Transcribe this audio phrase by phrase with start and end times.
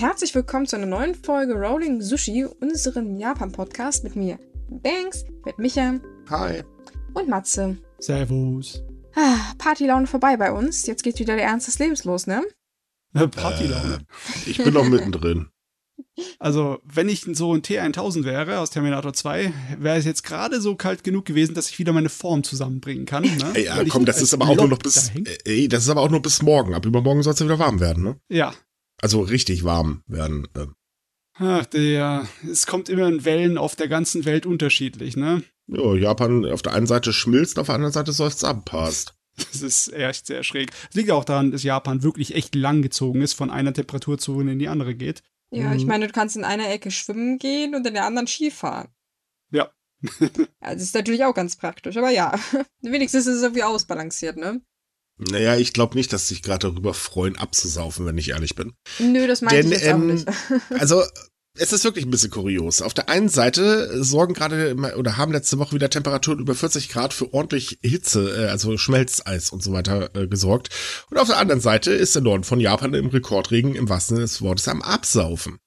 [0.00, 4.38] Herzlich willkommen zu einer neuen Folge Rolling Sushi, unseren Japan-Podcast mit mir,
[4.70, 6.00] Banks, mit Micha.
[6.30, 6.62] Hi.
[7.12, 7.76] Und Matze.
[7.98, 8.82] Servus.
[9.14, 10.86] Ah, Partylaune vorbei bei uns.
[10.86, 12.42] Jetzt geht wieder der Ernst des Lebens los, ne?
[13.12, 13.98] Partylaune.
[14.46, 15.48] Äh, ich bin noch mittendrin.
[16.38, 20.74] Also, wenn ich so ein T1000 wäre aus Terminator 2, wäre es jetzt gerade so
[20.74, 23.22] kalt genug gewesen, dass ich wieder meine Form zusammenbringen kann.
[23.22, 23.50] Ne?
[23.54, 25.12] Ey, ja, komm, das ist aber auch nur noch bis.
[25.44, 26.74] Ey, das ist aber auch nur bis morgen.
[26.74, 28.20] Ab übermorgen soll es ja wieder warm werden, ne?
[28.28, 28.54] Ja.
[29.00, 30.48] Also richtig warm werden.
[30.54, 30.66] Äh.
[31.34, 35.42] Ach, der, es kommt immer in Wellen auf der ganzen Welt unterschiedlich, ne?
[35.68, 39.14] Ja, Japan auf der einen Seite schmilzt, auf der anderen Seite seufzt abpasst.
[39.36, 40.70] Das ist echt sehr schräg.
[40.90, 44.58] Es liegt auch daran, dass Japan wirklich echt lang gezogen ist, von einer Temperaturzone in
[44.58, 45.22] die andere geht.
[45.50, 48.88] Ja, ich meine, du kannst in einer Ecke schwimmen gehen und in der anderen Skifahren.
[49.50, 49.70] Ja.
[50.60, 52.38] das ist natürlich auch ganz praktisch, aber ja,
[52.80, 54.60] wenigstens ist es irgendwie ausbalanciert, ne?
[55.28, 58.72] Naja, ich glaube nicht, dass sich gerade darüber freuen, abzusaufen, wenn ich ehrlich bin.
[58.98, 60.28] Nö, das meine ich jetzt ähm, auch nicht.
[60.78, 61.02] also,
[61.58, 62.80] es ist wirklich ein bisschen kurios.
[62.80, 67.12] Auf der einen Seite sorgen gerade oder haben letzte Woche wieder Temperaturen über 40 Grad
[67.12, 70.70] für ordentlich Hitze, äh, also Schmelzeis und so weiter äh, gesorgt.
[71.10, 74.26] Und auf der anderen Seite ist der Norden von Japan im Rekordregen im wahrsten Sinne
[74.26, 75.58] des Wortes am Absaufen.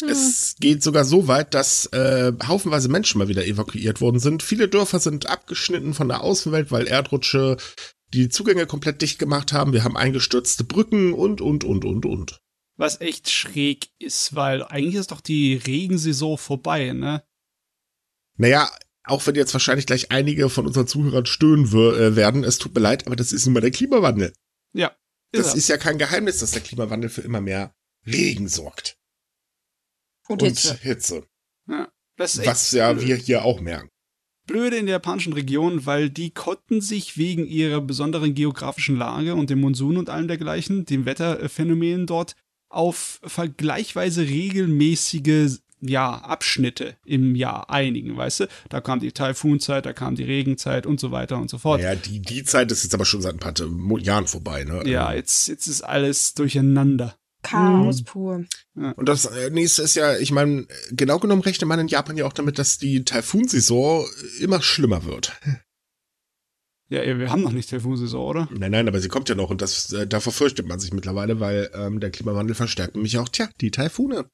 [0.00, 0.08] Hm.
[0.08, 4.42] Es geht sogar so weit, dass äh, haufenweise Menschen mal wieder evakuiert worden sind.
[4.42, 7.56] Viele Dörfer sind abgeschnitten von der Außenwelt, weil Erdrutsche
[8.16, 9.72] die Zugänge komplett dicht gemacht haben.
[9.72, 12.40] Wir haben eingestürzte Brücken und, und, und, und, und.
[12.76, 17.22] Was echt schräg ist, weil eigentlich ist doch die Regensaison vorbei, ne?
[18.36, 18.70] Naja,
[19.04, 22.80] auch wenn jetzt wahrscheinlich gleich einige von unseren Zuhörern stöhnen äh, werden, es tut mir
[22.80, 24.32] leid, aber das ist nun mal der Klimawandel.
[24.72, 24.88] Ja.
[25.32, 25.56] Ist das er.
[25.56, 27.74] ist ja kein Geheimnis, dass der Klimawandel für immer mehr
[28.06, 28.98] Regen sorgt.
[30.28, 30.74] Und, und Hitze.
[30.74, 31.26] Hitze.
[31.68, 33.06] Ja, Was ja blöd.
[33.06, 33.90] wir hier auch merken
[34.46, 39.50] blöde in der japanischen Region, weil die konnten sich wegen ihrer besonderen geografischen Lage und
[39.50, 42.36] dem Monsun und allem dergleichen, den Wetterphänomenen dort,
[42.68, 48.48] auf vergleichsweise regelmäßige ja, Abschnitte im Jahr einigen, weißt du?
[48.68, 51.80] Da kam die Taifunzeit, da kam die Regenzeit und so weiter und so fort.
[51.80, 53.54] Ja, die, die Zeit ist jetzt aber schon seit ein paar
[53.98, 54.82] Jahren vorbei, ne?
[54.86, 57.16] Ja, jetzt, jetzt ist alles durcheinander.
[57.46, 58.04] Chaos mhm.
[58.04, 58.44] pur.
[58.74, 62.26] Und das äh, nächste ist ja, ich meine, genau genommen rechnet man in Japan ja
[62.26, 64.06] auch damit, dass die Taifun-Saison
[64.40, 65.32] immer schlimmer wird.
[66.88, 68.48] Ja, wir haben noch nicht Taifun-Saison, oder?
[68.52, 71.40] Nein, nein, aber sie kommt ja noch und das, äh, da verfürchtet man sich mittlerweile,
[71.40, 74.30] weil ähm, der Klimawandel verstärkt nämlich auch, tja, die Taifune.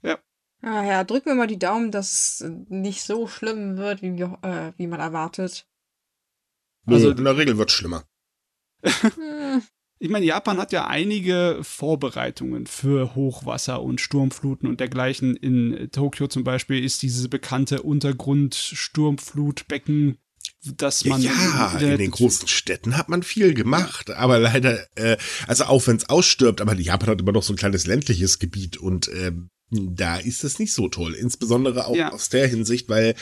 [0.00, 0.18] Ja.
[0.62, 4.38] Ah ja, drücken wir mal die Daumen, dass es nicht so schlimm wird, wie, wir,
[4.40, 5.66] äh, wie man erwartet.
[6.86, 8.04] Also in der Regel wird es schlimmer.
[10.02, 15.36] Ich meine, Japan hat ja einige Vorbereitungen für Hochwasser und Sturmfluten und dergleichen.
[15.36, 20.18] In Tokio zum Beispiel ist dieses bekannte Untergrund-Sturmflutbecken
[20.64, 25.62] dass man ja, in den großen Städten hat man viel gemacht, aber leider, äh, also
[25.64, 29.06] auch wenn es ausstirbt, aber Japan hat immer noch so ein kleines ländliches Gebiet und
[29.08, 29.32] äh,
[29.70, 31.14] da ist es nicht so toll.
[31.14, 32.12] Insbesondere auch ja.
[32.12, 33.14] aus der Hinsicht, weil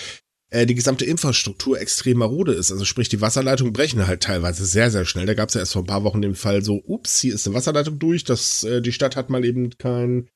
[0.50, 2.70] äh, die gesamte Infrastruktur extrem marode ist.
[2.70, 5.26] Also sprich, die Wasserleitungen brechen halt teilweise sehr, sehr schnell.
[5.26, 7.46] Da gab es ja erst vor ein paar Wochen den Fall so, ups, hier ist
[7.46, 10.28] eine Wasserleitung durch, das, äh, die Stadt hat mal eben kein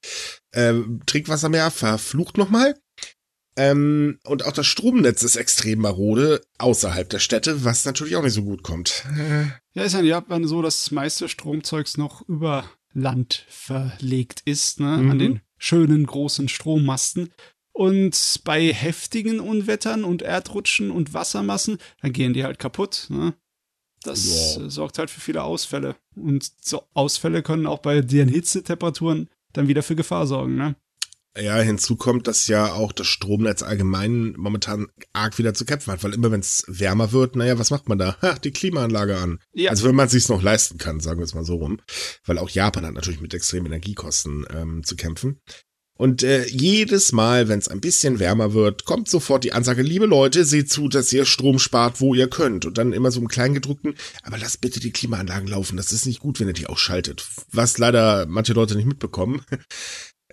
[0.52, 0.74] äh,
[1.06, 2.74] Trinkwasser mehr, verflucht nochmal.
[3.56, 8.32] Ähm, und auch das Stromnetz ist extrem marode außerhalb der Städte, was natürlich auch nicht
[8.32, 9.04] so gut kommt.
[9.74, 14.80] Ja, ist ja in Japan so, dass das meiste Stromzeugs noch über Land verlegt ist,
[14.80, 14.96] ne?
[14.98, 15.10] Mhm.
[15.10, 17.30] An den schönen großen Strommasten.
[17.76, 23.08] Und bei heftigen Unwettern und Erdrutschen und Wassermassen, dann gehen die halt kaputt.
[23.08, 23.34] Ne?
[24.04, 24.70] Das wow.
[24.70, 25.96] sorgt halt für viele Ausfälle.
[26.14, 30.54] Und so Ausfälle können auch bei den Hitzetemperaturen dann wieder für Gefahr sorgen.
[30.54, 30.76] Ne?
[31.36, 36.04] Ja, hinzu kommt, dass ja auch das Stromnetz allgemein momentan arg wieder zu kämpfen hat,
[36.04, 38.16] weil immer wenn es wärmer wird, naja, was macht man da?
[38.22, 39.40] Ha, die Klimaanlage an.
[39.52, 39.70] Ja.
[39.70, 41.80] Also wenn man es sich noch leisten kann, sagen wir es mal so rum.
[42.24, 45.40] Weil auch Japan hat natürlich mit extremen Energiekosten ähm, zu kämpfen.
[45.96, 50.06] Und äh, jedes Mal, wenn es ein bisschen wärmer wird, kommt sofort die Ansage, liebe
[50.06, 52.66] Leute, seht zu, dass ihr Strom spart, wo ihr könnt.
[52.66, 55.76] Und dann immer so im Kleingedruckten, aber lasst bitte die Klimaanlagen laufen.
[55.76, 57.26] Das ist nicht gut, wenn ihr die ausschaltet.
[57.52, 59.42] Was leider manche Leute nicht mitbekommen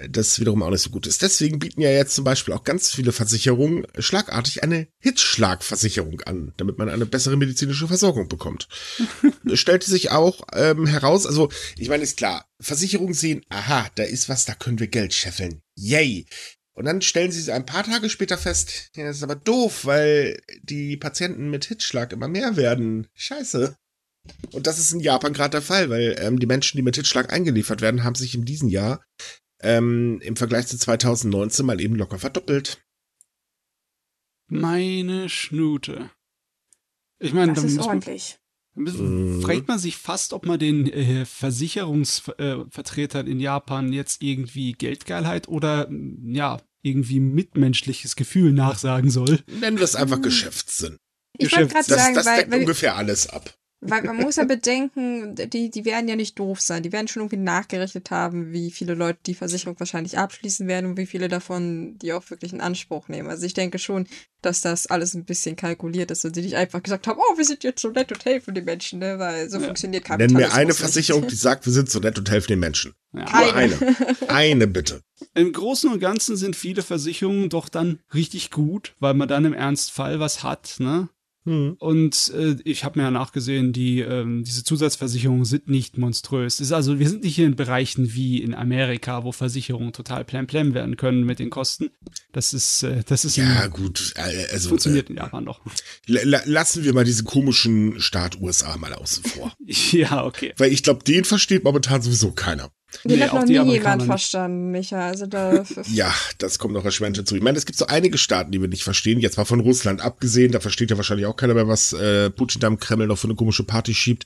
[0.10, 1.22] das wiederum auch nicht so gut ist.
[1.22, 6.78] Deswegen bieten ja jetzt zum Beispiel auch ganz viele Versicherungen schlagartig eine Hitzschlagversicherung an, damit
[6.78, 8.68] man eine bessere medizinische Versorgung bekommt.
[9.54, 14.30] stellte sich auch ähm, heraus, also ich meine, ist klar, Versicherungen sehen, aha, da ist
[14.30, 15.62] was, da können wir Geld scheffeln.
[15.76, 16.26] Yay!
[16.74, 20.42] Und dann stellen sie ein paar Tage später fest, ja, das ist aber doof, weil
[20.64, 23.08] die Patienten mit Hitzschlag immer mehr werden.
[23.14, 23.76] Scheiße.
[24.52, 27.34] Und das ist in Japan gerade der Fall, weil ähm, die Menschen, die mit Hitzschlag
[27.34, 29.04] eingeliefert werden, haben sich in diesem Jahr
[29.62, 32.84] ähm, im Vergleich zu 2019 mal eben locker verdoppelt.
[34.48, 36.12] Meine Schnute.
[37.20, 38.40] Ich meine, das ist ordentlich.
[38.74, 39.42] Mhm.
[39.42, 45.48] Fragt man sich fast, ob man den äh, Versicherungsvertretern äh, in Japan jetzt irgendwie Geldgeilheit
[45.48, 45.90] oder
[46.24, 49.40] ja, irgendwie mitmenschliches Gefühl nachsagen soll.
[49.48, 50.24] Nennen wir es einfach hm.
[50.24, 50.98] Geschäftssinn.
[51.38, 53.54] Ich wollte gerade sagen, das weil, deckt weil, ungefähr alles ab.
[53.82, 56.84] Weil man muss ja bedenken, die, die werden ja nicht doof sein.
[56.84, 60.98] Die werden schon irgendwie nachgerechnet haben, wie viele Leute die Versicherung wahrscheinlich abschließen werden und
[60.98, 63.30] wie viele davon die auch wirklich in Anspruch nehmen.
[63.30, 64.08] Also ich denke schon,
[64.42, 67.46] dass das alles ein bisschen kalkuliert ist und sie nicht einfach gesagt haben, oh, wir
[67.46, 69.18] sind jetzt so nett und helfen den Menschen, ne?
[69.18, 69.66] Weil so ja.
[69.66, 70.42] funktioniert Kapitalismus.
[70.42, 72.94] Nenn mir eine Versicherung, die sagt, wir sind so nett und helfen den Menschen.
[73.14, 73.26] Ja.
[73.32, 73.78] Nur eine.
[74.28, 75.02] eine bitte.
[75.34, 79.54] Im Großen und Ganzen sind viele Versicherungen doch dann richtig gut, weil man dann im
[79.54, 81.10] Ernstfall was hat, ne?
[81.46, 81.76] Mhm.
[81.80, 86.60] Und äh, ich habe mir ja nachgesehen, die, ähm, diese Zusatzversicherungen sind nicht monströs.
[86.60, 90.98] ist also, wir sind nicht in Bereichen wie in Amerika, wo Versicherungen total plemplem werden
[90.98, 91.90] können mit den Kosten.
[92.32, 94.14] Das ist, äh, das ist ja in, gut.
[94.16, 95.62] Äh, also funktioniert äh, in Japan doch.
[96.08, 99.52] Lassen wir mal diesen komischen Staat USA mal außen vor.
[99.66, 100.54] ja, okay.
[100.58, 102.72] Weil ich glaube, den versteht momentan sowieso keiner.
[103.06, 105.08] Den nee, hat noch nie jemand verstanden, Micha.
[105.08, 107.36] Also da ja, das kommt noch erschwerend hinzu.
[107.36, 109.20] Ich meine, es gibt so einige Staaten, die wir nicht verstehen.
[109.20, 112.60] Jetzt mal von Russland abgesehen, da versteht ja wahrscheinlich auch keiner mehr, was äh, Putin
[112.60, 114.26] da im Kreml noch für eine komische Party schiebt.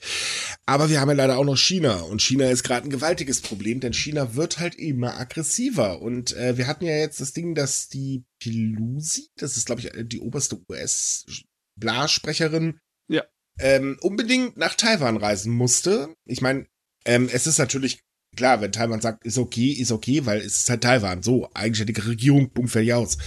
[0.65, 2.01] Aber wir haben ja leider auch noch China.
[2.01, 6.01] Und China ist gerade ein gewaltiges Problem, denn China wird halt immer aggressiver.
[6.01, 9.91] Und äh, wir hatten ja jetzt das Ding, dass die Pelosi, das ist, glaube ich,
[10.07, 13.23] die oberste US-Blarsprecherin, ja.
[13.59, 16.15] ähm, unbedingt nach Taiwan reisen musste.
[16.25, 16.65] Ich meine,
[17.05, 17.99] ähm, es ist natürlich
[18.35, 21.23] klar, wenn Taiwan sagt, ist okay, ist okay, weil es ist halt Taiwan.
[21.23, 23.17] So, eigenständige Regierung, Punkt, fertig aus.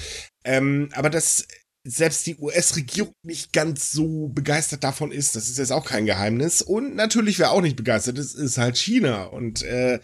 [0.45, 1.47] Ähm, aber dass
[1.85, 6.61] selbst die US-Regierung nicht ganz so begeistert davon ist, das ist jetzt auch kein Geheimnis.
[6.61, 9.25] Und natürlich, wer auch nicht begeistert ist, ist halt China.
[9.25, 10.01] Und äh,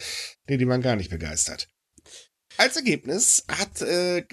[0.49, 1.69] nee, die waren gar nicht begeistert.
[2.57, 4.25] Als Ergebnis hat, äh,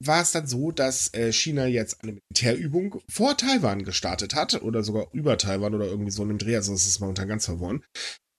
[0.00, 4.82] war es dann so, dass äh, China jetzt eine Militärübung vor Taiwan gestartet hat oder
[4.82, 7.82] sogar über Taiwan oder irgendwie so in dem Dreh, also es ist momentan ganz verworren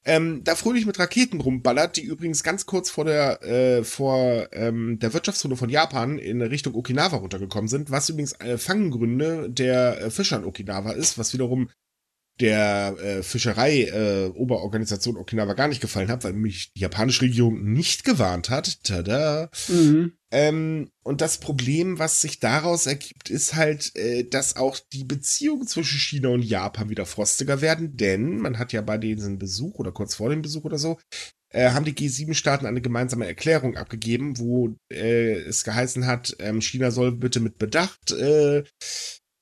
[0.03, 4.97] ähm, da fröhlich mit Raketen rumballert, die übrigens ganz kurz vor der äh, vor ähm,
[4.99, 10.09] der Wirtschaftszone von Japan in Richtung Okinawa runtergekommen sind, was übrigens äh, Fanggründe der äh,
[10.09, 11.69] Fischer in Okinawa ist, was wiederum
[12.39, 18.03] der äh, Fischerei-Oberorganisation äh, Okinawa gar nicht gefallen hat, weil mich die japanische Regierung nicht
[18.03, 18.83] gewarnt hat.
[18.83, 19.49] Tada.
[19.67, 20.13] Mhm.
[20.31, 25.67] Ähm, und das Problem, was sich daraus ergibt, ist halt, äh, dass auch die Beziehungen
[25.67, 29.91] zwischen China und Japan wieder frostiger werden, denn man hat ja bei diesem Besuch oder
[29.91, 30.97] kurz vor dem Besuch oder so,
[31.49, 36.91] äh, haben die G7-Staaten eine gemeinsame Erklärung abgegeben, wo äh, es geheißen hat, ähm, China
[36.91, 38.63] soll bitte mit Bedacht äh,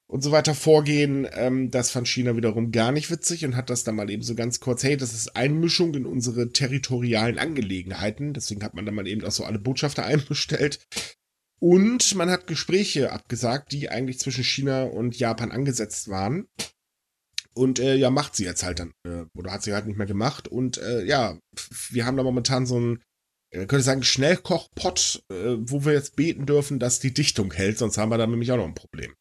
[0.10, 1.28] und so weiter vorgehen.
[1.34, 4.36] Ähm, das fand China wiederum gar nicht witzig und hat das dann mal eben so
[4.36, 8.34] ganz kurz, hey, das ist Einmischung in unsere territorialen Angelegenheiten.
[8.34, 10.80] Deswegen hat man dann mal eben auch so alle Botschafter einbestellt.
[11.62, 16.48] Und man hat Gespräche abgesagt, die eigentlich zwischen China und Japan angesetzt waren.
[17.54, 20.08] Und äh, ja, macht sie jetzt halt dann, äh, oder hat sie halt nicht mehr
[20.08, 20.48] gemacht.
[20.48, 21.38] Und äh, ja,
[21.90, 23.04] wir haben da momentan so ein
[23.54, 27.98] man könnte sagen, Schnellkochpott, äh, wo wir jetzt beten dürfen, dass die Dichtung hält, sonst
[27.98, 29.14] haben wir da nämlich auch noch ein Problem.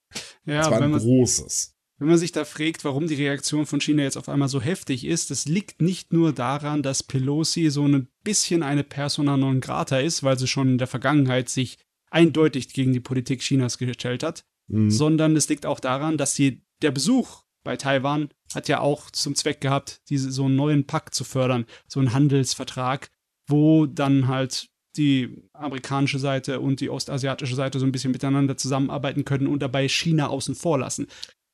[0.45, 1.75] Ja, das war ein großes.
[1.99, 5.05] Wenn man sich da fragt, warum die Reaktion von China jetzt auf einmal so heftig
[5.05, 9.99] ist, das liegt nicht nur daran, dass Pelosi so ein bisschen eine Persona non grata
[9.99, 11.79] ist, weil sie schon in der Vergangenheit sich
[12.11, 14.91] eindeutig gegen die Politik Chinas gestellt hat, mhm.
[14.91, 19.35] sondern es liegt auch daran, dass sie der Besuch bei Taiwan hat ja auch zum
[19.35, 23.11] Zweck gehabt, diese so einen neuen Pakt zu fördern, so einen Handelsvertrag,
[23.49, 29.25] wo dann halt die amerikanische Seite und die ostasiatische Seite so ein bisschen miteinander zusammenarbeiten
[29.25, 31.07] können und dabei China außen vor lassen.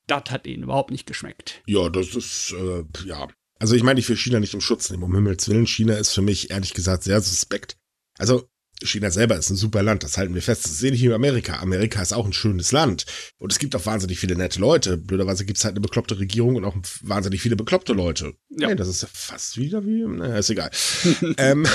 [0.07, 1.61] Das hat ihnen überhaupt nicht geschmeckt.
[1.65, 3.27] Ja, das ist, äh, ja.
[3.59, 5.65] Also ich meine, ich will China nicht im Schutz nehmen, um Himmels Willen.
[5.65, 7.77] China ist für mich ehrlich gesagt sehr suspekt.
[8.17, 8.47] Also
[8.83, 10.65] China selber ist ein super Land, das halten wir fest.
[10.65, 11.59] Das ist ähnlich wie Amerika.
[11.59, 13.05] Amerika ist auch ein schönes Land.
[13.37, 14.97] Und es gibt auch wahnsinnig viele nette Leute.
[14.97, 18.33] Blöderweise gibt es halt eine bekloppte Regierung und auch wahnsinnig viele bekloppte Leute.
[18.49, 18.69] Ja.
[18.69, 20.71] Nee, das ist ja fast wieder wie, naja, ist egal.
[21.37, 21.65] ähm,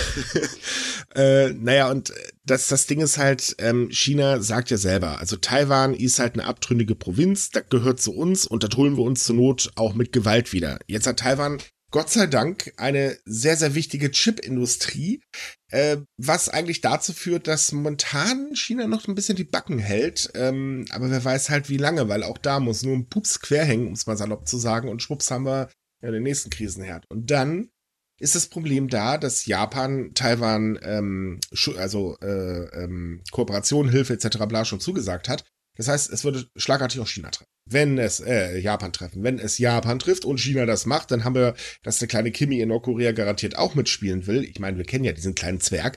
[1.14, 2.12] äh, naja, und
[2.44, 6.44] das, das Ding ist halt, ähm, China sagt ja selber, also Taiwan ist halt eine
[6.44, 10.12] abtrünnige Provinz, das gehört zu uns und das holen wir uns zur Not auch mit
[10.12, 10.78] Gewalt wieder.
[10.86, 11.58] Jetzt hat Taiwan
[11.90, 15.22] Gott sei Dank eine sehr, sehr wichtige Chipindustrie,
[15.70, 20.30] äh, was eigentlich dazu führt, dass momentan China noch ein bisschen die Backen hält.
[20.34, 23.86] Ähm, aber wer weiß halt wie lange, weil auch da muss nur ein Pups querhängen,
[23.86, 25.70] um es mal salopp zu sagen, und schwupps haben wir
[26.02, 27.04] ja, den nächsten Krisenherd.
[27.08, 27.70] Und dann
[28.18, 31.40] ist das Problem da, dass Japan Taiwan ähm,
[31.76, 34.38] also äh, ähm, Kooperation, Hilfe etc.
[34.46, 35.44] bla schon zugesagt hat.
[35.80, 37.48] Das heißt, es würde schlagartig auch China treffen.
[37.64, 39.22] Wenn es äh, Japan treffen.
[39.22, 42.60] Wenn es Japan trifft und China das macht, dann haben wir, dass der kleine Kimi
[42.60, 44.44] in Nordkorea garantiert auch mitspielen will.
[44.44, 45.96] Ich meine, wir kennen ja diesen kleinen Zwerg.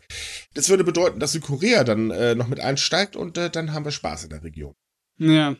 [0.54, 3.92] Das würde bedeuten, dass Südkorea dann äh, noch mit einsteigt und äh, dann haben wir
[3.92, 4.74] Spaß in der Region.
[5.18, 5.58] Ja,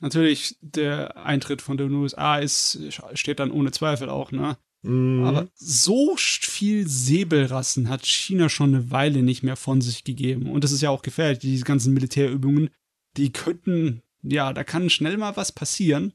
[0.00, 2.80] natürlich der Eintritt von den USA ist,
[3.14, 4.56] steht dann ohne Zweifel auch, ne?
[4.82, 5.22] Mhm.
[5.22, 10.50] Aber so viel Säbelrassen hat China schon eine Weile nicht mehr von sich gegeben.
[10.50, 12.68] Und das ist ja auch gefährlich, diese ganzen Militärübungen,
[13.16, 16.12] die könnten, ja, da kann schnell mal was passieren,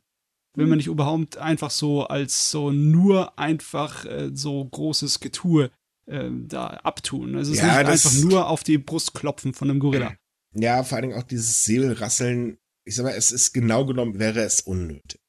[0.55, 5.69] wenn man nicht überhaupt einfach so als so nur einfach äh, so großes Getue
[6.07, 7.35] äh, da abtun.
[7.35, 10.15] Also es Ja, ist nicht einfach nur auf die Brust klopfen von einem Gorilla.
[10.53, 12.57] Ja, vor allen Dingen auch dieses Säbelrasseln.
[12.83, 15.19] Ich sag mal, es ist genau genommen, wäre es unnötig.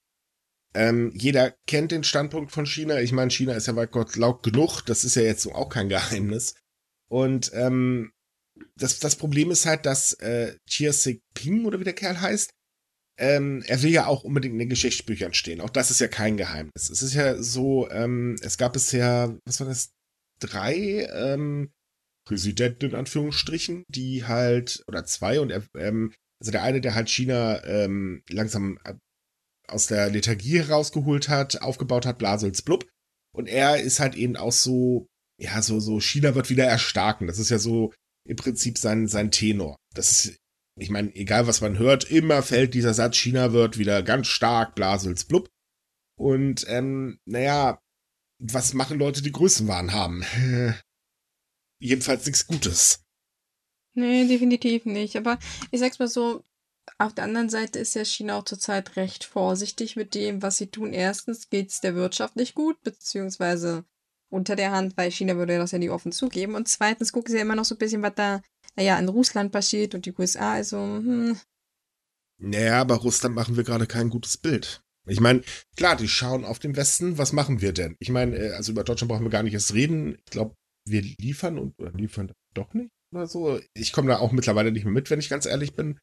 [0.75, 3.01] Ähm, jeder kennt den Standpunkt von China.
[3.01, 4.83] Ich meine, China ist ja weit Gott laut genug.
[4.83, 6.55] Das ist ja jetzt so auch kein Geheimnis.
[7.09, 8.13] Und ähm,
[8.77, 12.51] das, das Problem ist halt, dass äh, Xi Jinping oder wie der Kerl heißt,
[13.19, 15.61] ähm, er will ja auch unbedingt in den Geschichtsbüchern stehen.
[15.61, 16.89] Auch das ist ja kein Geheimnis.
[16.89, 19.91] Es ist ja so, ähm, es gab bisher, was war das,
[20.41, 21.73] drei ähm,
[22.25, 27.65] Präsidenten in Anführungsstrichen, die halt, oder zwei, und ähm, also der eine, der halt China
[27.65, 28.79] ähm, langsam
[29.67, 32.89] aus der Lethargie rausgeholt hat, aufgebaut hat, Blasels blub.
[33.35, 35.07] Und er ist halt eben auch so,
[35.41, 37.27] ja, so, so, China wird wieder erstarken.
[37.27, 37.93] Das ist ja so
[38.29, 39.77] im Prinzip sein, sein Tenor.
[39.95, 40.39] Das ist,
[40.79, 44.75] ich meine, egal was man hört, immer fällt dieser Satz, China wird wieder ganz stark,
[44.75, 45.49] Blasels blub.
[46.17, 47.81] Und, ähm, naja,
[48.39, 50.25] was machen Leute, die Größenwahn haben?
[51.81, 53.03] Jedenfalls nichts Gutes.
[53.95, 55.17] Nee, definitiv nicht.
[55.17, 55.39] Aber
[55.71, 56.45] ich sag's mal so,
[56.99, 60.67] auf der anderen Seite ist ja China auch zurzeit recht vorsichtig mit dem, was sie
[60.67, 60.93] tun.
[60.93, 63.85] Erstens geht's der Wirtschaft nicht gut, beziehungsweise
[64.31, 66.55] unter der Hand, weil China würde das ja nie offen zugeben.
[66.55, 68.43] Und zweitens gucken sie ja immer noch so ein bisschen, was da,
[68.77, 70.55] naja, in Russland passiert und die USA.
[70.55, 71.39] Also, hm,
[72.41, 74.83] Naja, aber Russland machen wir gerade kein gutes Bild.
[75.09, 75.43] Ich meine,
[75.77, 77.97] klar, die schauen auf den Westen, was machen wir denn?
[77.99, 80.17] Ich meine, äh, also über Deutschland brauchen wir gar nicht erst reden.
[80.27, 80.55] Ich glaube,
[80.87, 83.59] wir liefern und oder liefern doch nicht oder so.
[83.75, 85.99] Ich komme da auch mittlerweile nicht mehr mit, wenn ich ganz ehrlich bin.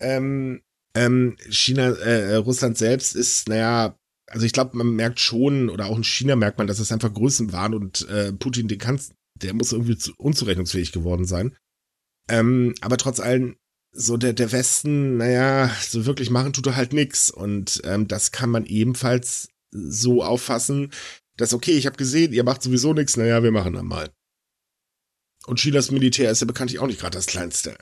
[0.00, 0.62] Ähm,
[0.94, 3.96] ähm, China, äh, Russland selbst ist, naja,
[4.32, 7.12] also ich glaube, man merkt schon, oder auch in China merkt man, dass es einfach
[7.12, 11.54] Größen waren und äh, Putin, den kannst, der muss irgendwie zu, unzurechnungsfähig geworden sein.
[12.28, 13.56] Ähm, aber trotz allem,
[13.94, 17.30] so der, der Westen, naja, so wirklich machen tut er halt nix.
[17.30, 20.92] Und ähm, das kann man ebenfalls so auffassen,
[21.36, 24.10] dass, okay, ich habe gesehen, ihr macht sowieso nix, naja, wir machen dann mal.
[25.46, 27.76] Und Chinas Militär ist ja bekanntlich auch nicht gerade das kleinste.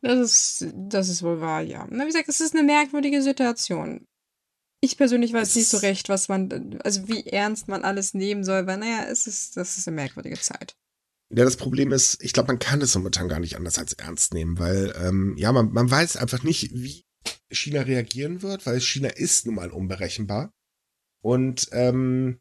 [0.00, 1.86] das ist, das ist wohl wahr, ja.
[1.90, 4.07] Na, wie gesagt, es ist eine merkwürdige Situation.
[4.80, 8.44] Ich persönlich weiß Es nicht so recht, was man, also wie ernst man alles nehmen
[8.44, 10.76] soll, weil, naja, es ist, das ist eine merkwürdige Zeit.
[11.30, 14.32] Ja, das Problem ist, ich glaube, man kann es momentan gar nicht anders als ernst
[14.34, 17.04] nehmen, weil, ähm, ja, man, man weiß einfach nicht, wie
[17.50, 20.54] China reagieren wird, weil China ist nun mal unberechenbar.
[21.22, 22.40] Und ähm,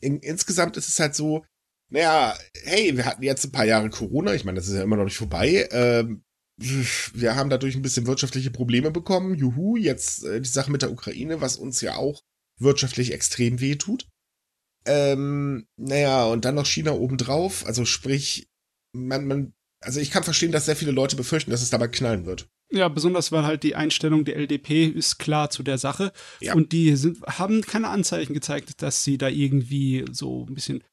[0.00, 1.44] in, insgesamt ist es halt so,
[1.90, 4.96] naja, hey, wir hatten jetzt ein paar Jahre Corona, ich meine, das ist ja immer
[4.96, 5.68] noch nicht vorbei.
[5.70, 6.24] Ähm,
[6.60, 9.34] wir haben dadurch ein bisschen wirtschaftliche Probleme bekommen.
[9.34, 12.22] Juhu, jetzt äh, die Sache mit der Ukraine, was uns ja auch
[12.58, 14.06] wirtschaftlich extrem weh tut.
[14.86, 17.66] Ähm, naja, und dann noch China obendrauf.
[17.66, 18.48] Also sprich,
[18.92, 22.26] man, man, also ich kann verstehen, dass sehr viele Leute befürchten, dass es dabei knallen
[22.26, 22.48] wird.
[22.72, 26.12] Ja, besonders weil halt die Einstellung der LDP ist klar zu der Sache.
[26.40, 26.54] Ja.
[26.54, 30.84] Und die sind, haben keine Anzeichen gezeigt, dass sie da irgendwie so ein bisschen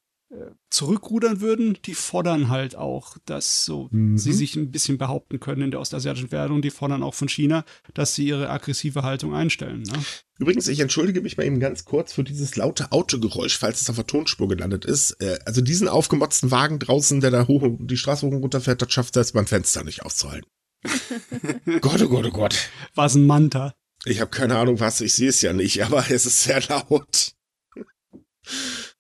[0.70, 1.78] zurückrudern würden.
[1.86, 4.18] Die fordern halt auch, dass so Mhm.
[4.18, 7.30] sie sich ein bisschen behaupten können in der ostasiatischen Welt und die fordern auch von
[7.30, 9.84] China, dass sie ihre aggressive Haltung einstellen.
[9.84, 9.94] Ne?
[10.40, 13.96] Übrigens, ich entschuldige mich mal eben ganz kurz für dieses laute Autogeräusch, falls es auf
[13.96, 15.12] der Tonspur gelandet ist.
[15.22, 18.82] Äh, also diesen aufgemotzten Wagen draußen, der da hoch, die Straße hoch und runter fährt,
[18.82, 20.50] das schafft selbst beim Fenster nicht auszuhalten.
[21.82, 22.70] Gott, oh Gott, oh Gott.
[22.96, 23.74] War es ein Manta?
[24.06, 27.34] Ich habe keine Ahnung was, ich sehe es ja nicht, aber es ist sehr laut.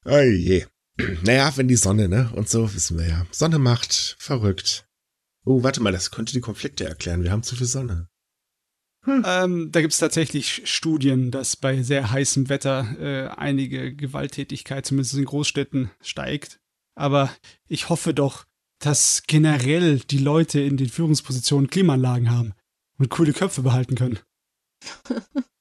[0.05, 0.65] Oh je.
[1.23, 2.31] Naja, wenn die Sonne, ne?
[2.33, 3.25] Und so wissen wir ja.
[3.31, 4.87] Sonne macht verrückt.
[5.45, 7.23] Oh, warte mal, das könnte die Konflikte erklären.
[7.23, 8.09] Wir haben zu viel Sonne.
[9.07, 15.13] Ähm, da gibt es tatsächlich Studien, dass bei sehr heißem Wetter äh, einige Gewalttätigkeit, zumindest
[15.13, 16.59] in Großstädten, steigt.
[16.95, 17.31] Aber
[17.67, 18.45] ich hoffe doch,
[18.79, 22.53] dass generell die Leute in den Führungspositionen Klimaanlagen haben
[22.97, 24.19] und coole Köpfe behalten können.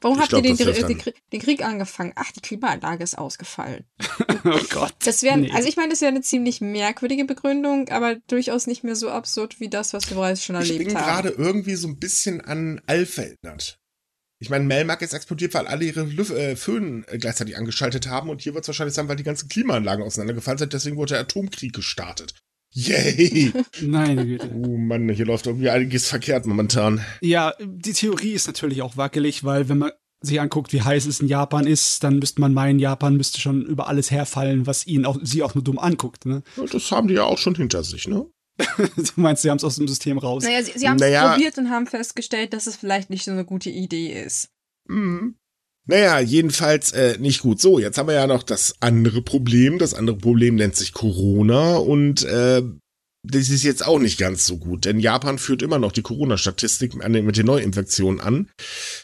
[0.00, 2.12] Warum Ich habt glaub, ihr den, den, den, Krieg angefangen?
[2.16, 3.84] Ach, die Klimaanlage ist ausgefallen.
[4.44, 4.94] oh Gott.
[5.04, 5.50] Das wäre, Nee.
[5.52, 9.60] also ich meine, das wäre eine ziemlich merkwürdige Begründung, aber durchaus nicht mehr so absurd
[9.60, 11.04] wie das, was wir bereits schon Ich erlebt bin haben.
[11.04, 13.78] gerade irgendwie so ein bisschen an Alf erinnert.
[14.38, 18.28] Ich meine, Melmark ist explodiert, weil alle ihre Lüf äh, Föhn äh, gleichzeitig angeschaltet haben
[18.28, 21.20] und hier wird es wahrscheinlich sein, weil die ganzen Klimaanlagen auseinandergefallen sind, deswegen wurde der
[21.20, 22.34] Atomkrieg gestartet.
[22.76, 23.52] Yay!
[23.80, 24.50] Meine Güte.
[24.54, 27.02] oh Mann, hier läuft irgendwie einiges verkehrt momentan.
[27.22, 31.20] Ja, die Theorie ist natürlich auch wackelig, weil wenn man sich anguckt, wie heiß es
[31.20, 35.06] in Japan ist, dann müsste man meinen, Japan müsste schon über alles herfallen, was ihn
[35.06, 36.26] auch, sie auch nur dumm anguckt.
[36.26, 36.42] Ne?
[36.58, 38.26] Ja, Das haben die ja auch schon hinter sich, ne?
[38.78, 40.44] du meinst, sie haben es aus dem System raus?
[40.44, 43.30] Naja, sie, sie haben es naja, probiert und haben festgestellt, dass es vielleicht nicht so
[43.30, 44.50] eine gute Idee ist.
[44.86, 45.36] Mhm.
[45.86, 47.60] Naja, jedenfalls äh, nicht gut.
[47.60, 49.78] So, jetzt haben wir ja noch das andere Problem.
[49.78, 52.62] Das andere Problem nennt sich Corona und äh,
[53.28, 56.94] das ist jetzt auch nicht ganz so gut, denn Japan führt immer noch die Corona-Statistik
[56.94, 58.50] mit den Neuinfektionen an.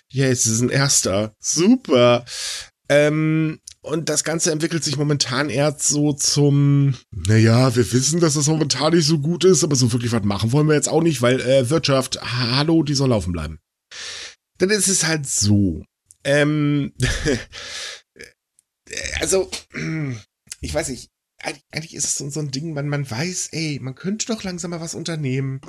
[0.09, 1.35] Yes, es ist ein erster.
[1.41, 2.25] Super.
[2.89, 8.47] Ähm, und das Ganze entwickelt sich momentan eher so zum, naja, wir wissen, dass das
[8.47, 11.21] momentan nicht so gut ist, aber so wirklich was machen wollen wir jetzt auch nicht,
[11.21, 13.59] weil äh, Wirtschaft, hallo, die soll laufen bleiben.
[14.61, 15.83] Denn es ist halt so.
[16.25, 16.93] Ähm,
[19.21, 19.51] also,
[20.61, 21.13] ich weiß nicht,
[21.73, 24.71] eigentlich ist es so, so ein Ding, man, man weiß, ey, man könnte doch langsam
[24.71, 25.61] mal was unternehmen.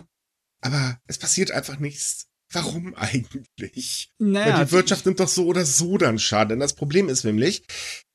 [0.61, 2.27] Aber es passiert einfach nichts.
[2.51, 4.11] Warum eigentlich?
[4.19, 6.49] Naja, Weil die Wirtschaft nimmt doch so oder so dann Schaden.
[6.49, 7.65] Denn das Problem ist nämlich,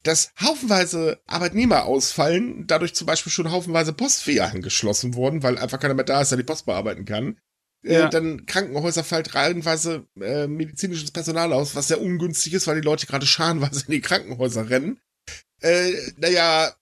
[0.04, 5.94] dass haufenweise Arbeitnehmer ausfallen, dadurch zum Beispiel schon haufenweise Postfilialen geschlossen wurden, weil einfach keiner
[5.94, 7.40] mehr da ist, der die Post bearbeiten kann.
[7.84, 8.06] Äh, ja.
[8.06, 12.86] Äh, dann Krankenhäuser fällt reihenweise äh, medizinisches Personal aus, was sehr ungünstig ist, weil die
[12.86, 15.00] Leute gerade scharenweise in die Krankenhäuser rennen.
[15.60, 16.72] Äh, naja,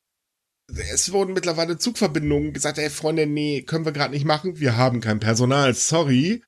[0.92, 5.00] es wurden mittlerweile Zugverbindungen gesagt, ey Freunde, nee, können wir gerade nicht machen, wir haben
[5.00, 6.42] kein Personal, sorry.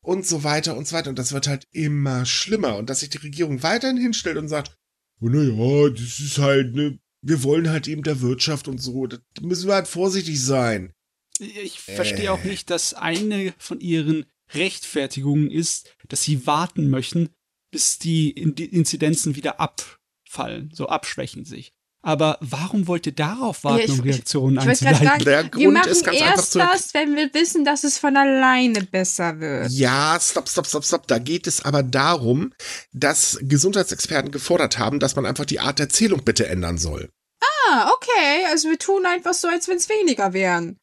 [0.00, 1.10] Und so weiter und so weiter.
[1.10, 2.76] Und das wird halt immer schlimmer.
[2.76, 4.76] Und dass sich die Regierung weiterhin hinstellt und sagt,
[5.20, 9.18] oh, naja, das ist halt, ne, wir wollen halt eben der Wirtschaft und so, da
[9.40, 10.92] müssen wir halt vorsichtig sein.
[11.38, 12.28] Ich verstehe äh.
[12.28, 17.30] auch nicht, dass eine von ihren Rechtfertigungen ist, dass sie warten möchten,
[17.70, 21.72] bis die Inzidenzen wieder abfallen, so abschwächen sich.
[22.04, 25.24] Aber warum wollt ihr darauf warten, ja, ich, um Reaktionen ich, ich einzuleiten?
[25.24, 28.14] Der Grund wir machen ist ganz erst einfach das, wenn wir wissen, dass es von
[28.14, 29.70] alleine besser wird.
[29.70, 31.06] Ja, stopp, stopp, stopp, stopp.
[31.06, 32.52] Da geht es aber darum,
[32.92, 37.08] dass Gesundheitsexperten gefordert haben, dass man einfach die Art der Zählung bitte ändern soll.
[37.40, 38.44] Ah, okay.
[38.50, 40.76] Also wir tun einfach so, als wenn es weniger wären.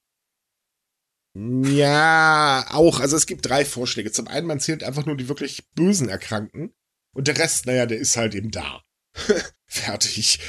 [1.34, 3.00] Ja, auch.
[3.00, 4.12] Also es gibt drei Vorschläge.
[4.12, 6.74] Zum einen, man zählt einfach nur die wirklich bösen Erkrankten.
[7.14, 8.82] Und der Rest, naja, der ist halt eben da.
[9.66, 10.40] Fertig.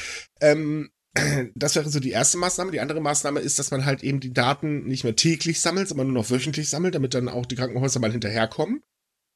[0.41, 0.91] Ähm,
[1.55, 2.73] das wäre so die erste Maßnahme.
[2.73, 6.09] Die andere Maßnahme ist, dass man halt eben die Daten nicht mehr täglich sammelt, sondern
[6.09, 8.83] nur noch wöchentlich sammelt, damit dann auch die Krankenhäuser mal hinterherkommen.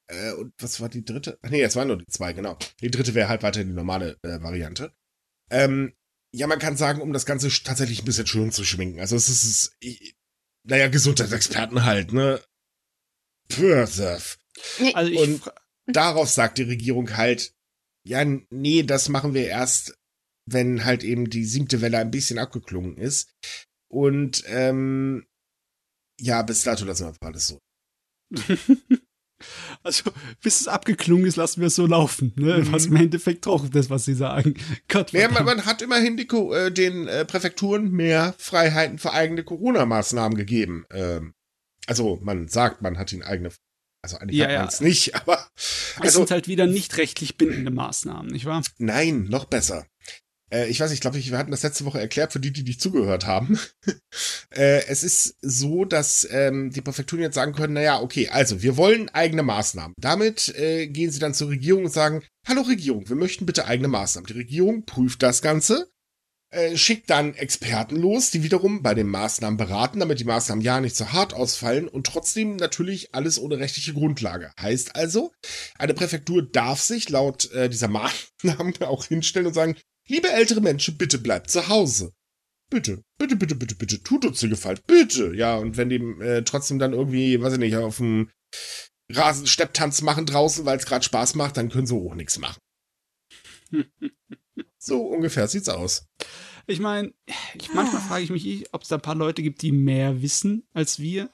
[0.08, 1.38] Äh, und was war die dritte?
[1.42, 2.58] Ach nee, es waren nur die zwei, genau.
[2.80, 4.92] Die dritte wäre halt weiterhin die normale äh, Variante.
[5.50, 5.92] Ähm,
[6.32, 9.00] ja, man kann sagen, um das Ganze tatsächlich ein bisschen schön zu schminken.
[9.00, 10.15] Also es ist, ich,
[10.66, 12.40] naja, Gesundheitsexperten halt, ne?
[14.94, 15.42] Also und
[15.86, 17.54] darauf sagt die Regierung halt,
[18.04, 19.96] ja, nee, das machen wir erst,
[20.46, 23.34] wenn halt eben die siebte Welle ein bisschen abgeklungen ist.
[23.88, 25.26] Und ähm,
[26.20, 27.60] ja, bis dato lassen wir einfach alles so.
[29.86, 30.10] Also,
[30.42, 32.32] bis es abgeklungen ist, lassen wir es so laufen.
[32.34, 32.58] Ne?
[32.58, 32.72] Mhm.
[32.72, 34.54] Was im Endeffekt auch das, was sie sagen.
[34.88, 39.44] Gott, ja, man, man, hat immerhin die, äh, den äh, Präfekturen mehr Freiheiten für eigene
[39.44, 40.86] Corona-Maßnahmen gegeben.
[40.90, 41.34] Ähm,
[41.86, 43.50] also, man sagt, man hat ihnen eigene
[44.02, 44.86] also eigentlich ja, hat man es ja.
[44.86, 45.46] nicht, aber.
[45.98, 48.62] Also, es sind halt wieder nicht rechtlich bindende Maßnahmen, nicht wahr?
[48.78, 49.86] Nein, noch besser.
[50.50, 52.62] Äh, ich weiß nicht, ich glaube, wir hatten das letzte Woche erklärt für die, die
[52.62, 53.58] nicht zugehört haben.
[54.50, 58.76] äh, es ist so, dass ähm, die Präfekturen jetzt sagen können, naja, okay, also wir
[58.76, 59.94] wollen eigene Maßnahmen.
[59.98, 63.88] Damit äh, gehen sie dann zur Regierung und sagen, hallo Regierung, wir möchten bitte eigene
[63.88, 64.26] Maßnahmen.
[64.26, 65.88] Die Regierung prüft das Ganze
[66.50, 70.80] äh, schickt dann Experten los, die wiederum bei den Maßnahmen beraten, damit die Maßnahmen ja
[70.80, 74.52] nicht zu hart ausfallen und trotzdem natürlich alles ohne rechtliche Grundlage.
[74.60, 75.32] Heißt also,
[75.76, 77.88] eine Präfektur darf sich laut äh, dieser
[78.44, 82.12] Maßnahmen auch hinstellen und sagen, liebe ältere Menschen, bitte bleibt zu Hause.
[82.68, 85.34] Bitte, bitte, bitte, bitte, bitte, tut uns den Gefallen, bitte.
[85.34, 88.30] Ja, und wenn die äh, trotzdem dann irgendwie, weiß ich nicht, auf dem
[89.08, 92.60] Rasenstepptanz machen draußen, weil es gerade Spaß macht, dann können sie auch nichts machen.
[94.78, 96.06] so ungefähr sieht's aus.
[96.66, 97.14] Ich meine,
[97.54, 100.66] ich, manchmal frage ich mich, ob es da ein paar Leute gibt, die mehr wissen
[100.72, 101.30] als wir.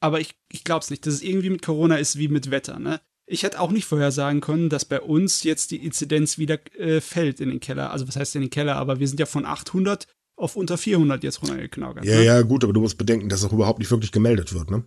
[0.00, 2.78] Aber ich, ich glaube es nicht, dass es irgendwie mit Corona ist wie mit Wetter.
[2.80, 3.00] Ne?
[3.30, 7.40] Ich hätte auch nicht vorhersagen können, dass bei uns jetzt die Inzidenz wieder äh, fällt
[7.40, 7.90] in den Keller.
[7.92, 8.76] Also was heißt in den Keller?
[8.76, 12.04] Aber wir sind ja von 800 auf unter 400 jetzt runtergeknackert.
[12.04, 12.24] Ja, ne?
[12.24, 14.84] ja, gut, aber du musst bedenken, dass auch überhaupt nicht wirklich gemeldet wird, ne?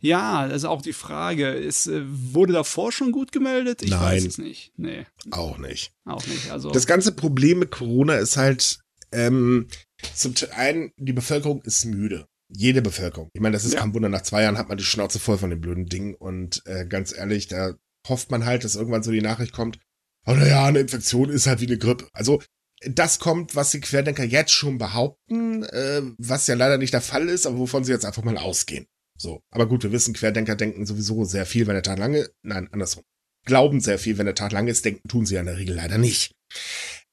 [0.00, 1.50] Ja, das ist auch die Frage.
[1.50, 3.82] Ist, äh, wurde davor schon gut gemeldet?
[3.82, 4.72] Ich Nein, weiß es nicht.
[4.76, 5.06] Nee.
[5.30, 5.92] Auch nicht.
[6.04, 6.50] Auch nicht.
[6.50, 6.70] Also.
[6.70, 8.80] Das ganze Problem mit Corona ist halt,
[9.12, 9.68] ähm,
[10.14, 12.26] zum einen, die Bevölkerung ist müde.
[12.52, 13.30] Jede Bevölkerung.
[13.32, 13.80] Ich meine, das ist ja.
[13.80, 14.08] kein Wunder.
[14.08, 16.14] Nach zwei Jahren hat man die Schnauze voll von dem blöden Ding.
[16.14, 17.74] Und äh, ganz ehrlich, da
[18.08, 19.78] hofft man halt, dass irgendwann so die Nachricht kommt,
[20.26, 22.08] oh naja, eine Infektion ist halt wie eine Grippe.
[22.12, 22.42] Also
[22.82, 27.28] das kommt, was die Querdenker jetzt schon behaupten, äh, was ja leider nicht der Fall
[27.28, 28.86] ist, aber wovon sie jetzt einfach mal ausgehen.
[29.18, 29.42] So.
[29.50, 33.04] Aber gut, wir wissen, Querdenker denken sowieso sehr viel, wenn der Tag lange, nein, andersrum.
[33.44, 35.76] Glauben sehr viel, wenn der Tag lang ist, denken, tun sie ja in der Regel
[35.76, 36.34] leider nicht.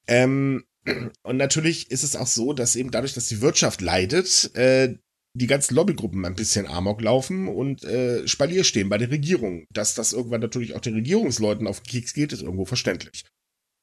[0.08, 0.64] Ähm,
[1.24, 4.96] und natürlich ist es auch so, dass eben dadurch, dass die Wirtschaft leidet, äh,
[5.38, 9.66] die ganzen Lobbygruppen ein bisschen Amok laufen und äh, Spalier stehen bei der Regierung.
[9.72, 13.26] Dass das irgendwann natürlich auch den Regierungsleuten auf den Keks geht, ist irgendwo verständlich.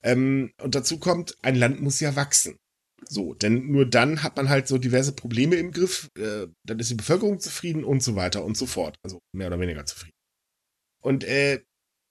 [0.03, 2.57] Ähm, und dazu kommt, ein Land muss ja wachsen.
[3.07, 6.91] So, denn nur dann hat man halt so diverse Probleme im Griff, äh, dann ist
[6.91, 8.97] die Bevölkerung zufrieden und so weiter und so fort.
[9.03, 10.17] Also mehr oder weniger zufrieden.
[11.03, 11.63] Und äh,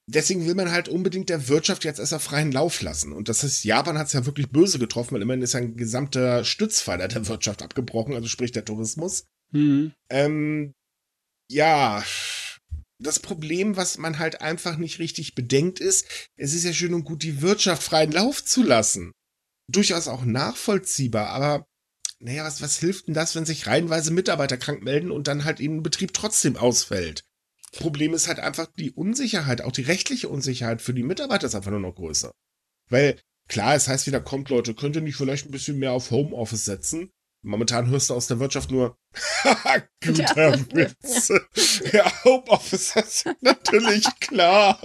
[0.07, 3.11] deswegen will man halt unbedingt der Wirtschaft jetzt erstmal freien Lauf lassen.
[3.11, 6.43] Und das heißt, Japan hat es ja wirklich böse getroffen, weil immerhin ist ein gesamter
[6.43, 9.25] Stützpfeiler der Wirtschaft abgebrochen, also sprich der Tourismus.
[9.53, 9.93] Mhm.
[10.09, 10.73] Ähm,
[11.49, 12.03] ja,
[12.99, 17.03] das Problem, was man halt einfach nicht richtig bedenkt, ist, es ist ja schön und
[17.03, 19.11] gut, die Wirtschaft freien Lauf zu lassen.
[19.71, 21.65] Durchaus auch nachvollziehbar, aber
[22.19, 25.59] naja, was, was hilft denn das, wenn sich reihenweise Mitarbeiter krank melden und dann halt
[25.59, 27.23] ihnen Betrieb trotzdem ausfällt?
[27.73, 31.71] Problem ist halt einfach die Unsicherheit, auch die rechtliche Unsicherheit für die Mitarbeiter ist einfach
[31.71, 32.31] nur noch größer.
[32.89, 36.11] Weil, klar, es heißt wieder, kommt Leute, könnt ihr nicht vielleicht ein bisschen mehr auf
[36.11, 37.09] Homeoffice setzen?
[37.43, 38.97] Momentan hörst du aus der Wirtschaft nur,
[40.03, 40.57] guter ja.
[40.73, 41.29] Witz.
[41.91, 44.79] ja, Homeoffice, ist natürlich klar.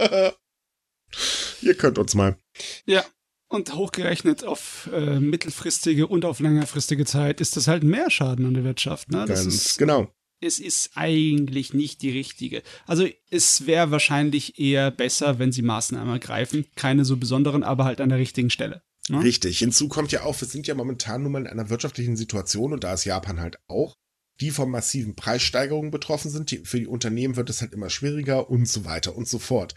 [1.61, 2.37] Ihr könnt uns mal.
[2.85, 3.05] Ja,
[3.47, 8.53] und hochgerechnet auf äh, mittelfristige und auf längerfristige Zeit ist das halt mehr Schaden an
[8.53, 9.09] der Wirtschaft.
[9.09, 9.25] Ne?
[9.25, 10.13] Das Ganz ist, genau.
[10.41, 12.63] Es ist eigentlich nicht die richtige.
[12.85, 16.65] Also es wäre wahrscheinlich eher besser, wenn sie Maßnahmen ergreifen.
[16.75, 18.81] Keine so besonderen, aber halt an der richtigen Stelle.
[19.07, 19.23] Ne?
[19.23, 19.59] Richtig.
[19.59, 22.83] Hinzu kommt ja auch, wir sind ja momentan nun mal in einer wirtschaftlichen Situation und
[22.83, 23.95] da ist Japan halt auch,
[24.39, 26.51] die von massiven Preissteigerungen betroffen sind.
[26.51, 29.75] Die, für die Unternehmen wird es halt immer schwieriger und so weiter und so fort.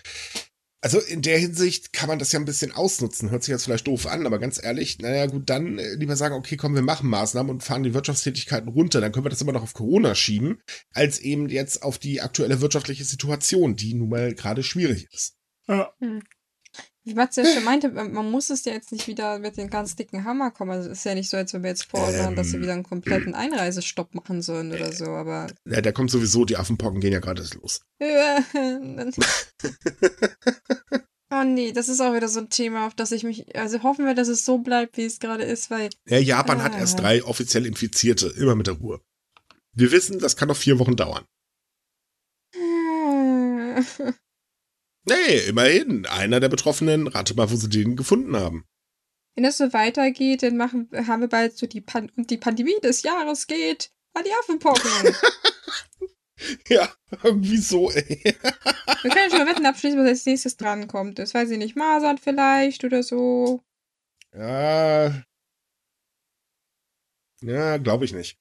[0.85, 3.31] Also in der Hinsicht kann man das ja ein bisschen ausnutzen.
[3.31, 6.35] Hört sich jetzt vielleicht doof an, aber ganz ehrlich, naja gut, dann äh, lieber sagen,
[6.35, 9.01] okay, komm, wir machen Maßnahmen und fahren die Wirtschaftstätigkeiten runter.
[9.01, 10.61] Dann können wir das immer noch auf Corona schieben,
[10.93, 15.37] als eben jetzt auf die aktuelle wirtschaftliche Situation, die nun mal gerade schwierig ist.
[15.69, 15.93] Ja.
[16.01, 16.23] Hm.
[17.05, 19.97] Wie Matze ja schon meinte, man muss es ja jetzt nicht wieder mit den ganz
[19.97, 20.71] dicken Hammer kommen.
[20.71, 22.75] Also es ist ja nicht so, als wenn wir jetzt fordern, ähm, dass sie wieder
[22.75, 25.49] einen kompletten Einreisestopp machen sollen oder so, aber.
[25.69, 27.81] Ja, der kommt sowieso, die Affenpocken gehen ja gerade los.
[31.31, 33.57] oh nee, das ist auch wieder so ein Thema, auf das ich mich.
[33.57, 35.91] Also hoffen wir, dass es so bleibt, wie es gerade ist, weil.
[36.07, 36.65] Ja, Japan ah.
[36.65, 39.01] hat erst drei offiziell Infizierte, immer mit der Ruhe.
[39.75, 41.25] Wir wissen, das kann noch vier Wochen dauern.
[45.05, 46.07] Nee, immerhin.
[46.07, 48.65] Einer der Betroffenen, rate mal, wo sie den gefunden haben.
[49.35, 52.79] Wenn das so weitergeht, dann machen, haben wir bald so die, Pan und die Pandemie
[52.83, 55.17] des Jahres geht an die Affenpocken.
[56.69, 58.23] ja, irgendwie so, ey.
[58.25, 61.19] wir können schon mal Wetten abschließen, was als nächstes drankommt.
[61.19, 63.63] Das weiß ich nicht, Masern vielleicht oder so.
[64.35, 65.23] Ja.
[67.41, 68.39] Ja, glaube ich nicht.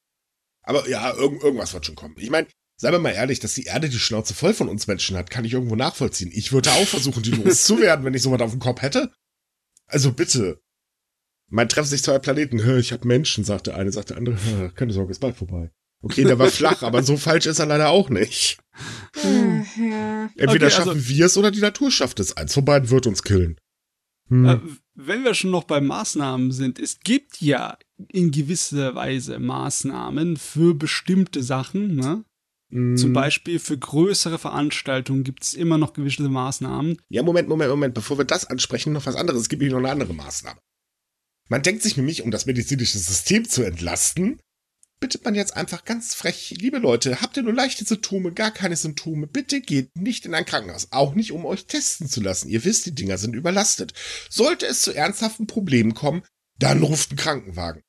[0.63, 2.15] Aber ja, irg irgendwas wird schon kommen.
[2.19, 2.47] Ich meine,
[2.81, 5.45] Seien wir mal ehrlich, dass die Erde die Schnauze voll von uns Menschen hat, kann
[5.45, 6.31] ich irgendwo nachvollziehen.
[6.33, 9.11] Ich würde auch versuchen, die loszuwerden, wenn ich sowas auf dem Kopf hätte.
[9.85, 10.59] Also bitte.
[11.47, 12.57] Man treffen sich zwei Planeten.
[12.79, 14.71] Ich habe Menschen, sagt der eine, sagt der andere.
[14.73, 15.69] Keine Sorge, ist bald vorbei.
[16.01, 18.57] Okay, der war flach, aber so falsch ist er leider auch nicht.
[19.21, 19.63] Hm.
[20.35, 22.35] Entweder okay, schaffen also, wir es oder die Natur schafft es.
[22.35, 23.59] Eins von beiden wird uns killen.
[24.29, 24.45] Hm.
[24.45, 24.59] Äh,
[24.95, 30.73] wenn wir schon noch bei Maßnahmen sind, es gibt ja in gewisser Weise Maßnahmen für
[30.73, 32.25] bestimmte Sachen, ne?
[32.71, 33.13] Zum mhm.
[33.13, 36.97] Beispiel für größere Veranstaltungen gibt es immer noch gewisse Maßnahmen.
[37.09, 37.93] Ja, Moment, Moment, Moment.
[37.93, 39.41] Bevor wir das ansprechen, noch was anderes.
[39.41, 40.59] Es gibt nämlich noch eine andere Maßnahme.
[41.49, 44.39] Man denkt sich nämlich, um das medizinische System zu entlasten,
[45.01, 48.77] bittet man jetzt einfach ganz frech, liebe Leute, habt ihr nur leichte Symptome, gar keine
[48.77, 52.47] Symptome, bitte geht nicht in ein Krankenhaus, auch nicht um euch testen zu lassen.
[52.47, 53.93] Ihr wisst, die Dinger sind überlastet.
[54.29, 56.23] Sollte es zu ernsthaften Problemen kommen,
[56.57, 57.81] dann ruft ein Krankenwagen.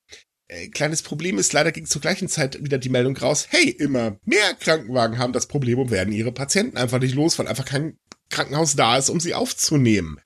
[0.53, 4.17] Äh, kleines Problem ist, leider ging zur gleichen Zeit wieder die Meldung raus, hey, immer
[4.25, 7.97] mehr Krankenwagen haben das Problem und werden ihre Patienten einfach nicht los, weil einfach kein
[8.29, 10.19] Krankenhaus da ist, um sie aufzunehmen.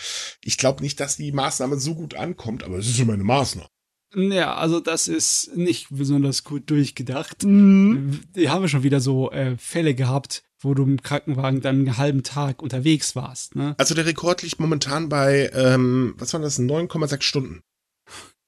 [0.43, 3.69] Ich glaube nicht, dass die Maßnahme so gut ankommt, aber es ist immer eine Maßnahme.
[4.15, 7.43] Ja, also das ist nicht besonders gut durchgedacht.
[7.43, 8.21] Mhm.
[8.33, 12.23] Wir haben schon wieder so äh, Fälle gehabt, wo du im Krankenwagen dann einen halben
[12.23, 13.55] Tag unterwegs warst.
[13.55, 13.75] Ne?
[13.77, 17.61] Also der Rekord liegt momentan bei, ähm, was waren das, 9,6 Stunden.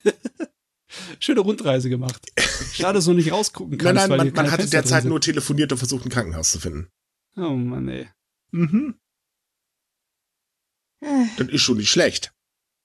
[1.20, 2.32] Schöne Rundreise gemacht.
[2.74, 3.96] Schade, dass du nicht rausgucken kannst.
[3.96, 6.90] Nein, nein, man, man hatte derzeit nur telefoniert und versucht, ein Krankenhaus zu finden.
[7.36, 8.10] Oh Mann, ey.
[8.52, 8.96] Mhm.
[11.38, 12.34] Das ist schon nicht schlecht.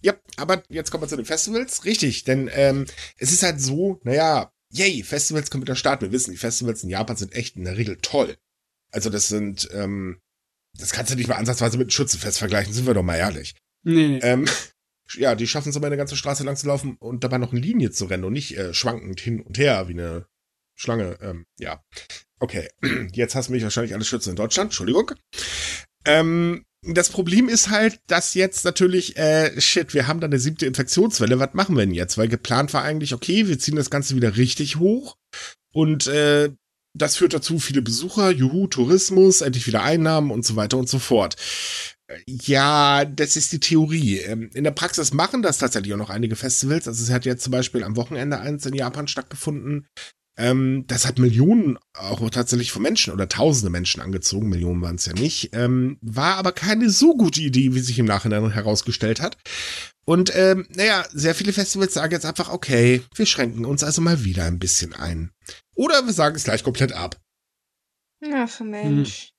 [0.02, 1.84] Ja, aber jetzt kommen wir zu den Festivals.
[1.84, 2.86] Richtig, denn ähm,
[3.16, 6.04] es ist halt so, naja, yay, Festivals können wieder starten.
[6.04, 8.36] Wir wissen, die Festivals in Japan sind echt in der Regel toll.
[8.92, 10.20] Also das sind, ähm,
[10.78, 13.54] das kannst du nicht mal ansatzweise mit einem Schützenfest vergleichen, sind wir doch mal ehrlich.
[13.82, 14.08] Nee.
[14.08, 14.18] nee.
[14.22, 14.46] Ähm,
[15.12, 17.60] ja, die schaffen es aber eine ganze Straße lang zu laufen und dabei noch eine
[17.60, 20.26] Linie zu rennen und nicht äh, schwankend hin und her wie eine
[20.74, 21.18] Schlange.
[21.20, 21.82] Ähm, ja.
[22.40, 22.68] Okay,
[23.12, 24.68] jetzt hast du mich wahrscheinlich alles schützen in Deutschland.
[24.68, 25.12] Entschuldigung.
[26.04, 30.66] Ähm, das Problem ist halt, dass jetzt natürlich, äh, shit, wir haben da eine siebte
[30.66, 31.38] Infektionswelle.
[31.38, 32.18] Was machen wir denn jetzt?
[32.18, 35.16] Weil geplant war eigentlich, okay, wir ziehen das Ganze wieder richtig hoch
[35.72, 36.50] und äh,
[36.94, 40.98] das führt dazu, viele Besucher, juhu, Tourismus, endlich wieder Einnahmen und so weiter und so
[40.98, 41.36] fort.
[42.26, 44.18] Ja, das ist die Theorie.
[44.18, 46.88] Ähm, in der Praxis machen das tatsächlich auch noch einige Festivals.
[46.88, 49.86] Also es hat jetzt zum Beispiel am Wochenende eins in Japan stattgefunden.
[50.36, 54.48] Ähm, das hat Millionen auch tatsächlich von Menschen oder tausende Menschen angezogen.
[54.48, 55.50] Millionen waren es ja nicht.
[55.52, 59.36] Ähm, war aber keine so gute Idee, wie sich im Nachhinein herausgestellt hat.
[60.04, 64.24] Und ähm, naja, sehr viele Festivals sagen jetzt einfach, okay, wir schränken uns also mal
[64.24, 65.30] wieder ein bisschen ein.
[65.76, 67.16] Oder wir sagen es gleich komplett ab.
[68.32, 69.30] Ach Mensch.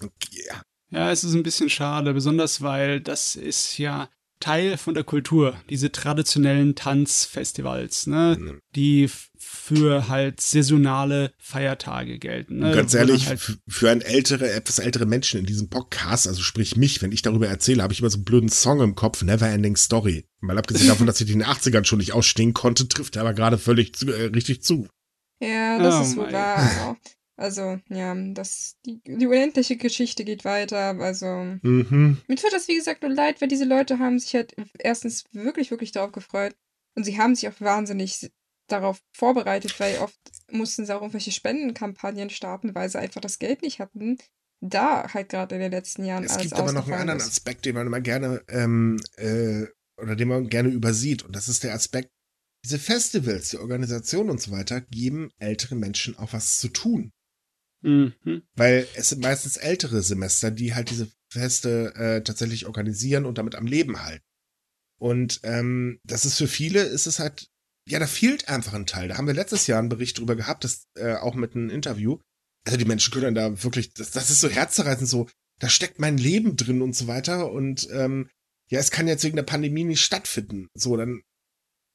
[0.00, 0.10] Hm.
[0.30, 0.62] Ja.
[0.90, 4.08] Ja, es ist ein bisschen schade, besonders weil das ist ja
[4.40, 8.60] Teil von der Kultur, diese traditionellen Tanzfestivals, ne, mhm.
[8.74, 12.58] die für halt saisonale Feiertage gelten.
[12.58, 12.74] Ne?
[12.74, 17.02] Ganz ehrlich, halt für ein ältere, etwas ältere Menschen in diesem Podcast, also sprich mich,
[17.02, 19.76] wenn ich darüber erzähle, habe ich immer so einen blöden Song im Kopf, Never Ending
[19.76, 20.24] Story.
[20.40, 23.34] Mal abgesehen davon, dass ich in den 80ern schon nicht ausstehen konnte, trifft er aber
[23.34, 24.88] gerade völlig zu, äh, richtig zu.
[25.42, 26.96] Ja, das oh ist wohl wahr.
[27.40, 31.00] Also, ja, das, die, die unendliche Geschichte geht weiter.
[31.00, 31.26] Also,
[31.62, 32.18] mhm.
[32.28, 35.70] mir tut das, wie gesagt, nur leid, weil diese Leute haben sich halt erstens wirklich,
[35.70, 36.54] wirklich darauf gefreut.
[36.94, 38.30] Und sie haben sich auch wahnsinnig
[38.68, 43.62] darauf vorbereitet, weil oft mussten sie auch irgendwelche Spendenkampagnen starten, weil sie einfach das Geld
[43.62, 44.18] nicht hatten.
[44.60, 47.20] Da halt gerade in den letzten Jahren es alles Es gibt aber noch einen anderen
[47.20, 47.28] ist.
[47.28, 49.64] Aspekt, den man immer gerne ähm, äh,
[49.96, 51.22] oder den man gerne übersieht.
[51.22, 52.10] Und das ist der Aspekt,
[52.66, 57.10] diese Festivals, die Organisation und so weiter, geben älteren Menschen auch was zu tun.
[57.82, 58.42] Mhm.
[58.54, 63.54] Weil es sind meistens ältere Semester, die halt diese Feste äh, tatsächlich organisieren und damit
[63.54, 64.24] am Leben halten.
[64.98, 67.48] Und ähm, das ist für viele, ist es halt,
[67.88, 69.08] ja, da fehlt einfach ein Teil.
[69.08, 72.18] Da haben wir letztes Jahr einen Bericht drüber gehabt, das äh, auch mit einem Interview.
[72.66, 76.18] Also die Menschen können da wirklich, das, das ist so herzzerreißend, so, da steckt mein
[76.18, 77.50] Leben drin und so weiter.
[77.50, 78.28] Und ähm,
[78.68, 80.68] ja, es kann jetzt wegen der Pandemie nicht stattfinden.
[80.74, 81.22] So, dann,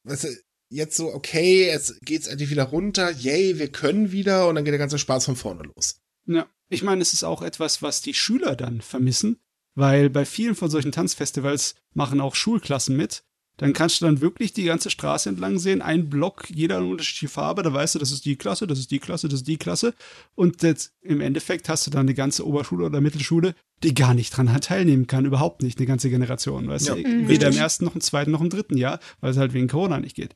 [0.03, 0.35] weißt du,
[0.69, 4.73] jetzt so, okay, jetzt geht's endlich wieder runter, yay, wir können wieder und dann geht
[4.73, 6.01] der ganze Spaß von vorne los.
[6.27, 9.37] Ja, ich meine, es ist auch etwas, was die Schüler dann vermissen,
[9.75, 13.23] weil bei vielen von solchen Tanzfestivals machen auch Schulklassen mit.
[13.57, 17.29] Dann kannst du dann wirklich die ganze Straße entlang sehen, ein Block, jeder eine unterschiedliche
[17.29, 19.55] Farbe, da weißt du, das ist die Klasse, das ist die Klasse, das ist die
[19.55, 19.93] Klasse.
[20.33, 24.31] Und jetzt, im Endeffekt hast du dann eine ganze Oberschule oder Mittelschule, die gar nicht
[24.31, 27.07] dran teilnehmen kann, überhaupt nicht, eine ganze Generation, weißt ja, du?
[27.07, 27.29] Mhm.
[27.29, 29.99] Weder im ersten noch im zweiten noch im dritten Jahr, weil es halt wegen Corona
[29.99, 30.35] nicht geht.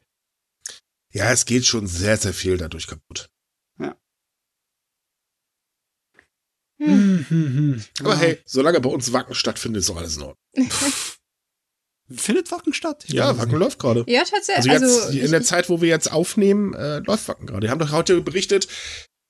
[1.11, 3.29] Ja, es geht schon sehr, sehr viel dadurch kaputt.
[3.79, 3.97] Ja.
[6.77, 7.25] Hm.
[7.27, 7.83] hm.
[8.01, 8.19] Aber ja.
[8.19, 10.37] hey, solange bei uns Wacken stattfindet, ist doch alles in Ordnung.
[12.11, 13.05] Findet Wacken statt?
[13.07, 13.59] Ich ja, Wacken nicht.
[13.59, 14.03] läuft gerade.
[14.07, 14.71] Ja, tatsächlich.
[14.71, 17.61] Also, jetzt, also in der Zeit, wo wir jetzt aufnehmen, äh, läuft Wacken gerade.
[17.61, 18.67] Die haben doch heute berichtet,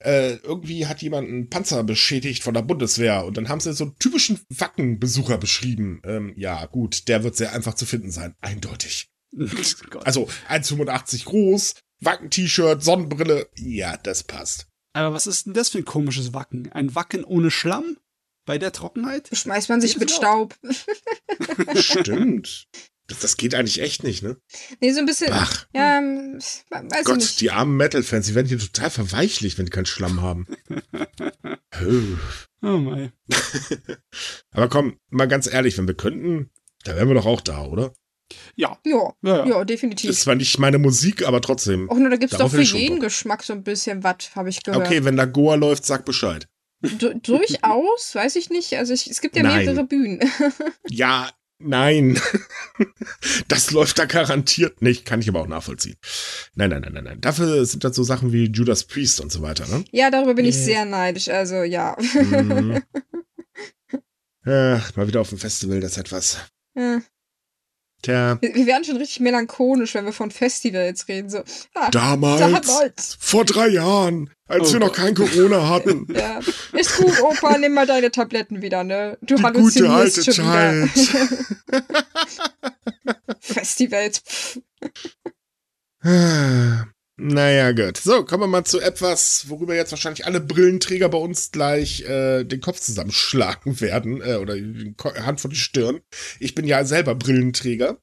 [0.01, 3.83] äh, irgendwie hat jemand einen Panzer beschädigt von der Bundeswehr und dann haben sie so
[3.85, 6.01] einen typischen Wacken-Besucher beschrieben.
[6.05, 8.33] Ähm, ja, gut, der wird sehr einfach zu finden sein.
[8.39, 9.09] Eindeutig.
[10.03, 13.49] also 1,85 groß, Wacken-T-Shirt, Sonnenbrille.
[13.57, 14.67] Ja, das passt.
[14.93, 16.71] Aber was ist denn das für ein komisches Wacken?
[16.71, 17.97] Ein Wacken ohne Schlamm?
[18.45, 19.29] Bei der Trockenheit?
[19.31, 20.55] Schmeißt man sich mit Staub.
[21.75, 22.67] Stimmt.
[23.07, 24.37] Das, das, geht eigentlich echt nicht, ne?
[24.81, 25.31] Nee, so ein bisschen.
[25.31, 25.67] Ach.
[25.73, 26.39] Ja, ähm,
[26.69, 27.41] weiß Gott, nicht.
[27.41, 30.47] die armen Metal-Fans, die werden hier total verweichlicht, wenn die keinen Schlamm haben.
[32.61, 33.11] oh mein.
[34.51, 36.51] Aber komm, mal ganz ehrlich, wenn wir könnten,
[36.83, 37.93] da wären wir doch auch da, oder?
[38.55, 38.77] Ja.
[38.85, 39.65] Ja, ja, ja.
[39.65, 40.09] definitiv.
[40.09, 41.89] Das war nicht meine Musik, aber trotzdem.
[41.91, 44.85] Ach, nur da gibt's doch für jeden Geschmack so ein bisschen was, habe ich gehört.
[44.85, 46.47] Okay, wenn da Goa läuft, sag Bescheid.
[46.81, 48.77] Du, durchaus, weiß ich nicht.
[48.77, 49.65] Also ich, es gibt ja nein.
[49.65, 50.19] mehrere Bühnen.
[50.89, 52.19] ja, nein.
[53.49, 55.05] das läuft da garantiert nicht.
[55.05, 55.97] Kann ich aber auch nachvollziehen.
[56.55, 57.21] Nein, nein, nein, nein, nein.
[57.21, 59.83] Dafür sind das so Sachen wie Judas Priest und so weiter, ne?
[59.91, 60.55] Ja, darüber bin yeah.
[60.55, 61.27] ich sehr neidisch.
[61.27, 61.97] Also ja.
[61.99, 62.81] Mhm.
[64.45, 66.39] Ach, mal wieder auf dem Festival, das etwas.
[66.75, 67.01] Ja.
[68.01, 68.37] Tja.
[68.41, 71.29] Wir, wir, werden schon richtig melancholisch, wenn wir von Festivals reden.
[71.29, 71.43] So,
[71.75, 76.07] ah, damals, damals, vor drei Jahren, als oh wir noch kein Corona hatten.
[76.13, 76.39] ja.
[76.71, 79.17] Ist gut, Opa, nimm mal deine Tabletten wieder, ne?
[79.21, 80.89] Du Die gute alte schon Zeit.
[83.41, 84.21] Festivals.
[87.21, 87.97] Naja, gut.
[87.97, 92.45] So, kommen wir mal zu etwas, worüber jetzt wahrscheinlich alle Brillenträger bei uns gleich äh,
[92.45, 95.99] den Kopf zusammenschlagen werden äh, oder die Hand vor die Stirn.
[96.39, 97.97] Ich bin ja selber Brillenträger.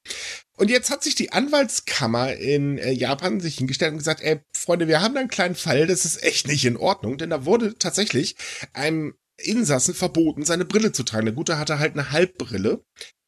[0.55, 4.87] Und jetzt hat sich die Anwaltskammer in äh, Japan sich hingestellt und gesagt, ey, Freunde,
[4.87, 7.75] wir haben da einen kleinen Fall, das ist echt nicht in Ordnung, denn da wurde
[7.79, 8.35] tatsächlich
[8.73, 11.25] einem Insassen verboten, seine Brille zu tragen.
[11.25, 12.83] Der Gute hatte halt eine Halbbrille.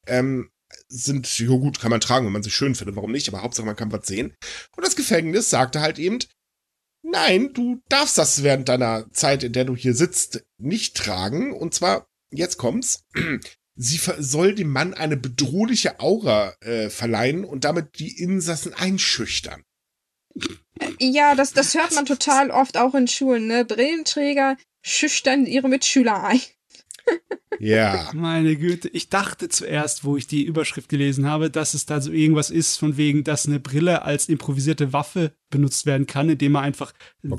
[0.06, 0.52] Ähm,
[0.90, 3.66] sind, ja gut, kann man tragen, wenn man sie schön findet, warum nicht, aber Hauptsache
[3.66, 4.34] man kann was sehen.
[4.76, 6.20] Und das Gefängnis sagte halt eben,
[7.04, 11.54] nein, du darfst das während deiner Zeit, in der du hier sitzt, nicht tragen.
[11.54, 13.06] Und zwar, jetzt kommt's,
[13.76, 19.64] sie soll dem Mann eine bedrohliche Aura äh, verleihen und damit die Insassen einschüchtern.
[21.00, 23.66] Ja, das, das hört man total oft auch in Schulen, ne?
[23.66, 26.42] Brillenträger schüchtern ihre Mitschüler ein.
[27.60, 28.10] Ja.
[28.14, 32.12] Meine Güte, ich dachte zuerst, wo ich die Überschrift gelesen habe, dass es da so
[32.12, 36.64] irgendwas ist, von wegen, dass eine Brille als improvisierte Waffe benutzt werden kann, indem man
[36.64, 37.38] einfach man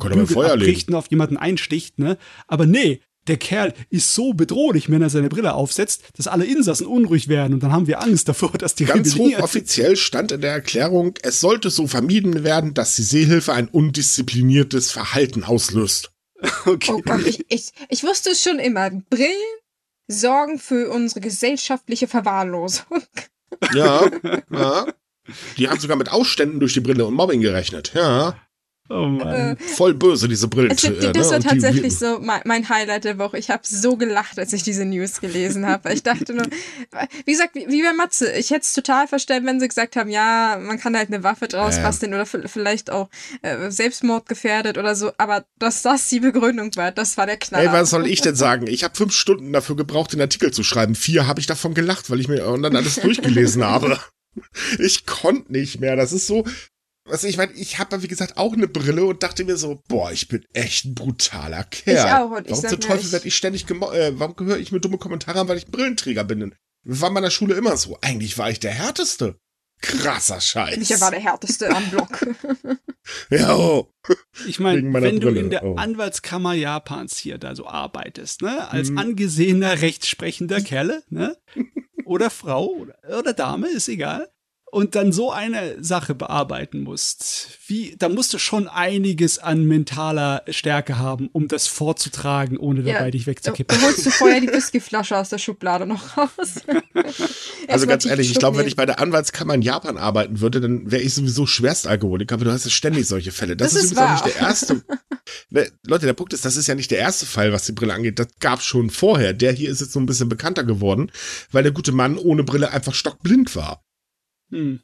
[0.59, 0.95] legen.
[0.95, 2.19] auf jemanden einsticht, ne?
[2.49, 6.87] Aber nee, der Kerl ist so bedrohlich, wenn er seine Brille aufsetzt, dass alle Insassen
[6.87, 10.53] unruhig werden und dann haben wir Angst davor, dass die Ganz offiziell stand in der
[10.53, 16.13] Erklärung, es sollte so vermieden werden, dass die Seehilfe ein undiszipliniertes Verhalten auslöst.
[16.67, 16.93] Okay.
[16.93, 18.91] Oh Gott, ich, ich, ich wusste es schon immer.
[18.91, 19.35] Brillen
[20.09, 23.03] sorgen für unsere gesellschaftliche Verwahrlosung.
[23.75, 24.11] Ja,
[24.51, 24.87] ja.
[25.59, 27.93] Die haben sogar mit Ausständen durch die Brille und Mobbing gerechnet.
[27.95, 28.37] Ja.
[28.93, 29.57] Oh Mann.
[29.57, 30.73] Äh, Voll böse, diese Brillen.
[30.73, 31.33] Also, das ne?
[31.35, 33.39] war tatsächlich so mein, mein, Highlight der Woche.
[33.39, 35.93] Ich habe so gelacht, als ich diese News gelesen habe.
[35.93, 36.45] Ich dachte nur,
[37.25, 40.11] wie gesagt, wie, wie bei Matze, ich hätte es total verstanden, wenn sie gesagt haben,
[40.11, 41.85] ja, man kann halt eine Waffe draus ähm.
[41.85, 43.09] basteln oder vielleicht auch
[43.43, 45.13] äh, Selbstmord gefährdet oder so.
[45.19, 47.67] Aber dass das die Begründung war, das war der Knall.
[47.67, 48.67] Ey, was soll ich denn sagen?
[48.67, 50.97] Ich habe fünf Stunden dafür gebraucht, den Artikel zu schreiben.
[50.97, 54.01] Vier habe ich davon gelacht, weil ich mir und dann alles durchgelesen habe.
[54.81, 55.95] Ich konnte nicht mehr.
[55.95, 56.45] Das ist so,
[57.11, 60.13] also ich meine, ich habe wie gesagt auch eine Brille und dachte mir so, boah,
[60.13, 61.97] ich bin echt ein brutaler Kerl.
[61.97, 62.31] Ich auch.
[62.31, 65.41] Und ich warum zum Teufel werde ich ständig äh, warum höre ich mir dumme Kommentare
[65.41, 66.55] an, weil ich Brillenträger bin?
[66.85, 67.99] Das war in meiner Schule immer so.
[68.01, 69.39] Eigentlich war ich der härteste.
[69.83, 70.77] Krasser Scheiß.
[70.77, 72.27] Ich war der härteste am Block.
[73.31, 73.91] ja, oh.
[74.47, 75.21] Ich meine, wenn Brille.
[75.21, 75.77] du in der oh.
[75.77, 78.99] Anwaltskammer Japans hier da so arbeitest, ne, als hm.
[78.99, 81.37] angesehener rechtsprechender Kerle, ne,
[82.05, 84.29] oder Frau oder, oder Dame, ist egal,
[84.71, 90.43] und dann so eine Sache bearbeiten musst, wie, da musst du schon einiges an mentaler
[90.49, 93.79] Stärke haben, um das vorzutragen, ohne dabei ja, dich wegzukippen.
[93.79, 96.63] Da, holst du vorher die Whiskyflasche aus der Schublade noch raus.
[97.69, 100.91] also ganz ehrlich, ich glaube, wenn ich bei der Anwaltskammer in Japan arbeiten würde, dann
[100.91, 103.57] wäre ich sowieso Schwerstalkoholiker, aber du hast ja ständig solche Fälle.
[103.57, 104.83] Das, das ist, ist übrigens auch nicht der erste.
[105.51, 107.95] Ne, Leute, der Punkt ist, das ist ja nicht der erste Fall, was die Brille
[107.95, 108.19] angeht.
[108.19, 109.33] Das gab schon vorher.
[109.33, 111.13] Der hier ist jetzt so ein bisschen bekannter geworden,
[111.53, 113.85] weil der gute Mann ohne Brille einfach stockblind war.
[114.51, 114.81] Hm.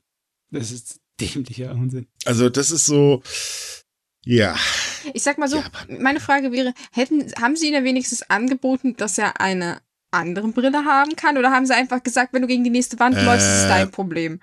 [0.51, 2.07] Das ist dämlicher Unsinn.
[2.25, 3.23] Also, das ist so.
[4.25, 4.57] Ja.
[5.15, 9.19] Ich sag mal so, ja, meine Frage wäre, hätten, haben Sie Ihnen wenigstens angeboten, dass
[9.19, 11.39] er eine andere Brille haben kann?
[11.39, 13.69] Oder haben Sie einfach gesagt, wenn du gegen die nächste Wand äh, läufst, ist es
[13.69, 14.41] dein Problem?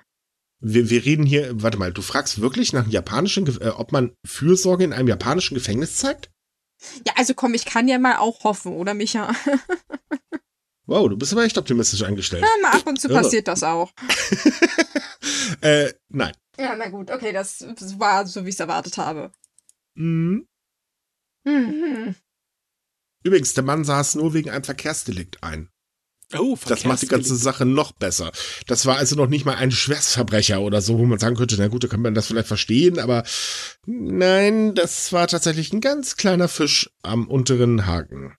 [0.60, 4.14] Wir, wir reden hier, warte mal, du fragst wirklich nach einem japanischen, äh, ob man
[4.26, 6.32] Fürsorge in einem japanischen Gefängnis zeigt?
[7.06, 9.34] Ja, also komm, ich kann ja mal auch hoffen, oder Micha?
[10.86, 12.44] Wow, du bist aber echt optimistisch eingestellt.
[12.44, 13.22] Ja, mal ab und zu Irre.
[13.22, 13.94] passiert das auch.
[15.64, 16.34] äh, nein.
[16.58, 17.66] Ja, na gut, okay, das
[17.98, 19.32] war so, wie ich es erwartet habe.
[19.96, 20.48] Mhm.
[21.46, 22.16] Mhm.
[23.24, 25.70] Übrigens, der Mann saß nur wegen einem Verkehrsdelikt ein.
[26.38, 28.32] Oh, das macht die ganze Sache noch besser.
[28.66, 31.68] Das war also noch nicht mal ein Schwerstverbrecher oder so, wo man sagen könnte, na
[31.68, 33.24] gut, da kann man das vielleicht verstehen, aber
[33.86, 38.36] nein, das war tatsächlich ein ganz kleiner Fisch am unteren Haken.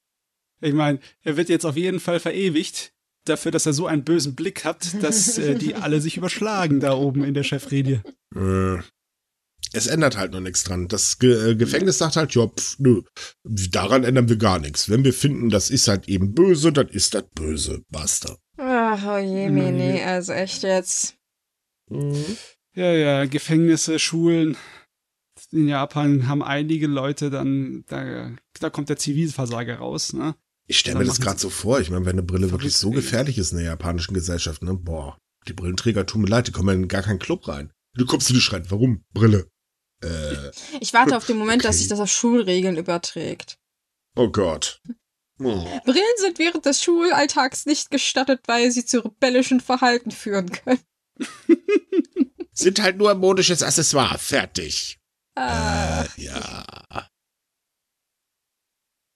[0.61, 2.94] Ich meine, er wird jetzt auf jeden Fall verewigt
[3.25, 6.95] dafür, dass er so einen bösen Blick hat, dass äh, die alle sich überschlagen da
[6.95, 8.01] oben in der Chefredie.
[8.35, 8.79] Äh,
[9.73, 10.89] es ändert halt noch nichts dran.
[10.89, 13.03] Das Ge äh, Gefängnis sagt halt, ja, pf, nö,
[13.45, 14.89] daran ändern wir gar nichts.
[14.89, 17.83] Wenn wir finden, das ist halt eben böse, dann ist das böse.
[17.91, 18.37] Basta.
[18.57, 21.17] Ach, oh je, nee, also echt jetzt.
[21.91, 22.25] Mhm.
[22.75, 24.57] Ja, ja, Gefängnisse, Schulen.
[25.51, 30.35] In Japan haben einige Leute dann, da, da kommt der Zivilversager raus, ne?
[30.67, 31.81] Ich stelle mir das gerade so vor.
[31.81, 34.75] Ich meine, wenn eine Brille wirklich so gefährlich ist in der japanischen Gesellschaft, ne?
[34.75, 37.71] Boah, die Brillenträger tun mir leid, die kommen in gar keinen Club rein.
[37.95, 39.05] Du kommst in die Schreien, warum?
[39.13, 39.49] Brille.
[40.03, 40.51] Äh,
[40.81, 41.69] ich warte auf den Moment, okay.
[41.69, 43.59] dass sich das auf Schulregeln überträgt.
[44.17, 44.81] Oh Gott.
[45.41, 45.67] Oh.
[45.85, 50.81] Brillen sind während des Schulalltags nicht gestattet, weil sie zu rebellischen Verhalten führen können.
[52.53, 54.19] sind halt nur ein modisches Accessoire.
[54.19, 54.99] Fertig.
[55.35, 56.05] Ah.
[56.05, 57.11] Äh, ja.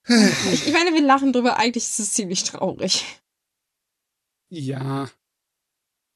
[0.08, 3.04] Ich, ich meine, wir lachen drüber, eigentlich ist es ziemlich traurig.
[4.48, 5.10] Ja.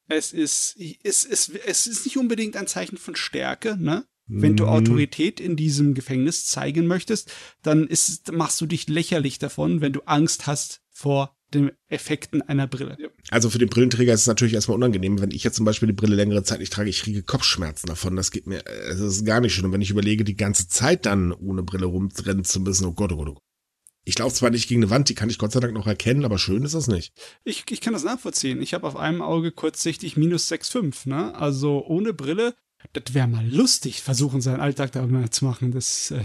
[0.09, 4.07] Es ist, es, es, es ist nicht unbedingt ein Zeichen von Stärke, ne?
[4.27, 4.71] Wenn du mhm.
[4.71, 7.31] Autorität in diesem Gefängnis zeigen möchtest,
[7.63, 12.67] dann ist, machst du dich lächerlich davon, wenn du Angst hast vor den Effekten einer
[12.67, 12.97] Brille.
[13.31, 15.21] Also für den Brillenträger ist es natürlich erstmal unangenehm.
[15.21, 18.17] Wenn ich jetzt zum Beispiel die Brille längere Zeit nicht trage, ich kriege Kopfschmerzen davon.
[18.17, 19.67] Das geht mir, das ist gar nicht schön.
[19.67, 23.13] Und wenn ich überlege, die ganze Zeit dann ohne Brille rumrennen zu müssen, oh Gott,
[23.13, 23.43] oh Gott, oh Gott.
[24.05, 26.25] Ich laufe zwar nicht gegen eine Wand, die kann ich Gott sei Dank noch erkennen,
[26.25, 27.13] aber schön ist das nicht.
[27.45, 28.61] Ich, ich kann das nachvollziehen.
[28.61, 31.35] Ich habe auf einem Auge kurzsichtig minus 6,5, ne?
[31.37, 32.55] Also ohne Brille,
[32.93, 35.71] das wäre mal lustig, versuchen seinen Alltag da mal zu machen.
[35.71, 36.23] Das, äh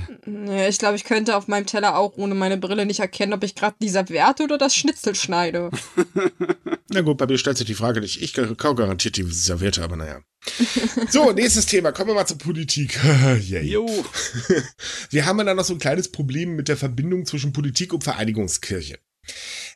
[0.48, 3.44] ja, ich glaube, ich könnte auf meinem Teller auch ohne meine Brille nicht erkennen, ob
[3.44, 5.70] ich gerade dieser Wert oder das Schnitzel schneide.
[6.90, 8.22] Na gut, bei mir stellt sich die Frage nicht.
[8.22, 10.20] Ich kau garantiert die Serviette, aber naja.
[11.10, 11.92] So, nächstes Thema.
[11.92, 13.00] Kommen wir mal zur Politik.
[13.40, 13.86] Jo.
[15.10, 19.00] Wir haben dann noch so ein kleines Problem mit der Verbindung zwischen Politik und Vereinigungskirche.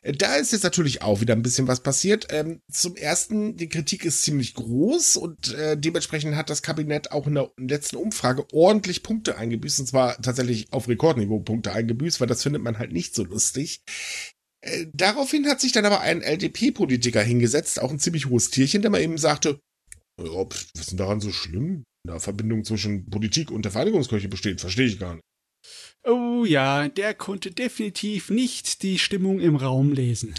[0.02, 2.28] Da ist jetzt natürlich auch wieder ein bisschen was passiert.
[2.30, 7.26] Ähm, zum ersten, die Kritik ist ziemlich groß und äh, dementsprechend hat das Kabinett auch
[7.26, 12.28] in der letzten Umfrage ordentlich Punkte eingebüßt und zwar tatsächlich auf Rekordniveau Punkte eingebüßt, weil
[12.28, 13.82] das findet man halt nicht so lustig.
[14.62, 18.90] Äh, daraufhin hat sich dann aber ein LDP-Politiker hingesetzt, auch ein ziemlich hohes Tierchen, der
[18.90, 19.60] mal eben sagte,
[20.26, 21.84] ja, was ist denn daran so schlimm?
[22.06, 25.24] Da Verbindung zwischen Politik und der Vereinigungskirche besteht, verstehe ich gar nicht.
[26.04, 30.34] Oh ja, der konnte definitiv nicht die Stimmung im Raum lesen.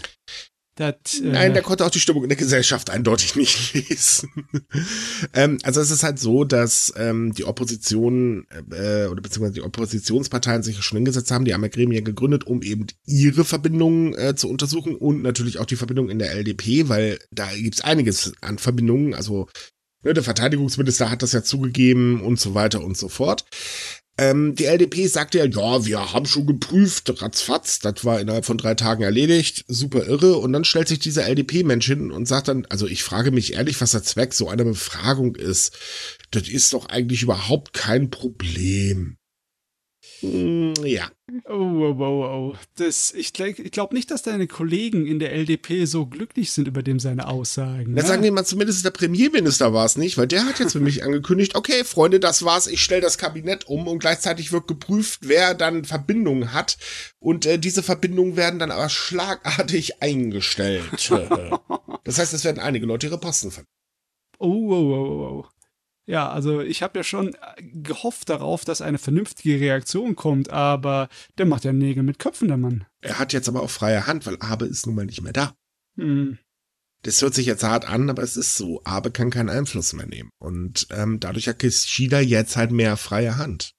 [0.76, 4.48] Das, äh Nein, der konnte auch die Stimmung in der Gesellschaft eindeutig nicht lesen.
[5.32, 10.64] ähm, also es ist halt so, dass ähm, die Opposition äh, oder beziehungsweise die Oppositionsparteien
[10.64, 14.48] sich schon hingesetzt haben, die haben ja Gremien gegründet, um eben ihre Verbindungen äh, zu
[14.48, 19.14] untersuchen und natürlich auch die Verbindung in der LDP, weil da gibt's einiges an Verbindungen.
[19.14, 19.48] Also
[20.12, 23.44] der Verteidigungsminister hat das ja zugegeben und so weiter und so fort.
[24.16, 28.58] Ähm, die LDP sagte ja, ja, wir haben schon geprüft, ratzfatz, das war innerhalb von
[28.58, 30.36] drei Tagen erledigt, super irre.
[30.36, 33.80] Und dann stellt sich dieser LDP-Mensch hin und sagt dann, also ich frage mich ehrlich,
[33.80, 35.76] was der Zweck so einer Befragung ist.
[36.30, 39.16] Das ist doch eigentlich überhaupt kein Problem.
[40.32, 41.10] Hm, ja.
[41.48, 42.54] Oh, oh, oh, oh.
[42.76, 46.82] Das, ich ich glaube nicht, dass deine Kollegen in der LDP so glücklich sind über
[46.82, 47.94] dem seine Aussagen.
[47.94, 48.08] Na, ne?
[48.08, 51.04] sagen wir mal, zumindest der Premierminister war es nicht, weil der hat jetzt für mich
[51.04, 55.54] angekündigt, okay, Freunde, das war's, ich stelle das Kabinett um und gleichzeitig wird geprüft, wer
[55.54, 56.78] dann Verbindungen hat.
[57.18, 60.84] Und äh, diese Verbindungen werden dann aber schlagartig eingestellt.
[62.04, 63.68] das heißt, es werden einige Leute ihre Posten verlieren.
[64.38, 65.53] Oh, oh, oh, oh.
[66.06, 71.08] Ja, also ich habe ja schon äh, gehofft darauf, dass eine vernünftige Reaktion kommt, aber
[71.38, 72.86] der macht ja Nägel mit Köpfen, der Mann.
[73.00, 75.54] Er hat jetzt aber auch freie Hand, weil Abe ist nun mal nicht mehr da.
[75.96, 76.38] Hm.
[77.02, 78.80] Das hört sich jetzt hart an, aber es ist so.
[78.84, 80.30] Abe kann keinen Einfluss mehr nehmen.
[80.38, 83.72] Und ähm, dadurch hat Kishida jetzt halt mehr freie Hand.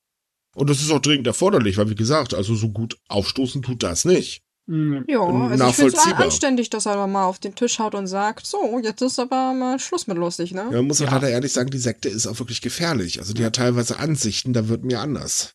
[0.55, 4.05] Und das ist auch dringend erforderlich, weil wie gesagt, also so gut aufstoßen tut das
[4.05, 4.44] nicht.
[4.68, 5.05] Mhm.
[5.07, 8.47] Ja, also ich finde es anständig, dass er mal auf den Tisch haut und sagt,
[8.47, 10.63] so, jetzt ist aber mal Schluss mit lustig, ne?
[10.72, 11.11] Ja, man muss ja.
[11.11, 13.20] halt ehrlich sagen, die Sekte ist auch wirklich gefährlich.
[13.20, 15.53] Also die hat teilweise Ansichten, da wird mir anders.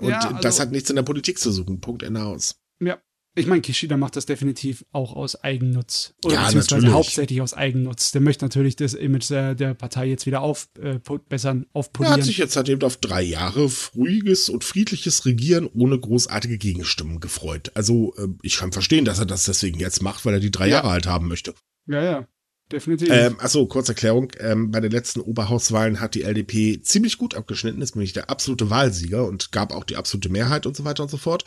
[0.00, 1.80] Und ja, also, das hat nichts in der Politik zu suchen.
[1.80, 2.56] Punkt Ende aus.
[2.80, 2.98] Ja,
[3.38, 6.14] ich meine, Kishida macht das definitiv auch aus Eigennutz.
[6.24, 6.94] Oder ja, beziehungsweise natürlich.
[6.94, 8.12] hauptsächlich aus Eigennutz.
[8.12, 12.14] Der möchte natürlich das Image der, der Partei jetzt wieder aufbessern, äh, aufpolieren.
[12.14, 16.58] Er hat sich jetzt halt eben auf drei Jahre ruhiges und friedliches Regieren ohne großartige
[16.58, 17.70] Gegenstimmen gefreut.
[17.74, 20.66] Also äh, ich kann verstehen, dass er das deswegen jetzt macht, weil er die drei
[20.66, 20.76] ja.
[20.76, 21.54] Jahre halt haben möchte.
[21.86, 22.28] Ja, ja.
[22.70, 23.08] Definitiv.
[23.10, 24.30] Ähm, achso, kurze Erklärung.
[24.38, 28.68] Ähm, bei den letzten Oberhauswahlen hat die LDP ziemlich gut abgeschnitten, ist nämlich der absolute
[28.68, 31.44] Wahlsieger und gab auch die absolute Mehrheit und so weiter und so fort.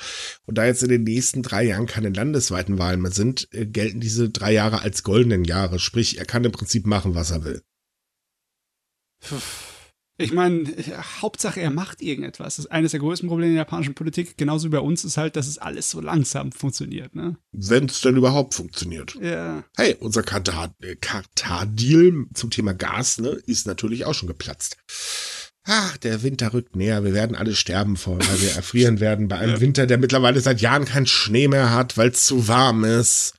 [0.47, 3.99] Und da jetzt in den nächsten drei Jahren keine landesweiten Wahlen mehr sind, äh, gelten
[3.99, 5.77] diese drei Jahre als goldenen Jahre.
[5.77, 7.61] Sprich, er kann im Prinzip machen, was er will.
[9.19, 9.37] Puh.
[10.21, 10.65] Ich meine,
[11.21, 12.55] Hauptsache er macht irgendetwas.
[12.55, 15.17] Das ist eines der größten Probleme in der japanischen Politik, genauso wie bei uns, ist
[15.17, 17.15] halt, dass es alles so langsam funktioniert.
[17.15, 17.37] Ne?
[17.51, 19.15] Wenn es denn überhaupt funktioniert.
[19.21, 19.63] Ja.
[19.75, 20.91] Hey, unser Katar-Deal
[22.33, 24.77] zum Thema Gas ne, ist natürlich auch schon geplatzt.
[25.63, 27.03] Ach, der Winter rückt näher.
[27.03, 29.61] Wir werden alle sterben vor, weil wir erfrieren werden bei einem ja.
[29.61, 33.35] Winter, der mittlerweile seit Jahren keinen Schnee mehr hat, weil es zu warm ist.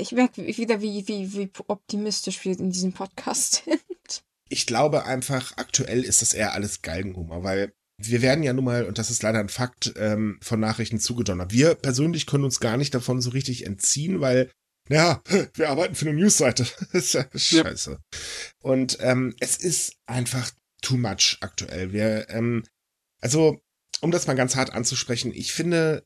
[0.00, 4.24] Ich merke wieder, wie, wie, wie optimistisch wir in diesem Podcast sind.
[4.48, 8.84] Ich glaube einfach, aktuell ist das eher alles Galgenhumor, weil wir werden ja nun mal,
[8.84, 11.52] und das ist leider ein Fakt, ähm, von Nachrichten zugedonnert.
[11.52, 14.50] Wir persönlich können uns gar nicht davon so richtig entziehen, weil,
[14.88, 15.22] ja,
[15.54, 16.66] wir arbeiten für eine Newsseite.
[16.92, 17.90] das ist ja scheiße.
[17.92, 18.18] Ja.
[18.62, 20.50] Und ähm, es ist einfach
[20.82, 21.92] too much aktuell.
[21.92, 22.64] Wir, ähm,
[23.20, 23.62] also,
[24.00, 26.04] um das mal ganz hart anzusprechen, ich finde,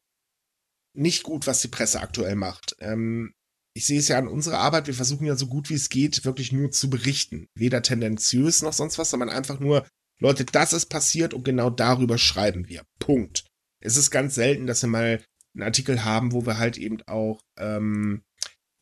[0.95, 2.76] nicht gut, was die Presse aktuell macht.
[2.80, 3.32] Ähm,
[3.79, 6.24] ich sehe es ja an unserer Arbeit, wir versuchen ja so gut wie es geht,
[6.24, 7.47] wirklich nur zu berichten.
[7.55, 9.87] Weder tendenziös noch sonst was, sondern einfach nur,
[10.18, 12.83] Leute, das ist passiert und genau darüber schreiben wir.
[12.99, 13.45] Punkt.
[13.81, 15.22] Es ist ganz selten, dass wir mal
[15.55, 18.22] einen Artikel haben, wo wir halt eben auch ähm,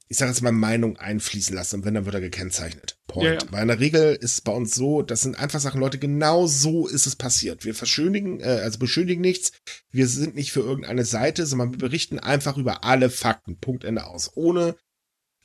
[0.08, 2.96] ich sage jetzt mal, Meinung einfließen lassen und wenn, dann wird er gekennzeichnet.
[3.08, 3.24] Point.
[3.26, 3.40] Ja, ja.
[3.50, 6.46] Weil in der Regel ist es bei uns so, das sind einfach Sachen, Leute, genau
[6.46, 7.64] so ist es passiert.
[7.64, 9.52] Wir verschönigen, äh, also beschönigen nichts.
[9.90, 13.58] Wir sind nicht für irgendeine Seite, sondern wir berichten einfach über alle Fakten.
[13.58, 14.30] Punkt, Ende aus.
[14.36, 14.76] Ohne,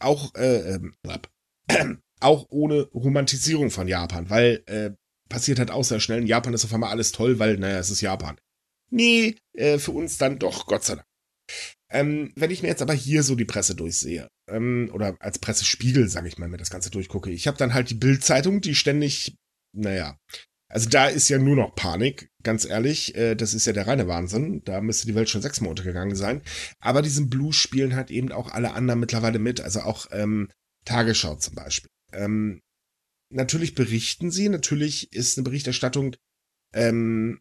[0.04, 4.92] auch, äh, äh, auch ohne Romantisierung von Japan, weil, äh,
[5.30, 6.22] passiert halt auch sehr schnell.
[6.22, 8.38] In Japan ist auf einmal alles toll, weil, naja, es ist Japan.
[8.92, 11.08] Nee, äh, für uns dann doch, Gott sei Dank.
[11.90, 16.08] Ähm, wenn ich mir jetzt aber hier so die Presse durchsehe, ähm, oder als Pressespiegel,
[16.08, 19.36] sage ich mal, mir das Ganze durchgucke, ich habe dann halt die Bildzeitung, die ständig,
[19.74, 20.18] naja,
[20.72, 23.16] Also da ist ja nur noch Panik, ganz ehrlich.
[23.16, 24.64] Äh, das ist ja der reine Wahnsinn.
[24.64, 26.42] Da müsste die Welt schon sechsmal untergegangen sein.
[26.80, 29.62] Aber diesen Blues spielen halt eben auch alle anderen mittlerweile mit.
[29.62, 30.50] Also auch ähm,
[30.86, 31.90] Tagesschau zum Beispiel.
[32.14, 32.62] Ähm,
[33.30, 36.16] natürlich berichten sie, natürlich ist eine Berichterstattung
[36.74, 37.40] ähm,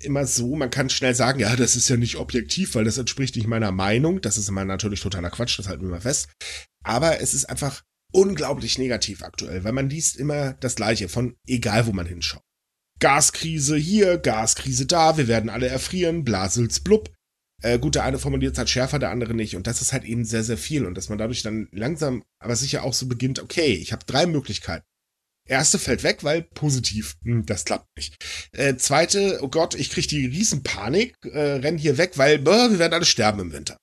[0.00, 3.36] immer so, man kann schnell sagen, ja, das ist ja nicht objektiv, weil das entspricht
[3.36, 4.20] nicht meiner Meinung.
[4.20, 6.28] Das ist immer natürlich totaler Quatsch, das halten wir mal fest.
[6.82, 11.86] Aber es ist einfach unglaublich negativ aktuell, weil man liest immer das Gleiche von egal,
[11.86, 12.42] wo man hinschaut.
[13.00, 17.10] Gaskrise hier, Gaskrise da, wir werden alle erfrieren, blasels blub.
[17.62, 19.56] Äh, gut, der eine formuliert es halt schärfer, der andere nicht.
[19.56, 20.86] Und das ist halt eben sehr, sehr viel.
[20.86, 24.26] Und dass man dadurch dann langsam, aber sicher auch so beginnt, okay, ich habe drei
[24.26, 24.84] Möglichkeiten.
[25.48, 27.16] Erste fällt weg, weil positiv.
[27.24, 28.16] Hm, das klappt nicht.
[28.52, 32.78] Äh, zweite, oh Gott, ich krieg die Riesenpanik, äh, renn hier weg, weil boah, wir
[32.78, 33.76] werden alle sterben im Winter.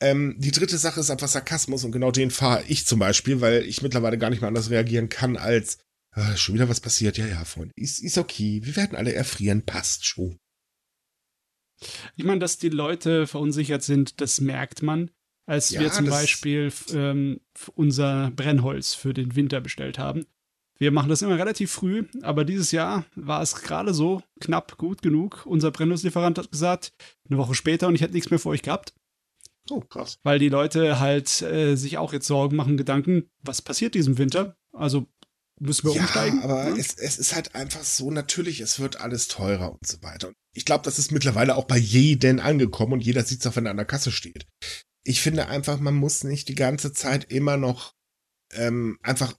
[0.00, 3.64] Ähm, die dritte Sache ist einfach Sarkasmus und genau den fahre ich zum Beispiel, weil
[3.64, 5.78] ich mittlerweile gar nicht mehr anders reagieren kann als
[6.14, 7.18] äh, schon wieder was passiert.
[7.18, 8.60] Ja, ja, Freunde, ist, ist okay.
[8.64, 10.38] Wir werden alle erfrieren, passt schon.
[12.16, 15.10] Ich meine, dass die Leute verunsichert sind, das merkt man.
[15.46, 17.40] Als ja, wir zum Beispiel ähm,
[17.74, 20.26] unser Brennholz für den Winter bestellt haben.
[20.78, 25.02] Wir machen das immer relativ früh, aber dieses Jahr war es gerade so knapp gut
[25.02, 25.44] genug.
[25.44, 26.92] Unser Brennholzlieferant hat gesagt,
[27.28, 28.94] eine Woche später und ich hätte nichts mehr für euch gehabt.
[29.68, 30.18] Oh, krass.
[30.22, 34.56] Weil die Leute halt äh, sich auch jetzt Sorgen machen, Gedanken, was passiert diesem Winter?
[34.72, 35.06] Also
[35.60, 36.42] müssen wir ja, umsteigen.
[36.42, 36.76] Aber ja?
[36.76, 40.28] es, es ist halt einfach so, natürlich, es wird alles teurer und so weiter.
[40.28, 43.56] Und ich glaube, das ist mittlerweile auch bei jedem angekommen und jeder sieht es auch,
[43.56, 44.46] wenn er an der Kasse steht.
[45.04, 47.94] Ich finde einfach, man muss nicht die ganze Zeit immer noch
[48.52, 49.34] ähm, einfach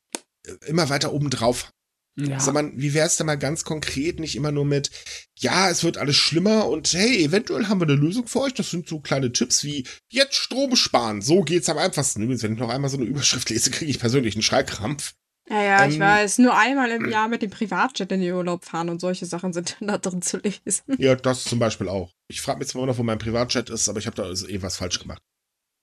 [0.65, 1.71] immer weiter oben drauf.
[2.17, 2.39] Ja.
[2.39, 4.91] Sag mal, wie wär's denn mal ganz konkret, nicht immer nur mit,
[5.39, 8.53] ja, es wird alles schlimmer und hey, eventuell haben wir eine Lösung für euch.
[8.53, 11.21] Das sind so kleine Tipps wie jetzt Strom sparen.
[11.21, 12.21] So geht's am einfachsten.
[12.21, 15.13] Übrigens, wenn ich noch einmal so eine Überschrift lese, kriege ich persönlich einen Schreikrampf.
[15.49, 16.39] Ja, ja, ähm, ich weiß.
[16.39, 19.77] Nur einmal im Jahr mit dem Privatjet in den Urlaub fahren und solche Sachen sind
[19.81, 20.95] da drin zu lesen.
[20.97, 22.11] Ja, das zum Beispiel auch.
[22.27, 24.61] Ich frage mich zwar noch, wo mein Privatjet ist, aber ich habe da also eh
[24.61, 25.21] was falsch gemacht.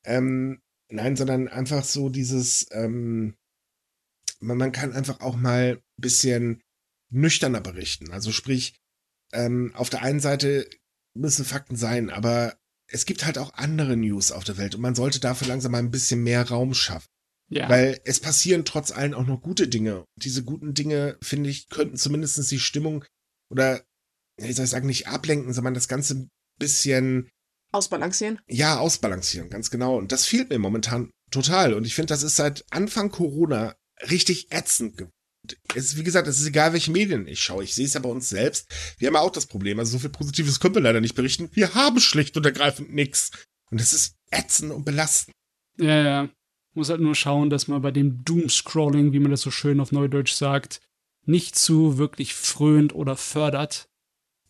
[0.04, 3.36] Ähm, nein, sondern einfach so dieses, ähm,
[4.40, 6.62] man kann einfach auch mal ein bisschen
[7.10, 8.12] nüchterner berichten.
[8.12, 8.74] Also sprich,
[9.32, 10.68] ähm, auf der einen Seite
[11.14, 12.56] müssen Fakten sein, aber
[12.90, 15.78] es gibt halt auch andere News auf der Welt und man sollte dafür langsam mal
[15.78, 17.08] ein bisschen mehr Raum schaffen.
[17.48, 17.68] Ja.
[17.68, 20.04] Weil es passieren trotz allem auch noch gute Dinge.
[20.16, 23.04] Diese guten Dinge, finde ich, könnten zumindest die Stimmung
[23.50, 23.82] oder,
[24.36, 27.30] wie soll ich sagen, nicht ablenken, sondern das Ganze ein bisschen
[27.72, 28.40] ausbalancieren.
[28.48, 29.96] Ja, ausbalancieren, ganz genau.
[29.96, 31.74] Und das fehlt mir momentan total.
[31.74, 33.74] Und ich finde, das ist seit Anfang Corona
[34.10, 35.12] richtig ätzend geworden.
[35.74, 37.64] Es ist, wie gesagt, es ist egal, welche Medien ich schaue.
[37.64, 38.66] Ich sehe es ja bei uns selbst.
[38.98, 39.78] Wir haben ja auch das Problem.
[39.78, 41.48] Also so viel Positives können wir leider nicht berichten.
[41.52, 43.30] Wir haben schlicht und ergreifend nichts.
[43.70, 45.34] Und es ist ätzend und belastend.
[45.78, 46.28] Ja, ja.
[46.78, 49.90] Muss halt nur schauen, dass man bei dem Doomscrolling, wie man das so schön auf
[49.90, 50.80] Neudeutsch sagt,
[51.24, 53.88] nicht zu wirklich frönt oder fördert.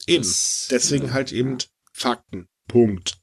[0.06, 0.22] Eben.
[0.22, 1.56] Das, Deswegen äh, halt eben
[1.90, 2.46] Fakten.
[2.68, 3.18] Punkt.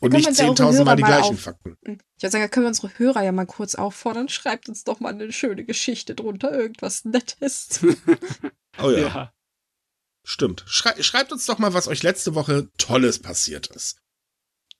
[0.00, 1.78] Und nicht 10.000 Mal die gleichen auf, Fakten.
[1.86, 2.00] Hm.
[2.16, 4.28] Ich würde sagen, da können wir unsere Hörer ja mal kurz auffordern.
[4.28, 7.80] Schreibt uns doch mal eine schöne Geschichte drunter, irgendwas Nettes.
[8.82, 8.98] oh ja.
[8.98, 9.32] ja.
[10.22, 10.64] Stimmt.
[10.66, 14.01] Schrei schreibt uns doch mal, was euch letzte Woche Tolles passiert ist.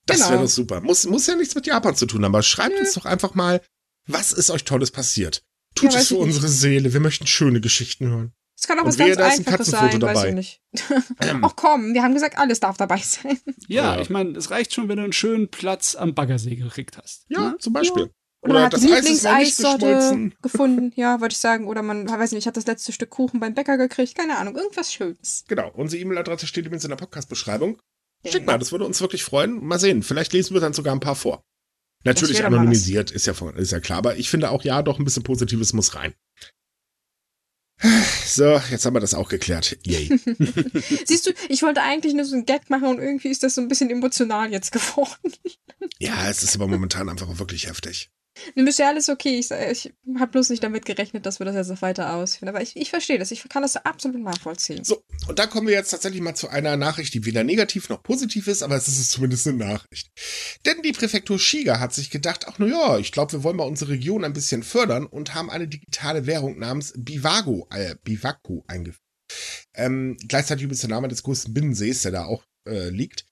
[0.05, 0.29] Das genau.
[0.31, 0.81] wäre doch super.
[0.81, 2.79] Muss, muss ja nichts mit Japan zu tun haben, aber schreibt ja.
[2.79, 3.61] uns doch einfach mal,
[4.05, 5.43] was ist euch Tolles passiert.
[5.75, 6.55] Tut ja, es für unsere nicht.
[6.55, 6.93] Seele.
[6.93, 8.33] Wir möchten schöne Geschichten hören.
[8.55, 10.15] Es kann auch was ganz Einfaches sein, dabei.
[10.15, 10.61] weiß ich nicht.
[11.41, 13.39] Ach komm, wir haben gesagt, alles darf dabei sein.
[13.67, 14.01] Ja, ja.
[14.01, 17.25] ich meine, es reicht schon, wenn du einen schönen Platz am Baggersee gekriegt hast.
[17.29, 17.57] Ja, ne?
[17.59, 18.03] zum Beispiel.
[18.03, 18.09] Ja.
[18.41, 21.67] Oder, Oder hat das die Lieblingseissorte gefunden, ja, wollte ich sagen.
[21.67, 24.15] Oder man, weiß nicht, hat das letzte Stück Kuchen beim Bäcker gekriegt.
[24.15, 25.45] Keine Ahnung, irgendwas Schönes.
[25.47, 27.79] Genau, unsere E-Mail-Adresse steht übrigens in der Podcast-Beschreibung.
[28.25, 29.63] Schick mal, das würde uns wirklich freuen.
[29.63, 31.43] Mal sehen, vielleicht lesen wir dann sogar ein paar vor.
[32.05, 35.23] Natürlich anonymisiert, ist ja, ist ja klar, aber ich finde auch, ja, doch ein bisschen
[35.23, 36.13] Positives muss rein.
[38.25, 39.77] So, jetzt haben wir das auch geklärt.
[39.83, 40.07] Yay.
[41.05, 43.61] Siehst du, ich wollte eigentlich nur so ein Gag machen und irgendwie ist das so
[43.61, 45.33] ein bisschen emotional jetzt geworden.
[45.99, 48.09] ja, es ist aber momentan einfach wirklich heftig.
[48.55, 49.37] Ist ja alles okay.
[49.39, 52.49] Ich, ich habe bloß nicht damit gerechnet, dass wir das jetzt noch weiter ausführen.
[52.49, 53.31] Aber ich, ich verstehe das.
[53.31, 54.83] Ich kann das absolut nachvollziehen.
[54.83, 58.01] So, und da kommen wir jetzt tatsächlich mal zu einer Nachricht, die weder negativ noch
[58.01, 60.11] positiv ist, aber es ist zumindest eine Nachricht.
[60.65, 63.91] Denn die Präfektur Shiga hat sich gedacht, ach naja, ich glaube, wir wollen mal unsere
[63.91, 69.03] Region ein bisschen fördern und haben eine digitale Währung namens Bivago, äh, Bivaco eingeführt.
[69.75, 73.25] Ähm, gleichzeitig übrigens der Name des größten Binnensees, der da auch äh, liegt.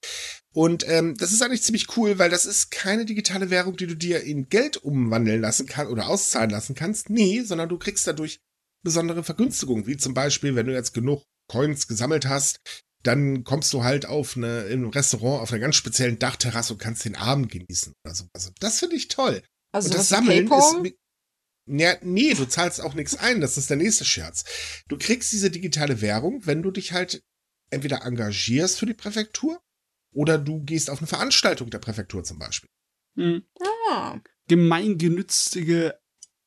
[0.54, 3.96] Und ähm, das ist eigentlich ziemlich cool, weil das ist keine digitale Währung, die du
[3.96, 7.08] dir in Geld umwandeln lassen kannst oder auszahlen lassen kannst.
[7.08, 8.40] Nee, sondern du kriegst dadurch
[8.84, 12.60] besondere Vergünstigungen, wie zum Beispiel, wenn du jetzt genug Coins gesammelt hast,
[13.02, 17.04] dann kommst du halt auf eine, im Restaurant auf einer ganz speziellen Dachterrasse und kannst
[17.04, 18.24] den Abend genießen oder so.
[18.32, 19.42] Also das finde ich toll.
[19.72, 20.94] Also und das Sammeln ist
[21.66, 23.40] Ja, nee, du zahlst auch nichts ein.
[23.40, 24.44] Das ist der nächste Scherz.
[24.88, 27.22] Du kriegst diese digitale Währung, wenn du dich halt
[27.70, 29.60] entweder engagierst für die Präfektur
[30.12, 32.70] oder du gehst auf eine Veranstaltung der Präfektur zum Beispiel.
[33.14, 33.42] Mhm.
[33.88, 34.18] Ah.
[34.48, 35.98] Gemeinnützige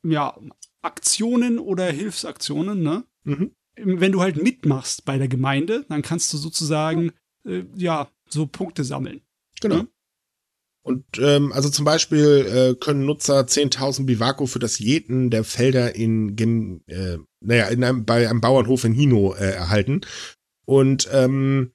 [0.04, 0.38] ja,
[0.82, 3.04] Aktionen oder Hilfsaktionen, ne?
[3.24, 3.52] Mhm.
[3.78, 7.12] Wenn du halt mitmachst bei der Gemeinde, dann kannst du sozusagen,
[7.46, 9.22] äh, ja, so Punkte sammeln.
[9.60, 9.84] Genau.
[9.84, 9.88] Mhm.
[10.84, 15.96] Und ähm, also zum Beispiel äh, können Nutzer 10.000 Bivaco für das Jäten der Felder
[15.96, 20.02] in, Gem, äh, naja, in einem, bei einem Bauernhof in Hino äh, erhalten.
[20.66, 21.72] Und ähm,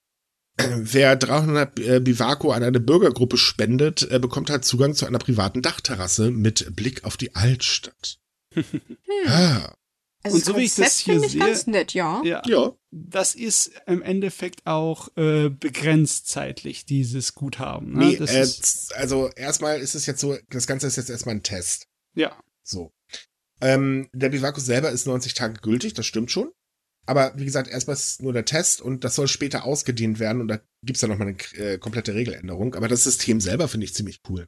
[0.78, 5.62] wer 300 äh, Bivaco an eine Bürgergruppe spendet, äh, bekommt halt Zugang zu einer privaten
[5.62, 8.18] Dachterrasse mit Blick auf die Altstadt.
[8.54, 8.64] Hm.
[9.26, 9.74] Ah,
[10.22, 12.20] Also Und so wie ich das hier finde ich sehe- ganz nett, ja.
[12.24, 12.42] Ja.
[12.46, 12.72] ja.
[12.92, 17.92] Das ist im Endeffekt auch äh, begrenzt zeitlich, dieses Guthaben.
[17.92, 17.98] Ne?
[18.06, 21.42] Nee, das äh, also erstmal ist es jetzt so, das Ganze ist jetzt erstmal ein
[21.42, 21.86] Test.
[22.14, 22.36] ja.
[22.62, 22.92] So.
[23.62, 26.50] Ähm, der Bivaco selber ist 90 Tage gültig, das stimmt schon.
[27.06, 30.40] Aber wie gesagt, erstmal ist es nur der Test und das soll später ausgedehnt werden
[30.40, 32.74] und da gibt's dann nochmal eine äh, komplette Regeländerung.
[32.74, 34.46] Aber das System selber finde ich ziemlich cool.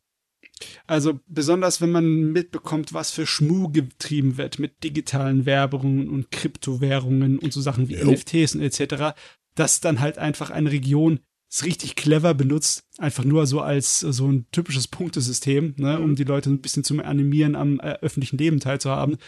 [0.86, 7.38] Also besonders, wenn man mitbekommt, was für Schmu getrieben wird mit digitalen Werbungen und Kryptowährungen
[7.38, 8.12] und so Sachen wie Jo.
[8.12, 9.18] NFTs und etc.,
[9.54, 11.20] dass dann halt einfach eine Region
[11.52, 16.24] es richtig clever benutzt, einfach nur so als so ein typisches Punktesystem, ne, um die
[16.24, 19.18] Leute ein bisschen zu animieren, am äh, öffentlichen Leben teilzuhaben.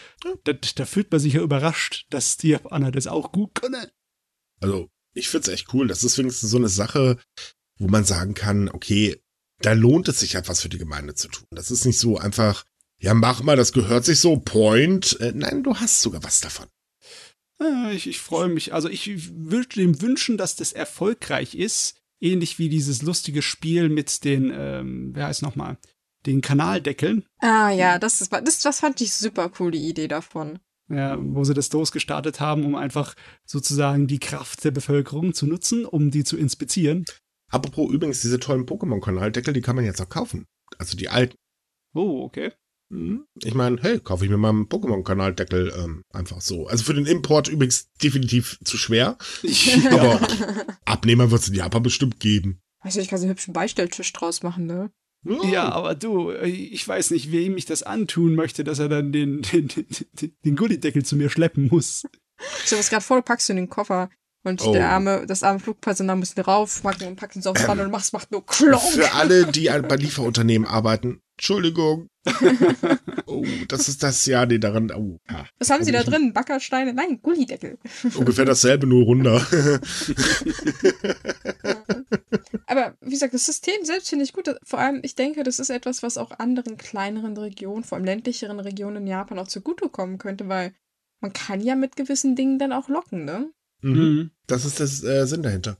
[0.43, 3.87] Da, da fühlt man sich ja überrascht, dass die Japaner das auch gut können.
[4.59, 5.87] Also, ich find's echt cool.
[5.87, 7.19] Das ist wenigstens so eine Sache,
[7.77, 9.21] wo man sagen kann, okay,
[9.59, 11.45] da lohnt es sich etwas für die Gemeinde zu tun.
[11.51, 12.65] Das ist nicht so einfach,
[12.99, 15.19] ja, mach mal, das gehört sich so, point.
[15.19, 16.65] Äh, nein, du hast sogar was davon.
[17.59, 18.73] Ja, ich, ich freue mich.
[18.73, 22.01] Also ich würde dem wünschen, dass das erfolgreich ist.
[22.21, 25.77] Ähnlich wie dieses lustige Spiel mit den, ähm, wer heißt nochmal,
[26.25, 30.59] den Kanaldeckeln, Ah ja, das ist das, das fand ich super cool, die Idee davon.
[30.89, 35.85] ja, wo sie das losgestartet haben, um einfach sozusagen die Kraft der Bevölkerung zu nutzen,
[35.85, 37.05] um die zu inspizieren.
[37.51, 40.45] Apropos übrigens, diese tollen Pokémon-Kanaldeckel, die kann man jetzt auch kaufen.
[40.79, 41.35] Also die alten.
[41.93, 42.51] Oh, okay.
[42.89, 43.25] Mhm.
[43.43, 46.67] Ich meine, hey, kaufe ich mir mal einen Pokémon-Kanaldeckel ähm, einfach so.
[46.67, 49.17] Also für den Import übrigens definitiv zu schwer.
[49.91, 50.19] Aber
[50.85, 52.61] Abnehmer wird es in Japan bestimmt geben.
[52.83, 54.91] Weißt du, ich kann so einen hübschen Beistelltisch draus machen, ne?
[55.51, 59.41] Ja, aber du, ich weiß nicht, wem ich das antun möchte, dass er dann den,
[59.41, 59.87] den, den,
[60.45, 62.03] den Gullideckel zu mir schleppen muss.
[62.63, 64.11] Ich hab das gerade packst du in den Koffer.
[64.43, 64.73] Und Oh.
[64.73, 67.89] der arme, das arme Flugpersonal muss den raufpacken und packt ihn so aufs Band und
[67.89, 68.83] machst, macht nur Klonk.
[68.83, 72.09] Für alle, die bei Lieferunternehmen arbeiten, Entschuldigung.
[73.25, 75.45] oh, das ist das, ja, nee, daran, oh, ja.
[75.59, 76.31] Was haben sie da Also drin?
[76.33, 76.93] Backersteine?
[76.93, 77.77] Nein, Gullideckel.
[78.15, 79.35] Ungefähr dasselbe, nur runder.
[82.67, 84.49] Aber wie gesagt, das System selbst finde ich gut.
[84.63, 88.59] Vor allem, ich denke, das ist etwas, was auch anderen kleineren Regionen, vor allem ländlicheren
[88.59, 90.73] Regionen in Japan auch zugutekommen könnte, weil
[91.19, 93.51] man kann ja mit gewissen Dingen dann auch locken, ne?
[93.81, 94.31] mhm.
[94.47, 95.77] Das ist das äh, Sinn dahinter.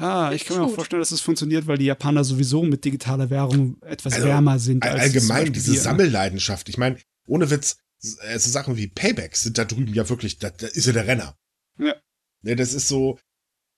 [0.00, 3.30] Ah, ich kann mir auch vorstellen, dass es funktioniert, weil die Japaner sowieso mit digitaler
[3.30, 4.84] Währung etwas Also, wärmer sind.
[4.84, 5.80] All- Allgemein, diese wir.
[5.80, 6.68] Sammelleidenschaft.
[6.68, 7.78] Ich meine, ohne Witz,
[8.22, 11.06] äh, so Sachen wie Paybacks sind da drüben ja wirklich, da, da ist ja der
[11.06, 11.36] Renner.
[11.78, 11.94] Ja.
[12.42, 13.18] Ne, das ist so,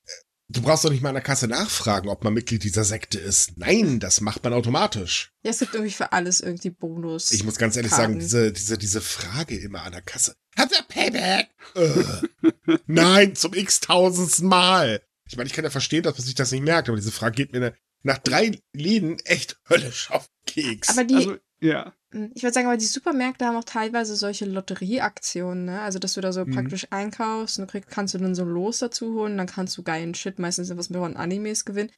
[0.04, 0.10] äh,
[0.50, 3.56] du brauchst doch nicht mal an der Kasse nachfragen, ob man Mitglied dieser Sekte ist.
[3.56, 5.32] Nein, das macht man automatisch.
[5.42, 7.32] Ja, es gibt irgendwie für alles irgendwie Bonus.
[7.32, 8.12] Ich muss ganz ehrlich Karten.
[8.12, 10.36] sagen, diese, diese, diese Frage immer an der Kasse.
[10.58, 11.48] Hat er Payback?
[11.76, 15.00] Äh, nein, zum x-tausendsten Mal.
[15.30, 17.36] Ich meine, ich kann ja verstehen, dass man sich das nicht merkt, aber diese Frage
[17.36, 17.72] geht mir
[18.02, 20.88] nach drei Läden echt höllisch auf den Keks.
[20.90, 21.94] Aber die, Also, ja.
[22.12, 25.82] Hm, Ich würde sagen, aber die Supermärkte haben auch teilweise solche Lotterieaktionen, ne?
[25.82, 26.50] Also, dass du da so Mhm.
[26.52, 29.78] praktisch einkaufst und du kriegst, kannst du dann so ein Los dazu holen, dann kannst
[29.78, 31.92] du geilen Shit, meistens etwas mehr von Animes gewinnen.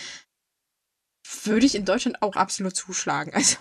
[1.45, 3.33] Würde ich in Deutschland auch absolut zuschlagen.
[3.35, 3.57] Also,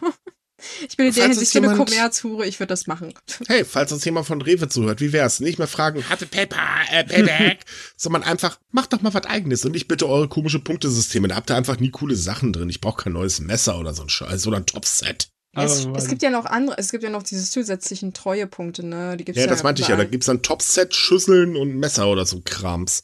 [0.88, 3.14] ich bin in der Hinsicht so eine Kommerzhure, ich würde das machen.
[3.48, 5.40] Hey, falls uns jemand von Rewe zuhört, wie wär's?
[5.40, 6.60] Nicht mehr fragen, hatte Paypal,
[6.92, 7.60] äh, Payback,
[7.98, 11.28] sondern einfach, macht doch mal was eigenes und ich bitte eure komische Punktesysteme.
[11.28, 12.70] Da habt ihr einfach nie coole Sachen drin.
[12.70, 15.30] Ich brauche kein neues Messer oder so ein Scheiß oder ein Topset.
[15.54, 19.18] Es, es gibt ja noch andere, es gibt ja noch diese zusätzlichen Treuepunkte, ne?
[19.18, 19.98] Die gibt's Ja, ja, das meinte ich ja.
[19.98, 23.04] Da gibt's dann Topset, Schüsseln und Messer oder so Krams.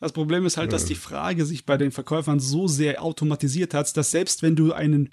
[0.00, 0.88] Das Problem ist halt, dass Ja.
[0.88, 5.12] die Frage sich bei den Verkäufern so sehr automatisiert hat, dass selbst wenn du einen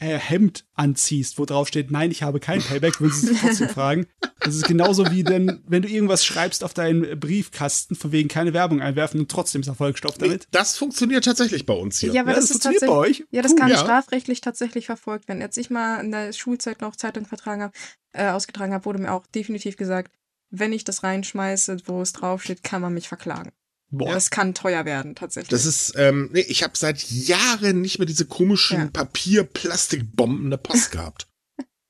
[0.00, 3.68] äh, Hemd anziehst, wo drauf steht, nein, ich habe kein Payback, würden sie sich trotzdem
[3.68, 4.06] fragen.
[4.40, 8.52] Das ist genauso wie denn, wenn du irgendwas schreibst auf deinen Briefkasten, von wegen keine
[8.52, 10.48] Werbung einwerfen und trotzdem ist Erfolgstoff Nee, damit.
[10.52, 12.12] das funktioniert tatsächlich bei uns hier.
[12.12, 13.20] Ja, aber Ja, das, das ist funktioniert bei tatsächlich.
[13.22, 13.28] euch.
[13.32, 13.58] Ja, das Cool.
[13.58, 13.78] kann ja.
[13.78, 15.42] strafrechtlich tatsächlich verfolgt werden.
[15.42, 17.72] Als ich mal in der Schulzeit noch Zeitung vertragen habe,
[18.12, 20.12] äh, ausgetragen habe, wurde mir auch definitiv gesagt,
[20.50, 23.50] wenn ich das reinschmeiße, wo es draufsteht, kann man mich verklagen.
[23.90, 24.12] Boah.
[24.12, 25.48] Das kann teuer werden, tatsächlich.
[25.48, 28.86] Das ist, ähm, nee, ich habe seit Jahren nicht mehr diese komischen Ja.
[28.86, 31.26] Papier-Plastikbomben in der Post gehabt.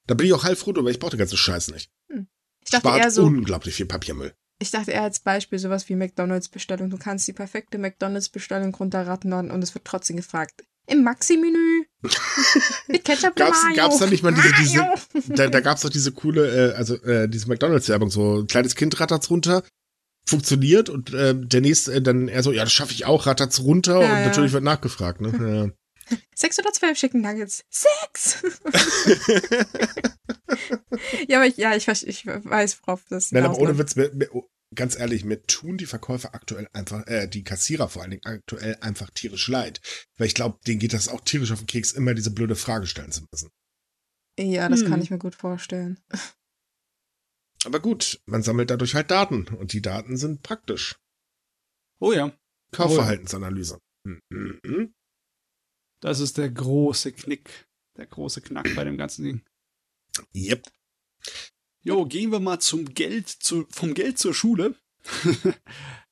[0.07, 1.91] Da bin ich auch heilfroh drüber, ich brauche den ganzen Scheiß nicht.
[2.11, 2.29] Hm.
[2.65, 4.33] Ich dachte Spart eher so, unglaublich viel Papiermüll.
[4.61, 6.91] Ich dachte eher als Beispiel sowas wie McDonalds-Bestellung.
[6.91, 10.65] Du kannst die perfekte McDonalds-Bestellung runterraten und es wird trotzdem gefragt.
[10.87, 11.85] Im Maxi-Menü.
[12.89, 13.77] Mit Ketchup gab's, Mayo.
[13.77, 14.53] Gab's da nicht mal diese,
[15.13, 18.75] diese da, da gab's doch diese coole, äh, also äh, diese McDonalds-Werbung, so ein kleines
[18.75, 19.63] Kind rattert's runter,
[20.29, 23.63] funktioniert und äh, der nächste äh, dann er so, ja, das schaffe ich auch, rattert's
[23.63, 24.27] runter ja, und ja.
[24.27, 25.73] natürlich wird nachgefragt, ne?
[26.11, 26.17] Ja.
[26.35, 27.65] Sechs oder zwölf Chicken Nuggets?
[27.71, 28.43] Sechs!
[31.29, 34.29] ja, aber ich, ja, ich, ich weiß, worauf das Nein, aber ohne Witz, mir, mir,
[34.75, 38.77] ganz ehrlich, mir tun die Verkäufer aktuell einfach, äh, die Kassierer vor allen Dingen aktuell
[38.81, 39.81] einfach tierisch leid.
[40.17, 42.87] Weil ich glaube, denen geht das auch tierisch auf den Keks, immer diese blöde Frage
[42.87, 43.51] stellen zu müssen.
[44.39, 44.91] Ja, das hm.
[44.91, 45.99] kann ich mir gut vorstellen.
[47.65, 50.97] Aber gut, man sammelt dadurch halt Daten und die Daten sind praktisch.
[51.99, 52.33] Oh ja.
[52.73, 53.81] Kaufverhaltensanalyse.
[54.05, 54.95] Mhm.
[56.01, 59.43] Das ist der große Knick, der große Knack bei dem ganzen Ding.
[60.35, 60.69] Yep.
[61.83, 64.75] Jo, gehen wir mal zum Geld, zu, vom Geld zur Schule.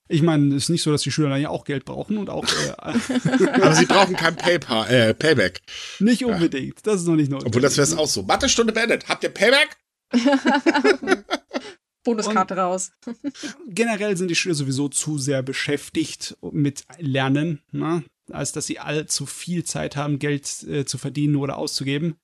[0.08, 2.30] ich meine, es ist nicht so, dass die Schüler dann ja auch Geld brauchen und
[2.30, 2.44] auch.
[2.44, 2.72] Äh,
[3.52, 5.62] Aber sie brauchen kein Paypal, äh, Payback.
[6.00, 6.84] Nicht unbedingt.
[6.86, 7.48] Das ist noch nicht notwendig.
[7.48, 8.22] Obwohl, das wäre es auch so.
[8.22, 9.08] Mathestunde beendet.
[9.08, 9.76] Habt ihr Payback?
[12.04, 12.92] Bonuskarte und raus.
[13.68, 18.04] generell sind die Schüler sowieso zu sehr beschäftigt mit Lernen, ne?
[18.30, 22.16] als dass sie allzu viel Zeit haben, Geld äh, zu verdienen oder auszugeben.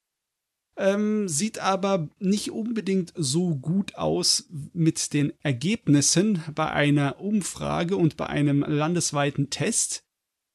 [0.76, 8.16] Ähm, sieht aber nicht unbedingt so gut aus mit den Ergebnissen bei einer Umfrage und
[8.16, 10.04] bei einem landesweiten Test.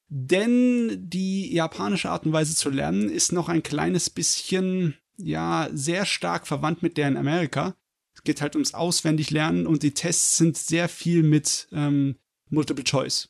[0.08, 6.06] Denn die japanische Art und Weise zu lernen ist noch ein kleines bisschen, ja, sehr
[6.06, 7.76] stark verwandt mit der in Amerika.
[8.14, 12.16] Es geht halt ums Auswendiglernen und die Tests sind sehr viel mit ähm,
[12.50, 13.28] Multiple Choice.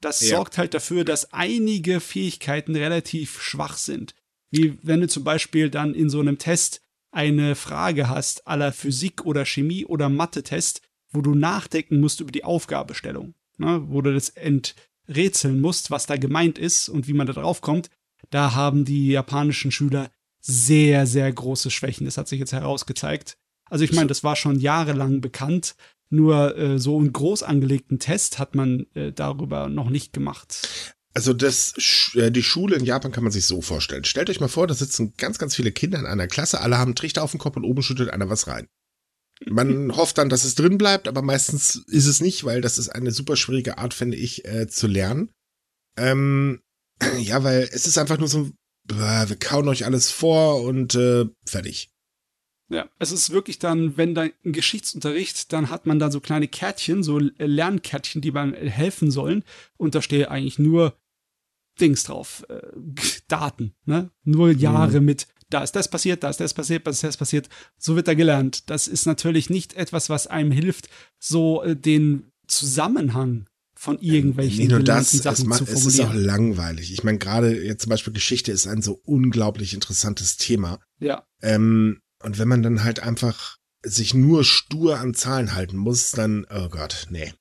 [0.00, 0.36] Das ja.
[0.36, 4.14] sorgt halt dafür, dass einige Fähigkeiten relativ schwach sind.
[4.50, 9.24] Wie wenn du zum Beispiel dann in so einem Test eine Frage hast, aller Physik
[9.24, 14.30] oder Chemie oder Mathe-Test, wo du nachdenken musst über die Aufgabestellung, ne, wo du das
[14.30, 17.90] enträtseln musst, was da gemeint ist und wie man da drauf kommt.
[18.30, 20.10] Da haben die japanischen Schüler
[20.42, 22.04] sehr, sehr große Schwächen.
[22.04, 23.38] Das hat sich jetzt herausgezeigt.
[23.70, 25.76] Also ich meine, das war schon jahrelang bekannt,
[26.10, 30.68] nur äh, so einen groß angelegten Test hat man äh, darüber noch nicht gemacht.
[31.14, 34.04] Also das, äh, die Schule in Japan kann man sich so vorstellen.
[34.04, 36.94] Stellt euch mal vor, da sitzen ganz, ganz viele Kinder in einer Klasse, alle haben
[36.94, 38.66] Trichter auf dem Kopf und oben schüttet einer was rein.
[39.48, 42.90] Man hofft dann, dass es drin bleibt, aber meistens ist es nicht, weil das ist
[42.90, 45.30] eine super schwierige Art, finde ich, äh, zu lernen.
[45.96, 46.60] Ähm,
[47.20, 48.50] ja, weil es ist einfach nur so,
[48.84, 51.90] wir kauen euch alles vor und äh, fertig.
[52.68, 56.48] Ja, es ist wirklich dann, wenn da ein Geschichtsunterricht, dann hat man da so kleine
[56.48, 59.44] Kärtchen, so Lernkärtchen, die man helfen sollen.
[59.76, 60.96] Und da stehe eigentlich nur
[61.80, 62.60] Dings drauf, äh,
[63.28, 64.10] Daten, ne?
[64.24, 65.06] Nur Jahre mhm.
[65.06, 67.50] mit, da ist das passiert, da ist das passiert, da ist das passiert.
[67.76, 68.70] So wird da gelernt.
[68.70, 73.48] Das ist natürlich nicht etwas, was einem hilft, so äh, den Zusammenhang
[73.82, 75.88] von irgendwelchen Nicht nur das, Sachen es, zu formulieren.
[75.88, 76.92] Es ist auch langweilig.
[76.92, 80.78] Ich meine, gerade jetzt zum Beispiel Geschichte ist ein so unglaublich interessantes Thema.
[81.00, 81.26] Ja.
[81.40, 86.46] Ähm, und wenn man dann halt einfach sich nur stur an Zahlen halten muss, dann,
[86.48, 87.34] oh Gott, nee.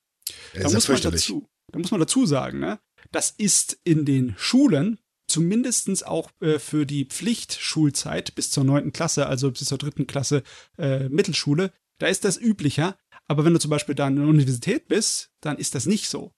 [0.56, 2.80] Da muss, man dazu, da muss man dazu sagen, ne?
[3.12, 9.28] Das ist in den Schulen, zumindestens auch äh, für die Pflichtschulzeit bis zur neunten Klasse,
[9.28, 10.42] also bis zur dritten Klasse
[10.80, 12.98] äh, Mittelschule, da ist das üblicher.
[13.32, 16.34] Aber wenn du zum Beispiel da an der Universität bist, dann ist das nicht so.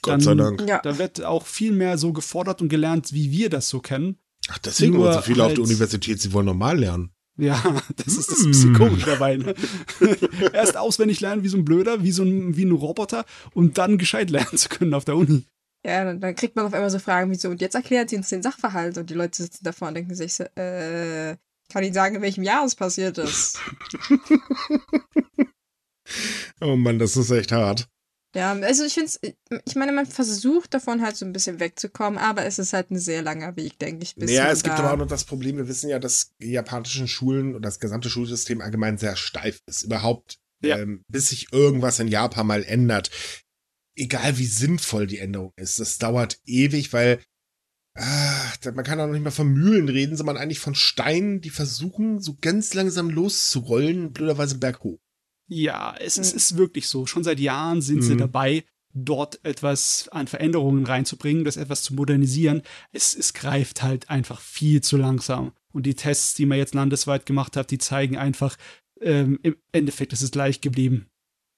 [0.00, 0.66] Gott dann, sei Dank.
[0.66, 0.80] Ja.
[0.82, 4.16] Da wird auch viel mehr so gefordert und gelernt, wie wir das so kennen.
[4.48, 7.10] Ach, deswegen Nur so viele halt, auf der Universität, sie wollen normal lernen.
[7.36, 7.62] Ja,
[7.96, 9.36] das ist das bisschen komisch dabei.
[9.36, 9.54] Ne?
[10.54, 13.98] Erst auswendig lernen wie so ein Blöder, wie so ein, wie ein Roboter und dann
[13.98, 15.44] gescheit lernen zu können auf der Uni.
[15.84, 18.16] Ja, dann, dann kriegt man auf einmal so Fragen wie so, und jetzt erklärt sie
[18.16, 21.36] uns den Sachverhalt und die Leute sitzen davor und denken sich so, äh,
[21.70, 23.58] kann Ihnen sagen, in welchem Jahr es passiert ist.
[26.60, 27.88] oh Mann, das ist echt hart.
[28.34, 29.20] Ja, also ich finde es,
[29.64, 32.98] ich meine, man versucht davon halt so ein bisschen wegzukommen, aber es ist halt ein
[32.98, 34.14] sehr langer Weg, denke ich.
[34.14, 37.08] Bis ja, es gibt aber auch noch das Problem, wir wissen ja, dass die japanischen
[37.08, 39.82] Schulen und das gesamte Schulsystem allgemein sehr steif ist.
[39.82, 40.78] Überhaupt, ja.
[40.78, 43.10] ähm, bis sich irgendwas in Japan mal ändert.
[43.96, 47.20] Egal wie sinnvoll die Änderung ist, das dauert ewig, weil
[47.96, 51.50] ah, man kann auch noch nicht mal von Mühlen reden, sondern eigentlich von Steinen, die
[51.50, 55.00] versuchen, so ganz langsam loszurollen, blöderweise berghoch.
[55.48, 57.06] Ja, es, es ist wirklich so.
[57.06, 58.02] Schon seit Jahren sind mhm.
[58.02, 62.62] sie dabei, dort etwas an Veränderungen reinzubringen, das etwas zu modernisieren.
[62.92, 65.52] Es, es greift halt einfach viel zu langsam.
[65.72, 68.56] Und die Tests, die man jetzt landesweit gemacht hat, die zeigen einfach,
[69.00, 71.08] ähm, im Endeffekt ist es gleich geblieben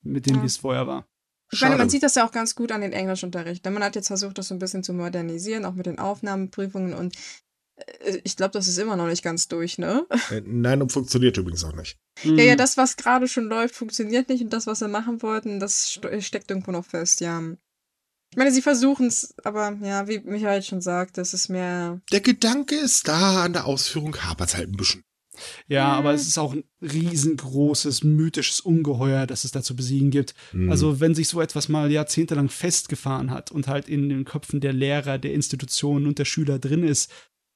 [0.02, 0.42] mit dem, ja.
[0.42, 1.06] wie es vorher war.
[1.52, 3.64] Ich meine, man sieht das ja auch ganz gut an den Englischunterricht.
[3.64, 7.16] Man hat jetzt versucht, das so ein bisschen zu modernisieren, auch mit den Aufnahmeprüfungen und
[8.24, 10.06] ich glaube, das ist immer noch nicht ganz durch, ne?
[10.30, 11.98] Äh, nein, und funktioniert übrigens auch nicht.
[12.22, 12.58] Ja, ja, hm.
[12.58, 16.50] das, was gerade schon läuft, funktioniert nicht und das, was sie machen wollten, das steckt
[16.50, 17.42] irgendwo noch fest, ja.
[18.30, 22.00] Ich meine, sie versuchen es, aber ja, wie Michael schon sagt, das ist mehr.
[22.12, 25.04] Der Gedanke ist da, an der Ausführung hapert halt ein bisschen.
[25.68, 25.98] Ja, mhm.
[25.98, 30.34] aber es ist auch ein riesengroßes, mythisches Ungeheuer, das es da zu besiegen gibt.
[30.52, 30.70] Mhm.
[30.70, 34.72] Also, wenn sich so etwas mal jahrzehntelang festgefahren hat und halt in den Köpfen der
[34.72, 37.10] Lehrer, der Institutionen und der Schüler drin ist,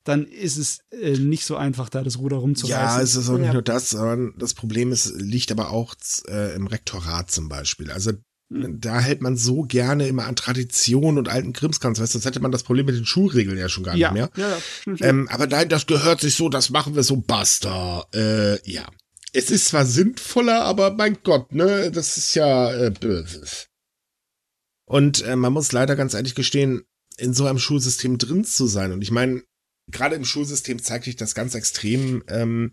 [0.05, 2.99] dann ist es äh, nicht so einfach, da das Ruder rumzureißen.
[2.99, 3.53] Ja, es ist auch nicht ja.
[3.55, 5.95] nur das, sondern das Problem ist, liegt aber auch
[6.29, 7.91] äh, im Rektorat zum Beispiel.
[7.91, 8.13] Also
[8.51, 12.53] da hält man so gerne immer an Tradition und alten Krimskrams weißt sonst hätte man
[12.53, 14.45] das Problem mit den Schulregeln ja schon gar ja, nicht mehr.
[14.45, 14.59] Ja,
[14.93, 18.07] ja, ähm, aber nein, das gehört sich so, das machen wir so, basta.
[18.15, 18.87] Äh, ja.
[19.33, 22.93] Es ist zwar sinnvoller, aber mein Gott, ne, das ist ja äh,
[24.85, 26.85] Und äh, man muss leider ganz ehrlich gestehen,
[27.17, 28.93] in so einem Schulsystem drin zu sein.
[28.93, 29.43] Und ich meine,
[29.91, 32.73] gerade im Schulsystem zeigt sich das ganz extrem, ähm,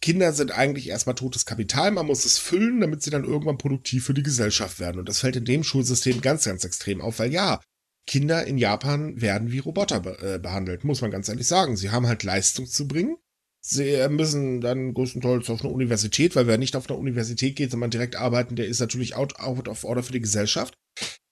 [0.00, 4.04] Kinder sind eigentlich erstmal totes Kapital, man muss es füllen, damit sie dann irgendwann produktiv
[4.04, 4.98] für die Gesellschaft werden.
[4.98, 7.60] Und das fällt in dem Schulsystem ganz, ganz extrem auf, weil ja,
[8.06, 11.76] Kinder in Japan werden wie Roboter be äh, behandelt, muss man ganz ehrlich sagen.
[11.76, 13.16] Sie haben halt Leistung zu bringen.
[13.66, 17.90] Sie müssen dann größtenteils auf eine Universität, weil wer nicht auf eine Universität geht, sondern
[17.90, 20.76] direkt arbeiten, der ist natürlich out, out of order für die Gesellschaft.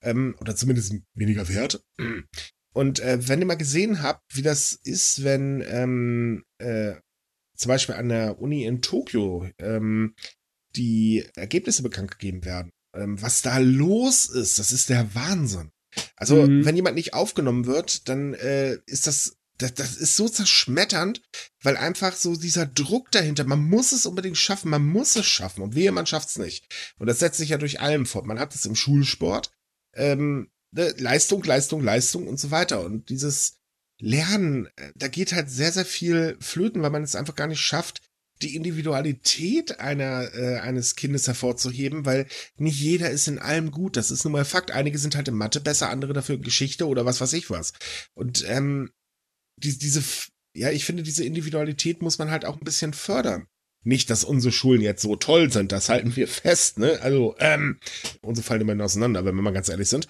[0.01, 1.85] Ähm, oder zumindest weniger wert.
[2.73, 6.95] Und äh, wenn ihr mal gesehen habt, wie das ist, wenn ähm, äh,
[7.57, 10.15] zum Beispiel an der Uni in Tokio ähm,
[10.75, 12.73] die Ergebnisse bekannt gegeben werden.
[12.95, 15.71] Ähm, was da los ist, das ist der Wahnsinn.
[16.17, 16.65] Also, mhm.
[16.65, 21.23] wenn jemand nicht aufgenommen wird, dann äh, ist das, das, das ist so zerschmetternd,
[21.63, 25.63] weil einfach so dieser Druck dahinter, man muss es unbedingt schaffen, man muss es schaffen
[25.63, 26.95] und wehe, man schafft es nicht.
[26.99, 28.27] Und das setzt sich ja durch allem fort.
[28.27, 29.53] Man hat es im Schulsport,
[29.95, 32.85] ähm, Leistung, Leistung, Leistung und so weiter.
[32.85, 33.59] Und dieses,
[34.03, 37.61] Lernen, äh, da geht halt sehr, sehr viel flöten, weil man es einfach gar nicht
[37.61, 38.03] schafft,
[38.43, 43.97] die Individualität einer, äh, eines Kindes hervorzuheben, weil nicht jeder ist in allem gut.
[43.97, 44.73] Das ist nun mal Fakt.
[44.73, 47.73] Einige sind halt in Mathe besser, andere dafür in Geschichte oder was weiß ich was.
[48.15, 48.91] Und ähm,
[49.57, 50.03] die, diese,
[50.57, 53.47] ja, ich finde, diese Individualität muss man halt auch ein bisschen fördern.
[53.85, 57.01] Nicht, dass unsere Schulen jetzt so toll sind, das halten wir fest, ne?
[57.03, 57.81] Also, ähm,
[58.21, 60.09] unsere fallen immer auseinander, wenn wir mal ganz ehrlich sind.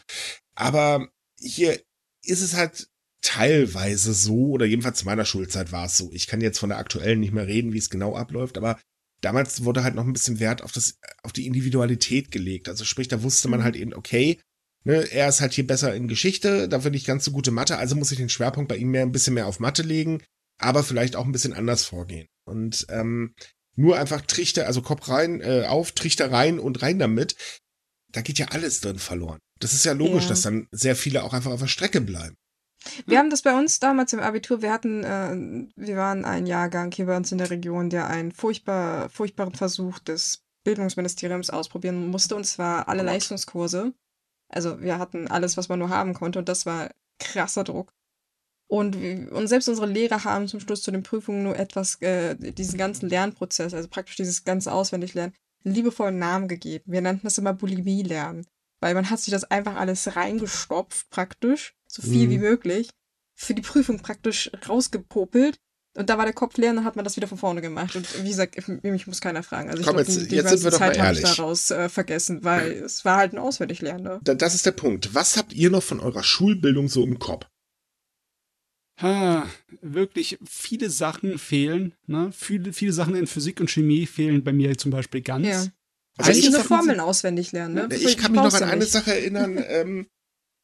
[0.55, 1.81] Aber hier
[2.25, 2.89] ist es halt
[3.23, 6.11] teilweise so, oder jedenfalls zu meiner Schulzeit war es so.
[6.13, 8.79] Ich kann jetzt von der aktuellen nicht mehr reden, wie es genau abläuft, aber
[9.21, 12.69] damals wurde halt noch ein bisschen Wert auf das, auf die Individualität gelegt.
[12.69, 13.65] Also sprich, da wusste man mhm.
[13.65, 14.41] halt eben, okay,
[14.85, 17.95] ne, er ist halt hier besser in Geschichte, dafür nicht ganz so gute Mathe, also
[17.95, 20.21] muss ich den Schwerpunkt bei ihm mehr ein bisschen mehr auf Mathe legen,
[20.59, 22.27] aber vielleicht auch ein bisschen anders vorgehen.
[22.45, 23.35] Und ähm,
[23.77, 27.37] nur einfach Trichter, also Kopf rein, äh, auf, Trichter rein und rein damit,
[28.11, 29.39] da geht ja alles drin verloren.
[29.63, 30.31] Das ist ja logisch, ja.
[30.31, 32.37] dass dann sehr viele auch einfach auf der Strecke bleiben.
[33.07, 36.91] Wir haben das bei uns damals im Abitur, wir hatten, äh, wir waren ein Jahrgang
[36.91, 42.35] hier bei uns in der Region, der einen furchtbar, furchtbaren Versuch des Bildungsministeriums ausprobieren musste,
[42.35, 43.95] und zwar alle Leistungskurse.
[44.49, 46.91] Also wir hatten alles, was man nur haben konnte, und das war
[47.21, 47.93] krasser Druck.
[48.69, 52.79] Und, und selbst unsere Lehrer haben zum Schluss zu den Prüfungen nur etwas, äh, diesen
[52.79, 55.35] ganzen Lernprozess, also praktisch dieses ganze Auswendiglernen,
[55.65, 56.85] einen liebevollen Namen gegeben.
[56.87, 58.47] Wir nannten das immer Bulimie lernen.
[58.83, 62.31] Weil man hat sich das einfach alles reingestopft praktisch so viel mhm.
[62.31, 62.91] wie möglich,
[63.35, 65.57] für die Prüfung praktisch rausgepopelt.
[65.95, 67.95] Und da war der Kopf leer und dann hat man das wieder von vorne gemacht.
[67.95, 69.69] Und wie gesagt, mich muss keiner fragen.
[69.69, 71.23] Also ich Komm, jetzt, die, jetzt sind wir doch Zeit mal ehrlich.
[71.23, 74.21] ich daraus äh, vergessen, weil es war halt ein Auswendiglerner.
[74.25, 75.15] Das ist der Punkt.
[75.15, 77.47] Was habt ihr noch von eurer Schulbildung so im Kopf?
[79.01, 79.47] Ha,
[79.81, 81.95] wirklich viele Sachen fehlen.
[82.07, 82.31] Ne?
[82.33, 85.47] Viele, viele Sachen in Physik und Chemie fehlen bei mir zum Beispiel ganz.
[85.47, 85.67] Ja.
[86.19, 87.75] Also Eigentlich nur Formeln auswendig lernen.
[87.75, 87.89] Ne?
[87.95, 89.63] Ich, ich kann mich noch an eine Sache erinnern.
[89.69, 90.07] ähm,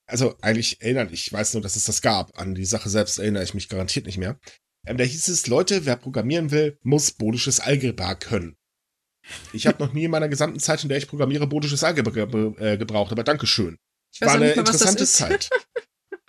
[0.07, 2.39] also eigentlich erinnern, ich weiß nur, dass es das gab.
[2.39, 4.39] An die Sache selbst erinnere ich mich garantiert nicht mehr.
[4.87, 8.57] Ähm, da hieß es, Leute, wer programmieren will, muss bodisches Algebra können.
[9.53, 12.21] Ich habe noch nie in meiner gesamten Zeit, in der ich programmiere, bodisches Algebra
[12.59, 13.77] äh, gebraucht, aber Dankeschön.
[14.15, 15.51] Ich War eine mehr, interessante Zeit.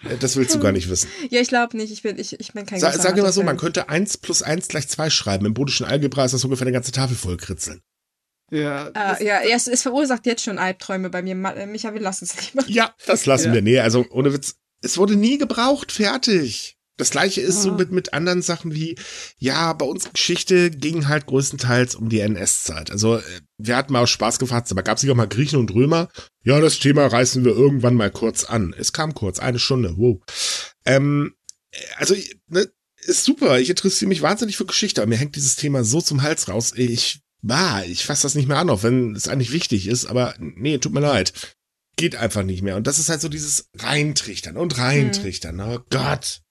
[0.03, 1.09] Äh, das willst du gar nicht wissen.
[1.29, 1.91] Ja, ich glaube nicht.
[1.91, 4.41] Ich bin, ich, ich bin kein Sa Sag dir mal so, man könnte 1 plus
[4.41, 5.45] 1 gleich 2 schreiben.
[5.45, 7.81] Im bodischen Algebra ist das ungefähr eine ganze Tafel voll kritzeln.
[8.51, 11.33] Ja, äh, ja, es, es, verursacht jetzt schon Albträume bei mir.
[11.55, 12.67] Äh, Micha, wir lassen es lieber.
[12.67, 13.53] Ja, das lassen ja.
[13.55, 13.61] wir.
[13.61, 14.55] Nee, also ohne Witz.
[14.81, 16.77] Es wurde nie gebraucht, fertig.
[16.99, 17.61] Das gleiche ist ah.
[17.61, 18.97] so mit, mit anderen Sachen wie,
[19.37, 22.91] ja, bei uns Geschichte ging halt größtenteils um die NS-Zeit.
[22.91, 23.21] Also, äh,
[23.57, 26.09] wir hatten mal auch Spaß gefasst, aber gab es nicht auch mal Griechen und Römer?
[26.43, 28.75] Ja, das Thema reißen wir irgendwann mal kurz an.
[28.77, 30.19] Es kam kurz, eine Stunde, wow.
[30.85, 31.35] Ähm,
[31.97, 32.15] also,
[32.47, 33.59] ne, ist super.
[33.59, 36.73] Ich interessiere mich wahnsinnig für Geschichte, aber mir hängt dieses Thema so zum Hals raus.
[36.75, 40.35] Ich bah, ich fasse das nicht mehr an, auch wenn es eigentlich wichtig ist, aber
[40.39, 41.55] nee, tut mir leid.
[41.95, 42.75] Geht einfach nicht mehr.
[42.77, 45.59] Und das ist halt so dieses Reintrichtern und Reintrichtern.
[45.59, 46.41] Oh Gott.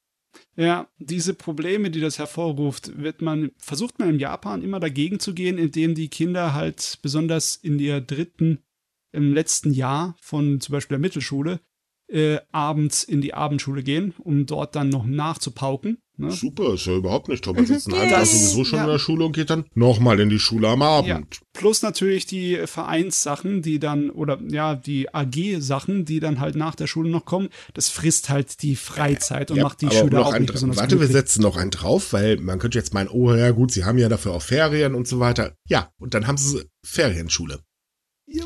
[0.56, 5.32] Ja, diese Probleme, die das hervorruft, wird man, versucht man in Japan immer dagegen zu
[5.32, 8.64] gehen, indem die Kinder halt besonders in der dritten,
[9.12, 11.60] im letzten Jahr von zum Beispiel der Mittelschule
[12.08, 15.98] äh, abends in die Abendschule gehen, um dort dann noch nachzupauken.
[16.18, 16.32] Ne?
[16.32, 17.54] Super, ist ja überhaupt nicht toll.
[17.54, 18.84] Man sitzt ein halbes Jahr sowieso schon ja.
[18.84, 21.08] in der Schule und geht dann nochmal in die Schule am Abend.
[21.08, 21.20] Ja.
[21.52, 26.88] Plus natürlich die Vereinssachen, die dann, oder ja, die AG-Sachen, die dann halt nach der
[26.88, 27.50] Schule noch kommen.
[27.74, 31.10] Das frisst halt die Freizeit und ja, macht die Schüler auch nicht besonders Warte, glücklich.
[31.10, 33.98] wir setzen noch einen drauf, weil man könnte jetzt meinen, oh ja gut, sie haben
[33.98, 35.54] ja dafür auch Ferien und so weiter.
[35.68, 37.60] Ja, und dann haben sie Ferienschule.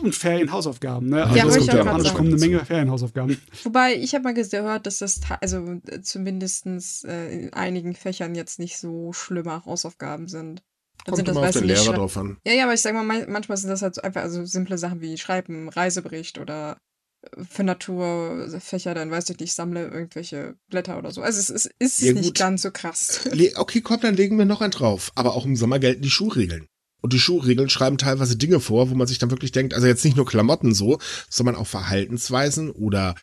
[0.01, 1.24] Und Ferienhausaufgaben, ne?
[1.24, 3.37] Also ja, das kommt ja am kommen eine Menge Ferienhausaufgaben.
[3.64, 6.66] Wobei, ich habe mal gehört, dass das also zumindest
[7.05, 10.62] äh, in einigen Fächern jetzt nicht so schlimme Hausaufgaben sind.
[11.05, 12.39] Dann Kommt sind das, immer auf den Lehrer drauf an.
[12.47, 15.18] Ja, ja, aber ich sag mal, manchmal sind das halt einfach also simple Sachen wie
[15.18, 16.78] Schreiben, Reisebericht oder
[17.22, 21.22] äh, für Naturfächer, dann weiß ich nicht, sammle irgendwelche Blätter oder so.
[21.22, 23.28] Also es ist, ist ja, nicht ganz so krass.
[23.57, 25.11] Okay, komm, dann legen wir noch einen drauf.
[25.16, 26.68] Aber auch im Sommer gelten die Schuhregeln.
[27.03, 30.05] Und die Schuhregeln schreiben teilweise Dinge vor, wo man sich dann wirklich denkt, also jetzt
[30.05, 30.98] nicht nur Klamotten so,
[31.28, 33.16] sondern auch Verhaltensweisen oder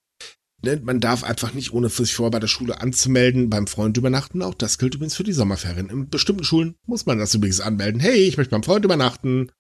[0.62, 4.42] ne, man darf einfach nicht, ohne sich vorher bei der Schule anzumelden, beim Freund übernachten.
[4.42, 5.90] Auch das gilt übrigens für die Sommerferien.
[5.90, 8.02] In bestimmten Schulen muss man das übrigens anmelden.
[8.02, 9.52] Hey, ich möchte beim Freund übernachten.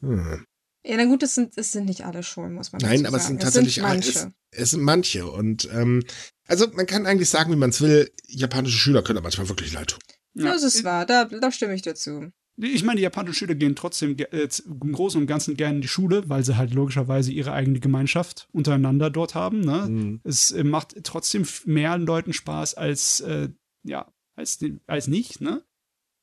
[0.00, 0.44] Hm.
[0.84, 3.20] Ja, na gut, es sind, es sind nicht alle Schulen, muss man Nein, aber sagen.
[3.20, 4.10] es sind tatsächlich es sind manche.
[4.10, 5.26] Es, es, sind manche.
[5.26, 6.02] Und ähm,
[6.46, 9.90] also man kann eigentlich sagen, wie man es will, japanische Schüler können manchmal wirklich leid
[9.90, 10.00] tun.
[10.34, 12.30] Ja, das ist wahr, da, da stimme ich dazu.
[12.60, 15.88] Ich meine, die japanischen Schüler gehen trotzdem äh, im Großen und Ganzen gerne in die
[15.88, 19.60] Schule, weil sie halt logischerweise ihre eigene Gemeinschaft untereinander dort haben.
[19.60, 19.86] Ne?
[19.88, 20.20] Mhm.
[20.24, 23.48] Es äh, macht trotzdem mehr Leuten Spaß als, äh,
[23.84, 25.40] ja, als, als nicht.
[25.40, 25.62] Ne?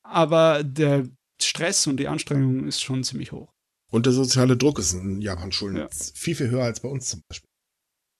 [0.03, 1.07] Aber der
[1.41, 3.53] Stress und die Anstrengung ist schon ziemlich hoch.
[3.91, 5.87] Und der soziale Druck ist in Japan-Schulen ja.
[5.89, 7.49] viel, viel höher als bei uns zum Beispiel.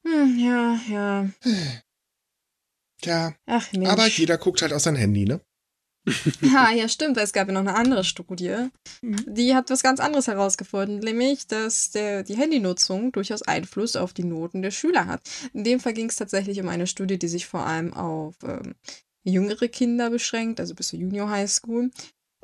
[0.08, 1.30] Hm, ja, ja.
[3.02, 3.36] Tja.
[3.46, 3.90] Ach, Mensch.
[3.90, 5.42] Aber jeder guckt halt auf sein Handy, ne?
[6.42, 7.18] ja, ja, stimmt.
[7.18, 8.70] Es gab ja noch eine andere Studie.
[9.02, 9.26] Mhm.
[9.28, 14.24] Die hat was ganz anderes herausgefunden, nämlich, dass der, die Handynutzung durchaus Einfluss auf die
[14.24, 15.22] Noten der Schüler hat.
[15.54, 18.76] In dem Fall ging es tatsächlich um eine Studie, die sich vor allem auf ähm,
[19.24, 21.92] jüngere Kinder beschränkt, also bis zur Junior High School.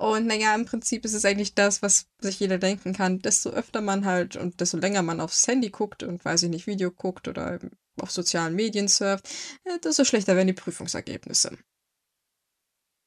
[0.02, 3.20] Und naja, im Prinzip ist es eigentlich das, was sich jeder denken kann.
[3.20, 6.66] Desto öfter man halt und desto länger man aufs Handy guckt und weiß ich nicht,
[6.66, 7.60] Video guckt oder
[8.00, 9.30] auf sozialen Medien surft,
[9.64, 11.56] äh, desto schlechter werden die Prüfungsergebnisse.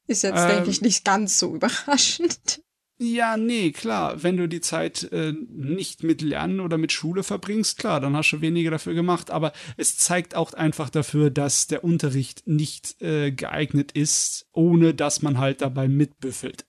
[0.07, 2.61] Ist jetzt, ähm, denke ich, nicht ganz so überraschend.
[2.98, 4.22] Ja, nee, klar.
[4.22, 8.30] Wenn du die Zeit äh, nicht mit Lernen oder mit Schule verbringst, klar, dann hast
[8.30, 9.30] du weniger dafür gemacht.
[9.30, 15.22] Aber es zeigt auch einfach dafür, dass der Unterricht nicht äh, geeignet ist, ohne dass
[15.22, 16.66] man halt dabei mitbüffelt.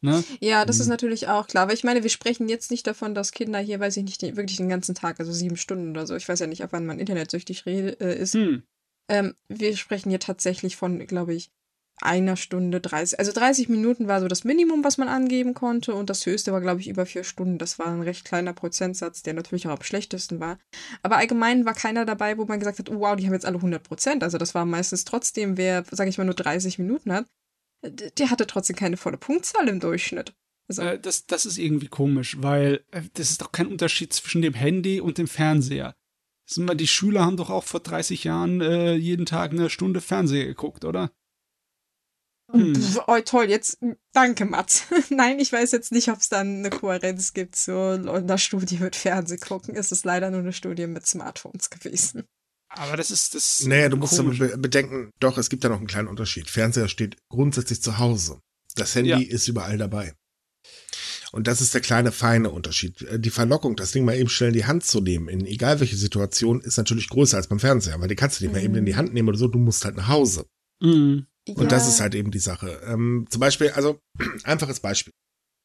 [0.00, 0.22] Ne?
[0.40, 0.82] Ja, das hm.
[0.82, 1.64] ist natürlich auch klar.
[1.64, 4.56] Aber ich meine, wir sprechen jetzt nicht davon, dass Kinder hier, weiß ich nicht, wirklich
[4.56, 6.98] den ganzen Tag, also sieben Stunden oder so, ich weiß ja nicht, ab wann man
[6.98, 8.34] internetsüchtig äh, ist.
[8.34, 8.62] Hm.
[9.08, 11.50] Ähm, wir sprechen hier tatsächlich von, glaube ich,
[12.00, 13.18] einer Stunde 30.
[13.18, 15.94] Also 30 Minuten war so das Minimum, was man angeben konnte.
[15.94, 17.58] Und das höchste war, glaube ich, über vier Stunden.
[17.58, 20.58] Das war ein recht kleiner Prozentsatz, der natürlich auch am schlechtesten war.
[21.02, 23.56] Aber allgemein war keiner dabei, wo man gesagt hat, oh, wow, die haben jetzt alle
[23.56, 24.22] 100 Prozent.
[24.22, 27.26] Also das war meistens trotzdem, wer, sage ich mal, nur 30 Minuten hat,
[27.82, 30.34] der hatte trotzdem keine volle Punktzahl im Durchschnitt.
[30.68, 30.82] Also.
[30.82, 34.54] Äh, das, das ist irgendwie komisch, weil äh, das ist doch kein Unterschied zwischen dem
[34.54, 35.94] Handy und dem Fernseher.
[36.56, 40.86] Die Schüler haben doch auch vor 30 Jahren äh, jeden Tag eine Stunde Fernseher geguckt,
[40.86, 41.10] oder?
[42.50, 42.74] Hm.
[43.06, 43.78] Oh, toll, jetzt
[44.12, 44.84] danke, Mats.
[45.10, 48.96] Nein, ich weiß jetzt nicht, ob es dann eine Kohärenz gibt zu einer Studie mit
[48.96, 49.76] Fernsehgucken.
[49.76, 52.24] Es ist leider nur eine Studie mit Smartphones gewesen.
[52.70, 53.64] Aber das ist das.
[53.64, 56.48] Naja, du musst aber bedenken, doch, es gibt da noch einen kleinen Unterschied.
[56.48, 58.40] Fernseher steht grundsätzlich zu Hause.
[58.76, 59.18] Das Handy ja.
[59.18, 60.14] ist überall dabei.
[61.32, 63.06] Und das ist der kleine feine Unterschied.
[63.16, 65.96] Die Verlockung, das Ding mal eben schnell in die Hand zu nehmen, in egal welche
[65.96, 68.58] Situation, ist natürlich größer als beim Fernseher, weil die kannst du nicht mhm.
[68.58, 70.46] mal eben in die Hand nehmen oder so, du musst halt nach Hause.
[70.80, 71.26] Mhm.
[71.48, 71.68] Und ja.
[71.68, 72.80] das ist halt eben die Sache.
[72.84, 74.00] Ähm, zum Beispiel, also
[74.44, 75.12] einfaches Beispiel.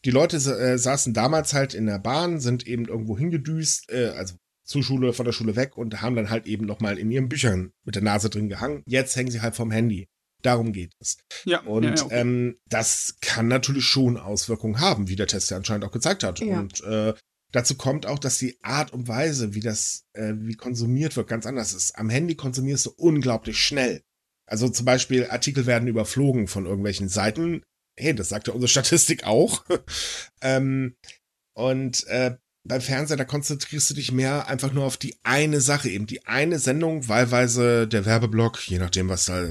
[0.06, 4.36] Die Leute äh, saßen damals halt in der Bahn, sind eben irgendwo hingedüst, äh, also
[4.66, 7.72] zur Schule, von der Schule weg und haben dann halt eben nochmal in ihren Büchern
[7.86, 8.84] mit der Nase drin gehangen.
[8.86, 10.08] Jetzt hängen sie halt vom Handy.
[10.42, 11.18] Darum geht es.
[11.46, 11.62] Ja.
[11.62, 12.20] Und ja, ja, okay.
[12.20, 16.40] ähm, das kann natürlich schon Auswirkungen haben, wie der Test ja anscheinend auch gezeigt hat.
[16.40, 16.60] Ja.
[16.60, 17.14] Und äh,
[17.52, 21.46] dazu kommt auch, dass die Art und Weise, wie das, äh, wie konsumiert wird, ganz
[21.46, 21.98] anders ist.
[21.98, 24.04] Am Handy konsumierst du unglaublich schnell.
[24.46, 27.64] Also zum Beispiel Artikel werden überflogen von irgendwelchen Seiten.
[27.98, 29.64] Hey, das sagt ja unsere Statistik auch.
[30.42, 30.96] ähm,
[31.56, 32.36] und äh,
[32.66, 36.26] beim Fernseher, da konzentrierst du dich mehr einfach nur auf die eine Sache, eben die
[36.26, 39.42] eine Sendung, wahlweise der Werbeblock, je nachdem, was da,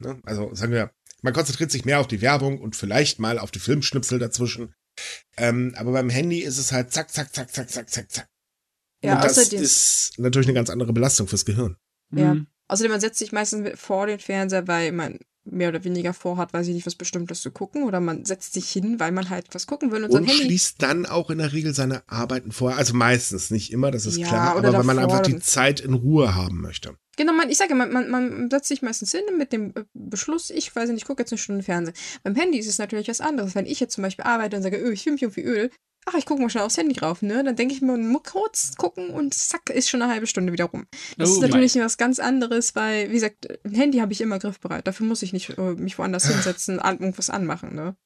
[0.00, 0.20] ne?
[0.24, 0.92] also sagen wir,
[1.22, 4.74] man konzentriert sich mehr auf die Werbung und vielleicht mal auf die Filmschnipsel dazwischen.
[5.36, 8.28] Ähm, aber beim Handy ist es halt zack, zack, zack, zack, zack, zack, zack.
[9.02, 11.76] Ja, und das ist natürlich eine ganz andere Belastung fürs Gehirn.
[12.12, 12.34] Ja.
[12.34, 12.48] Mhm.
[12.68, 15.18] Außerdem, man setzt sich meistens vor den Fernseher, weil man
[15.50, 17.84] mehr oder weniger vorhat, weiß ich nicht, was Bestimmtes zu gucken.
[17.84, 21.06] Oder man setzt sich hin, weil man halt was gucken will und, und schließt dann
[21.06, 22.76] auch in der Regel seine Arbeiten vor.
[22.76, 25.94] Also meistens, nicht immer, das ist ja, klar, aber weil man einfach die Zeit in
[25.94, 26.96] Ruhe haben möchte.
[27.16, 30.50] Genau, man, ich sage, man, man, man setzt sich meistens hin mit dem äh, Beschluss,
[30.50, 31.96] ich weiß nicht, ich gucke jetzt eine Stunde Fernsehen.
[32.22, 33.56] Beim Handy ist es natürlich was anderes.
[33.56, 35.70] Wenn ich jetzt zum Beispiel arbeite und sage, öh, ich fühle mich irgendwie öl,
[36.08, 37.44] ach, ich gucke mal schnell aufs Handy rauf, ne?
[37.44, 40.66] Dann denke ich mir, nur kurz gucken und zack, ist schon eine halbe Stunde wieder
[40.66, 40.86] rum.
[41.16, 41.84] Das oh, ist natürlich mein.
[41.84, 44.86] was ganz anderes, weil, wie gesagt, ein Handy habe ich immer griffbereit.
[44.86, 47.96] Dafür muss ich nicht uh, mich woanders hinsetzen, an, irgendwas anmachen, ne?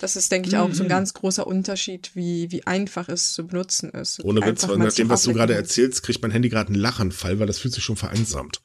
[0.00, 0.90] Das ist, denke ich, auch so ein mhm.
[0.90, 4.24] ganz großer Unterschied, wie, wie einfach es zu benutzen ist.
[4.24, 7.38] Ohne Witz, weil nach dem, was du gerade erzählst, kriegt mein Handy gerade einen Lachanfall,
[7.38, 8.60] weil das fühlt sich schon vereinsamt.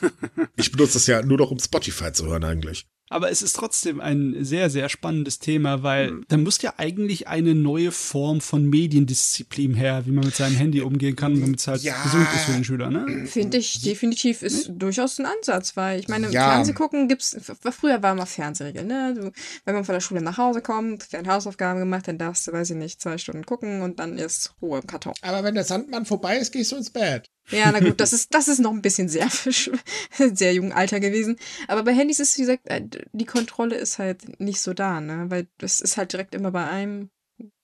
[0.56, 2.86] ich benutze das ja nur noch, um Spotify zu hören eigentlich.
[3.12, 6.24] Aber es ist trotzdem ein sehr, sehr spannendes Thema, weil mhm.
[6.28, 10.80] da muss ja eigentlich eine neue Form von Mediendisziplin her, wie man mit seinem Handy
[10.80, 12.00] umgehen kann, damit es halt ja.
[12.04, 13.26] gesund ist für den Schüler, ne?
[13.26, 14.78] Finde ich definitiv ist mhm.
[14.78, 16.52] durchaus ein Ansatz, weil ich meine, ja.
[16.52, 17.36] Fernseh gucken gibt's,
[17.72, 19.14] früher war mal Fernsehregeln, ne?
[19.16, 19.32] Du,
[19.64, 22.70] wenn man von der Schule nach Hause kommt, deine Hausaufgaben gemacht, dann darfst du, weiß
[22.70, 25.14] ich nicht, zwei Stunden gucken und dann ist Ruhe im Karton.
[25.22, 27.28] Aber wenn der Sandmann vorbei ist, gehst du ins Bett.
[27.50, 29.28] Ja, na gut, das ist, das ist noch ein bisschen sehr,
[30.34, 31.36] sehr jungen Alter gewesen.
[31.68, 32.82] Aber bei Handys ist, wie gesagt, äh,
[33.12, 35.26] die Kontrolle ist halt nicht so da, ne?
[35.28, 37.10] Weil das ist halt direkt immer bei einem,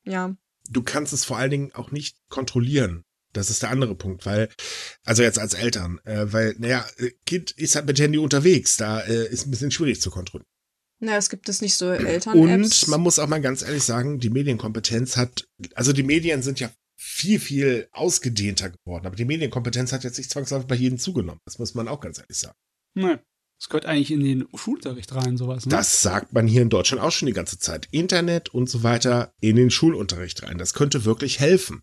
[0.04, 0.36] ja.
[0.68, 3.04] Du kannst es vor allen Dingen auch nicht kontrollieren.
[3.32, 4.48] Das ist der andere Punkt, weil,
[5.04, 6.86] also jetzt als Eltern, äh, weil, naja,
[7.26, 10.48] Kind ist halt mit Handy unterwegs, da äh, ist ein bisschen schwierig zu kontrollieren.
[10.98, 12.38] Na, es gibt es nicht so Eltern.
[12.38, 16.58] Und man muss auch mal ganz ehrlich sagen, die Medienkompetenz hat, also die Medien sind
[16.58, 19.06] ja viel, viel ausgedehnter geworden.
[19.06, 21.40] Aber die Medienkompetenz hat jetzt nicht zwangsläufig bei jedem zugenommen.
[21.44, 22.56] Das muss man auch ganz ehrlich sagen.
[22.94, 23.20] Nein.
[23.58, 25.64] Das gehört eigentlich in den Schulunterricht rein, sowas.
[25.64, 25.70] Ne?
[25.70, 27.88] Das sagt man hier in Deutschland auch schon die ganze Zeit.
[27.90, 30.58] Internet und so weiter in den Schulunterricht rein.
[30.58, 31.82] Das könnte wirklich helfen.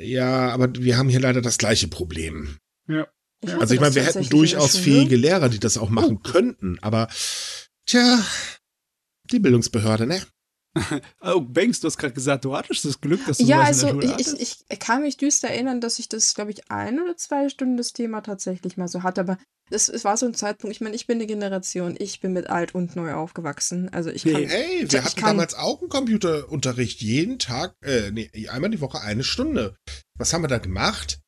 [0.00, 2.58] Ja, aber wir haben hier leider das gleiche Problem.
[2.86, 3.08] Ja.
[3.40, 6.28] Ich also ich meine, wir hätten durchaus fähige Lehrer, die das auch machen oh.
[6.28, 7.08] könnten, aber
[7.86, 8.24] tja,
[9.30, 10.22] die Bildungsbehörde, ne?
[11.20, 14.40] oh, Banks, du hast gerade gesagt, du hattest das Glück, dass du ja, also ich,
[14.40, 17.76] ich, ich, kann mich düster erinnern, dass ich das, glaube ich, ein oder zwei Stunden
[17.76, 19.38] das Thema tatsächlich mal so hatte, aber
[19.70, 22.48] es, es war so ein Zeitpunkt, ich meine, ich bin eine Generation, ich bin mit
[22.48, 23.90] alt und neu aufgewachsen.
[23.90, 24.44] Also ich kann.
[24.44, 29.00] Hey, wir hatten kann, damals auch einen Computerunterricht, jeden Tag, äh, nee, einmal die Woche
[29.00, 29.76] eine Stunde.
[30.16, 31.20] Was haben wir da gemacht?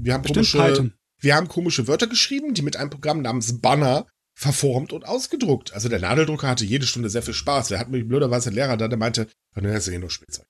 [0.00, 4.06] Wir haben komische, wir haben komische Wörter geschrieben, die mit einem Programm namens Banner
[4.38, 5.74] verformt und ausgedruckt.
[5.74, 7.70] Also der Nadeldrucker hatte jede Stunde sehr viel Spaß.
[7.70, 9.26] Wir hatten mich blöderweise einen Lehrer da, der meinte,
[9.56, 10.46] ne, das ist eh nur Spielzeug.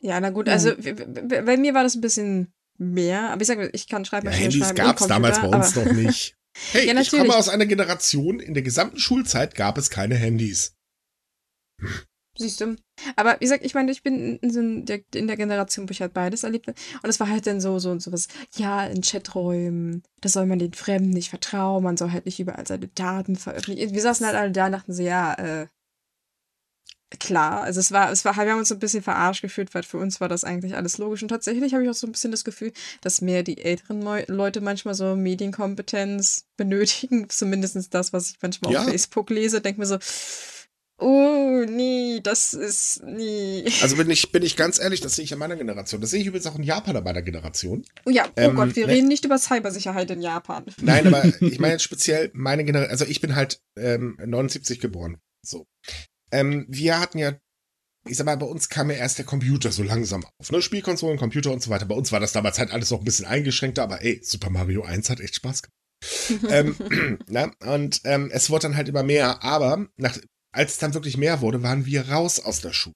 [0.00, 3.88] Ja, na gut, also bei mir war das ein bisschen mehr, aber ich sage, ich
[3.88, 4.28] kann schreiben.
[4.28, 6.36] Ja, Handys gab es damals bei uns noch nicht.
[6.72, 10.74] Hey, ja, ich komme aus einer Generation, in der gesamten Schulzeit gab es keine Handys.
[12.38, 12.76] Siehst du.
[13.16, 16.12] Aber wie gesagt, ich meine, ich bin in, der, in der Generation, wo ich halt
[16.12, 16.78] beides erlebt habe.
[17.02, 20.58] Und es war halt dann so, so und sowas, ja, in Chaträumen, da soll man
[20.58, 23.94] den Fremden nicht vertrauen, man soll halt nicht überall seine Daten veröffentlichen.
[23.94, 25.66] Wir saßen halt alle da und dachten so, ja, äh,
[27.18, 29.82] klar, also es war, es war, wir haben uns so ein bisschen verarscht gefühlt, weil
[29.82, 31.22] für uns war das eigentlich alles logisch.
[31.22, 34.60] Und tatsächlich habe ich auch so ein bisschen das Gefühl, dass mehr die älteren Leute
[34.60, 37.28] manchmal so Medienkompetenz benötigen.
[37.28, 38.80] Zumindest das, was ich manchmal ja.
[38.80, 39.98] auf Facebook lese, denke mir so,
[41.00, 43.64] Oh, nee, das ist nie.
[43.80, 46.00] Also bin ich, bin ich ganz ehrlich, das sehe ich in meiner Generation.
[46.00, 47.86] Das sehe ich übrigens auch in Japan in meiner Generation.
[48.04, 50.64] Oh ja, oh ähm, Gott, wir ne, reden nicht über Cybersicherheit in Japan.
[50.82, 55.18] Nein, aber ich meine jetzt speziell meine Generation, also ich bin halt ähm, 79 geboren.
[55.42, 55.66] So.
[56.32, 57.38] Ähm, wir hatten ja,
[58.06, 60.60] ich sag mal, bei uns kam ja erst der Computer so langsam auf, ne?
[60.60, 61.86] Spielkonsolen, Computer und so weiter.
[61.86, 64.82] Bei uns war das damals halt alles noch ein bisschen eingeschränkter, aber ey, Super Mario
[64.82, 65.74] 1 hat echt Spaß gemacht.
[66.50, 70.18] ähm, na, und ähm, es wurde dann halt immer mehr, aber nach,
[70.52, 72.94] als es dann wirklich mehr wurde, waren wir raus aus der Schule.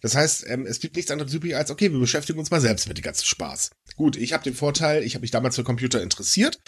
[0.00, 2.88] Das heißt, ähm, es blieb nichts anderes übrig als, okay, wir beschäftigen uns mal selbst
[2.88, 3.70] mit dem ganzen Spaß.
[3.96, 6.58] Gut, ich habe den Vorteil, ich habe mich damals für Computer interessiert,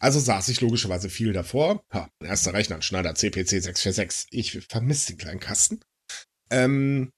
[0.00, 1.84] also saß ich logischerweise viel davor.
[1.92, 4.26] Ha, erster Rechner, ein Schneider CPC 646.
[4.30, 5.80] Ich vermisse den kleinen Kasten.
[6.50, 7.10] Ähm,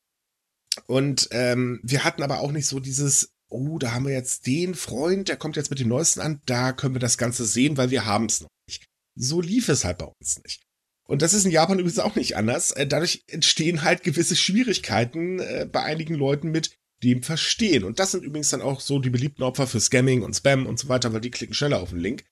[0.87, 4.75] und ähm, wir hatten aber auch nicht so dieses, oh, da haben wir jetzt den
[4.75, 7.91] Freund, der kommt jetzt mit dem Neuesten an, da können wir das Ganze sehen, weil
[7.91, 8.85] wir haben es noch nicht.
[9.17, 10.64] So lief es halt bei uns nicht.
[11.07, 12.73] Und das ist in Japan übrigens auch nicht anders.
[12.73, 17.85] Äh, dadurch entstehen halt gewisse Schwierigkeiten äh, bei einigen Leuten mit dem Verstehen.
[17.85, 20.79] Und das sind übrigens dann auch so die beliebten Opfer für Scamming und Spam und
[20.79, 22.25] so weiter, weil die klicken schneller auf den Link.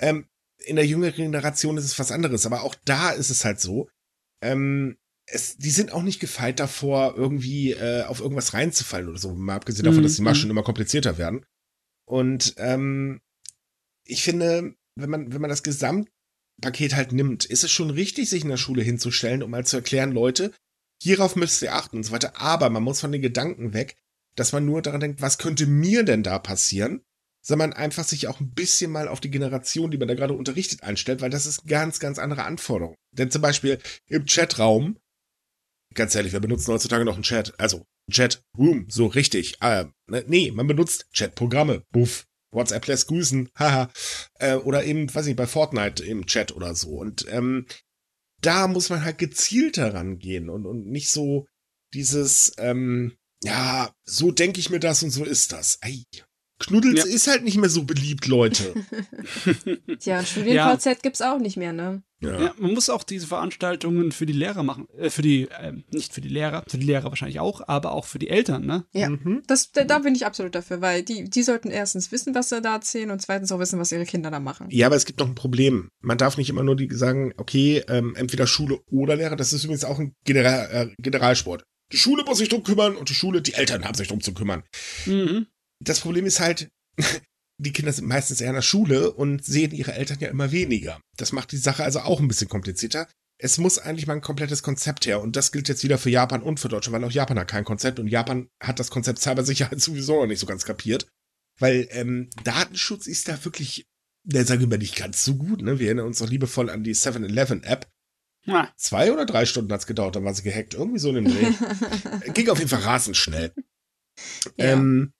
[0.00, 0.26] Ähm,
[0.58, 3.88] in der jüngeren Generation ist es was anderes, aber auch da ist es halt so.
[4.42, 4.96] Ähm,
[5.26, 9.56] es, die sind auch nicht gefeit davor, irgendwie äh, auf irgendwas reinzufallen oder so, mal
[9.56, 10.52] abgesehen davon, dass die mhm, Maschen mhm.
[10.52, 11.44] immer komplizierter werden.
[12.06, 13.20] Und ähm,
[14.04, 16.08] ich finde, wenn man, wenn man das Gesamt
[16.60, 19.76] Paket halt nimmt, ist es schon richtig, sich in der Schule hinzustellen, um mal zu
[19.76, 20.52] erklären, Leute,
[21.02, 22.40] hierauf müsst ihr achten und so weiter.
[22.40, 23.96] Aber man muss von den Gedanken weg,
[24.34, 27.02] dass man nur daran denkt, was könnte mir denn da passieren?
[27.48, 30.82] sondern einfach sich auch ein bisschen mal auf die Generation, die man da gerade unterrichtet,
[30.82, 32.94] einstellt, weil das ist ganz, ganz andere Anforderung.
[33.12, 34.98] Denn zum Beispiel im Chatraum,
[35.94, 39.56] ganz ehrlich, wir benutzen heutzutage noch einen Chat, also Chat Room, so richtig.
[39.62, 43.90] Äh, ne, nee, man benutzt Chat-Programme, buff, WhatsApp lässt grüßen, haha.
[44.34, 46.90] Äh, oder eben, weiß nicht, bei Fortnite im Chat oder so.
[46.90, 47.66] Und ähm,
[48.40, 51.46] da muss man halt gezielter rangehen und, und nicht so
[51.94, 55.78] dieses, ähm, ja, so denke ich mir das und so ist das.
[55.80, 56.04] Ey,
[56.58, 57.14] Knuddels ja.
[57.14, 58.74] ist halt nicht mehr so beliebt, Leute.
[60.00, 60.94] Tja, StudienVZ ja.
[60.94, 62.02] gibt's auch nicht mehr, ne?
[62.20, 62.40] Ja.
[62.40, 62.54] ja.
[62.58, 64.88] man muss auch diese Veranstaltungen für die Lehrer machen.
[64.98, 68.06] Äh, für die, äh, nicht für die Lehrer, für die Lehrer wahrscheinlich auch, aber auch
[68.06, 68.84] für die Eltern, ne?
[68.92, 69.42] Ja, mhm.
[69.46, 72.60] das, da, da bin ich absolut dafür, weil die, die sollten erstens wissen, was sie
[72.60, 74.66] da erzählen und zweitens auch wissen, was ihre Kinder da machen.
[74.70, 75.90] Ja, aber es gibt noch ein Problem.
[76.00, 79.36] Man darf nicht immer nur die sagen, okay, ähm, entweder Schule oder Lehrer.
[79.36, 81.62] Das ist übrigens auch ein General, äh, Generalsport.
[81.92, 84.34] Die Schule muss sich drum kümmern und die Schule, die Eltern haben sich drum zu
[84.34, 84.64] kümmern.
[85.06, 85.46] Mhm.
[85.80, 86.68] Das Problem ist halt,
[87.58, 91.00] die Kinder sind meistens eher in der Schule und sehen ihre Eltern ja immer weniger.
[91.16, 93.08] Das macht die Sache also auch ein bisschen komplizierter.
[93.40, 95.20] Es muss eigentlich mal ein komplettes Konzept her.
[95.20, 97.64] Und das gilt jetzt wieder für Japan und für Deutschland, weil auch Japan hat kein
[97.64, 101.06] Konzept und Japan hat das Konzept Cybersicherheit sowieso noch nicht so ganz kapiert.
[101.60, 103.86] Weil ähm, Datenschutz ist da wirklich,
[104.24, 105.62] der sage ich mal, nicht ganz so gut.
[105.62, 105.78] Ne?
[105.78, 107.88] Wir erinnern uns noch liebevoll an die 7-Eleven-App.
[108.44, 108.72] Ja.
[108.76, 110.74] Zwei oder drei Stunden hat's gedauert, dann war sie gehackt.
[110.74, 112.32] Irgendwie so in dem Dreh.
[112.32, 113.52] Ging auf jeden Fall rasend schnell.
[114.56, 114.72] Ja.
[114.72, 115.12] Ähm,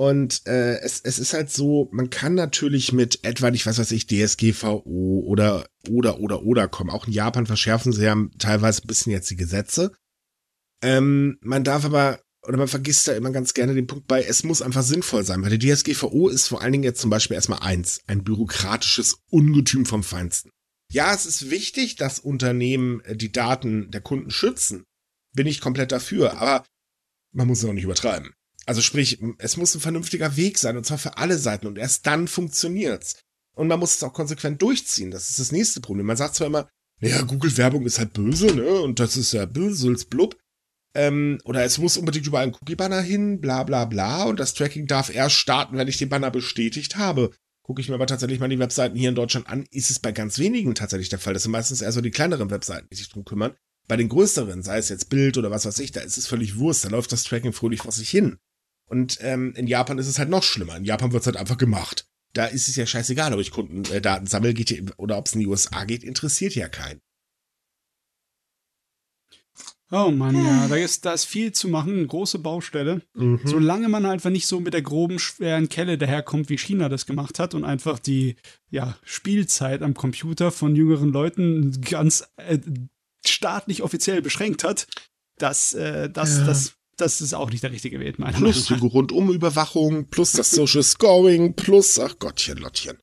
[0.00, 3.90] und äh, es, es ist halt so, man kann natürlich mit etwa, ich weiß was
[3.90, 6.88] ich, DSGVO oder oder oder oder kommen.
[6.88, 9.92] Auch in Japan verschärfen sie ja teilweise ein bisschen jetzt die Gesetze.
[10.82, 12.18] Ähm, man darf aber,
[12.48, 15.42] oder man vergisst da immer ganz gerne den Punkt bei, es muss einfach sinnvoll sein,
[15.42, 19.84] weil die DSGVO ist vor allen Dingen jetzt zum Beispiel erstmal eins, ein bürokratisches Ungetüm
[19.84, 20.50] vom Feinsten.
[20.90, 24.84] Ja, es ist wichtig, dass Unternehmen äh, die Daten der Kunden schützen.
[25.34, 26.64] Bin ich komplett dafür, aber
[27.32, 28.32] man muss es auch nicht übertreiben.
[28.70, 32.06] Also sprich, es muss ein vernünftiger Weg sein und zwar für alle Seiten und erst
[32.06, 33.16] dann funktioniert's.
[33.56, 35.10] Und man muss es auch konsequent durchziehen.
[35.10, 36.06] Das ist das nächste Problem.
[36.06, 36.68] Man sagt zwar immer,
[37.00, 38.70] naja, Google-Werbung ist halt böse, ne?
[38.80, 40.36] Und das ist ja bösels blub.
[40.94, 44.22] Ähm, oder es muss unbedingt überall ein Cookie-Banner hin, bla bla bla.
[44.22, 47.32] Und das Tracking darf erst starten, wenn ich den Banner bestätigt habe.
[47.64, 50.12] Gucke ich mir aber tatsächlich mal die Webseiten hier in Deutschland an, ist es bei
[50.12, 51.34] ganz wenigen tatsächlich der Fall.
[51.34, 53.56] Das sind meistens eher so die kleineren Webseiten, die sich drum kümmern.
[53.88, 56.56] Bei den größeren, sei es jetzt Bild oder was weiß ich, da ist es völlig
[56.56, 58.38] Wurst, da läuft das Tracking fröhlich vor sich hin.
[58.90, 60.76] Und ähm, in Japan ist es halt noch schlimmer.
[60.76, 62.06] In Japan wird es halt einfach gemacht.
[62.32, 65.40] Da ist es ja scheißegal, ob ich Kundendaten äh, sammle geht oder ob es in
[65.40, 67.00] die USA geht, interessiert ja keinen.
[69.92, 73.02] Oh Mann, ja, da ist, da ist viel zu machen, eine große Baustelle.
[73.14, 73.40] Mhm.
[73.44, 77.40] Solange man einfach nicht so mit der groben, schweren Kelle daherkommt, wie China das gemacht
[77.40, 78.36] hat und einfach die
[78.70, 82.58] ja, Spielzeit am Computer von jüngeren Leuten ganz äh,
[83.26, 84.86] staatlich offiziell beschränkt hat,
[85.38, 86.44] das, äh, das, ja.
[86.44, 90.82] das das ist auch nicht der richtige Weg, meiner Plus die Rundumüberwachung, plus das Social
[90.82, 92.98] Scoring, plus, ach Gottchen, Lottchen.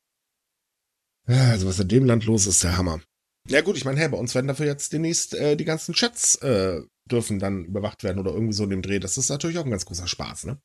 [1.26, 3.00] Also was in dem Land los ist, der Hammer.
[3.48, 6.36] Ja gut, ich meine, hey, bei uns werden dafür jetzt demnächst äh, die ganzen Chats
[6.36, 6.80] äh,
[7.10, 8.98] dürfen dann überwacht werden oder irgendwie so in dem Dreh.
[8.98, 10.60] Das ist natürlich auch ein ganz großer Spaß, ne?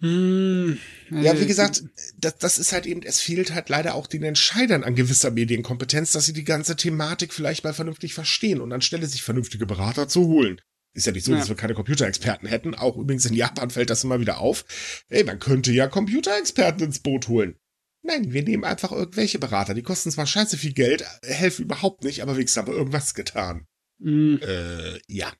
[0.00, 0.78] Hm,
[1.10, 1.84] ja, wie äh, gesagt,
[2.18, 6.12] das, das ist halt eben, es fehlt halt leider auch den Entscheidern an gewisser Medienkompetenz,
[6.12, 10.26] dass sie die ganze Thematik vielleicht mal vernünftig verstehen und anstelle sich vernünftige Berater zu
[10.26, 10.60] holen.
[10.96, 11.38] Ist ja nicht so, ja.
[11.38, 12.74] dass wir keine Computerexperten hätten.
[12.74, 14.64] Auch übrigens in Japan fällt das immer wieder auf.
[15.10, 17.56] Ey, man könnte ja Computerexperten ins Boot holen.
[18.02, 19.74] Nein, wir nehmen einfach irgendwelche Berater.
[19.74, 23.66] Die kosten zwar scheiße viel Geld, helfen überhaupt nicht, aber wenigstens haben wir irgendwas getan.
[23.98, 24.40] Mhm.
[24.42, 25.34] Äh, ja.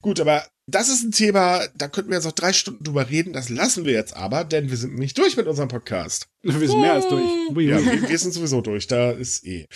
[0.00, 3.32] Gut, aber das ist ein Thema, da könnten wir jetzt noch drei Stunden drüber reden.
[3.32, 6.28] Das lassen wir jetzt aber, denn wir sind nicht durch mit unserem Podcast.
[6.42, 7.24] Wir sind mehr als durch.
[7.56, 8.86] Ja, wir, wir sind sowieso durch.
[8.86, 9.66] Da ist eh.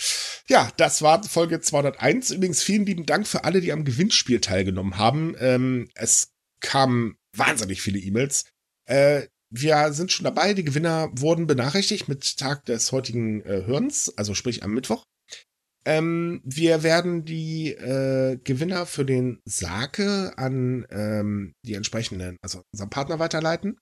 [0.47, 2.31] Ja, das war Folge 201.
[2.31, 5.35] Übrigens vielen lieben Dank für alle, die am Gewinnspiel teilgenommen haben.
[5.39, 6.29] Ähm, es
[6.61, 8.45] kamen wahnsinnig viele E-Mails.
[8.85, 10.53] Äh, wir sind schon dabei.
[10.53, 15.03] Die Gewinner wurden benachrichtigt mit Tag des heutigen äh, Hörens, also sprich am Mittwoch.
[15.85, 22.89] Ähm, wir werden die äh, Gewinner für den Sake an ähm, die entsprechenden, also unseren
[22.89, 23.77] Partner weiterleiten.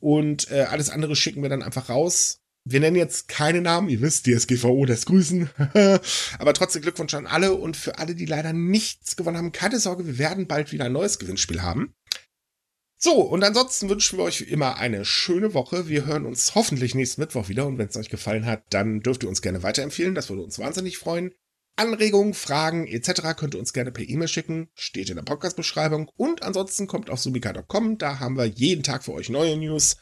[0.00, 2.40] Und äh, alles andere schicken wir dann einfach raus.
[2.66, 5.50] Wir nennen jetzt keine Namen, ihr wisst, DSGVO, das Grüßen.
[6.38, 10.06] Aber trotzdem Glückwunsch an alle und für alle, die leider nichts gewonnen haben, keine Sorge,
[10.06, 11.94] wir werden bald wieder ein neues Gewinnspiel haben.
[13.04, 15.90] So, und ansonsten wünschen wir euch wie immer eine schöne Woche.
[15.90, 19.24] Wir hören uns hoffentlich nächsten Mittwoch wieder und wenn es euch gefallen hat, dann dürft
[19.24, 20.14] ihr uns gerne weiterempfehlen.
[20.14, 21.34] Das würde uns wahnsinnig freuen.
[21.76, 23.36] Anregungen, Fragen etc.
[23.36, 26.10] könnt ihr uns gerne per E-Mail schicken, steht in der Podcast-Beschreibung.
[26.16, 29.98] Und ansonsten kommt auf subika.com, da haben wir jeden Tag für euch neue News.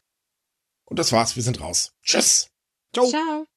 [0.84, 1.96] Und das war's, wir sind raus.
[2.04, 2.50] Tschüss.
[2.94, 3.08] Ciao.
[3.08, 3.51] Ciao.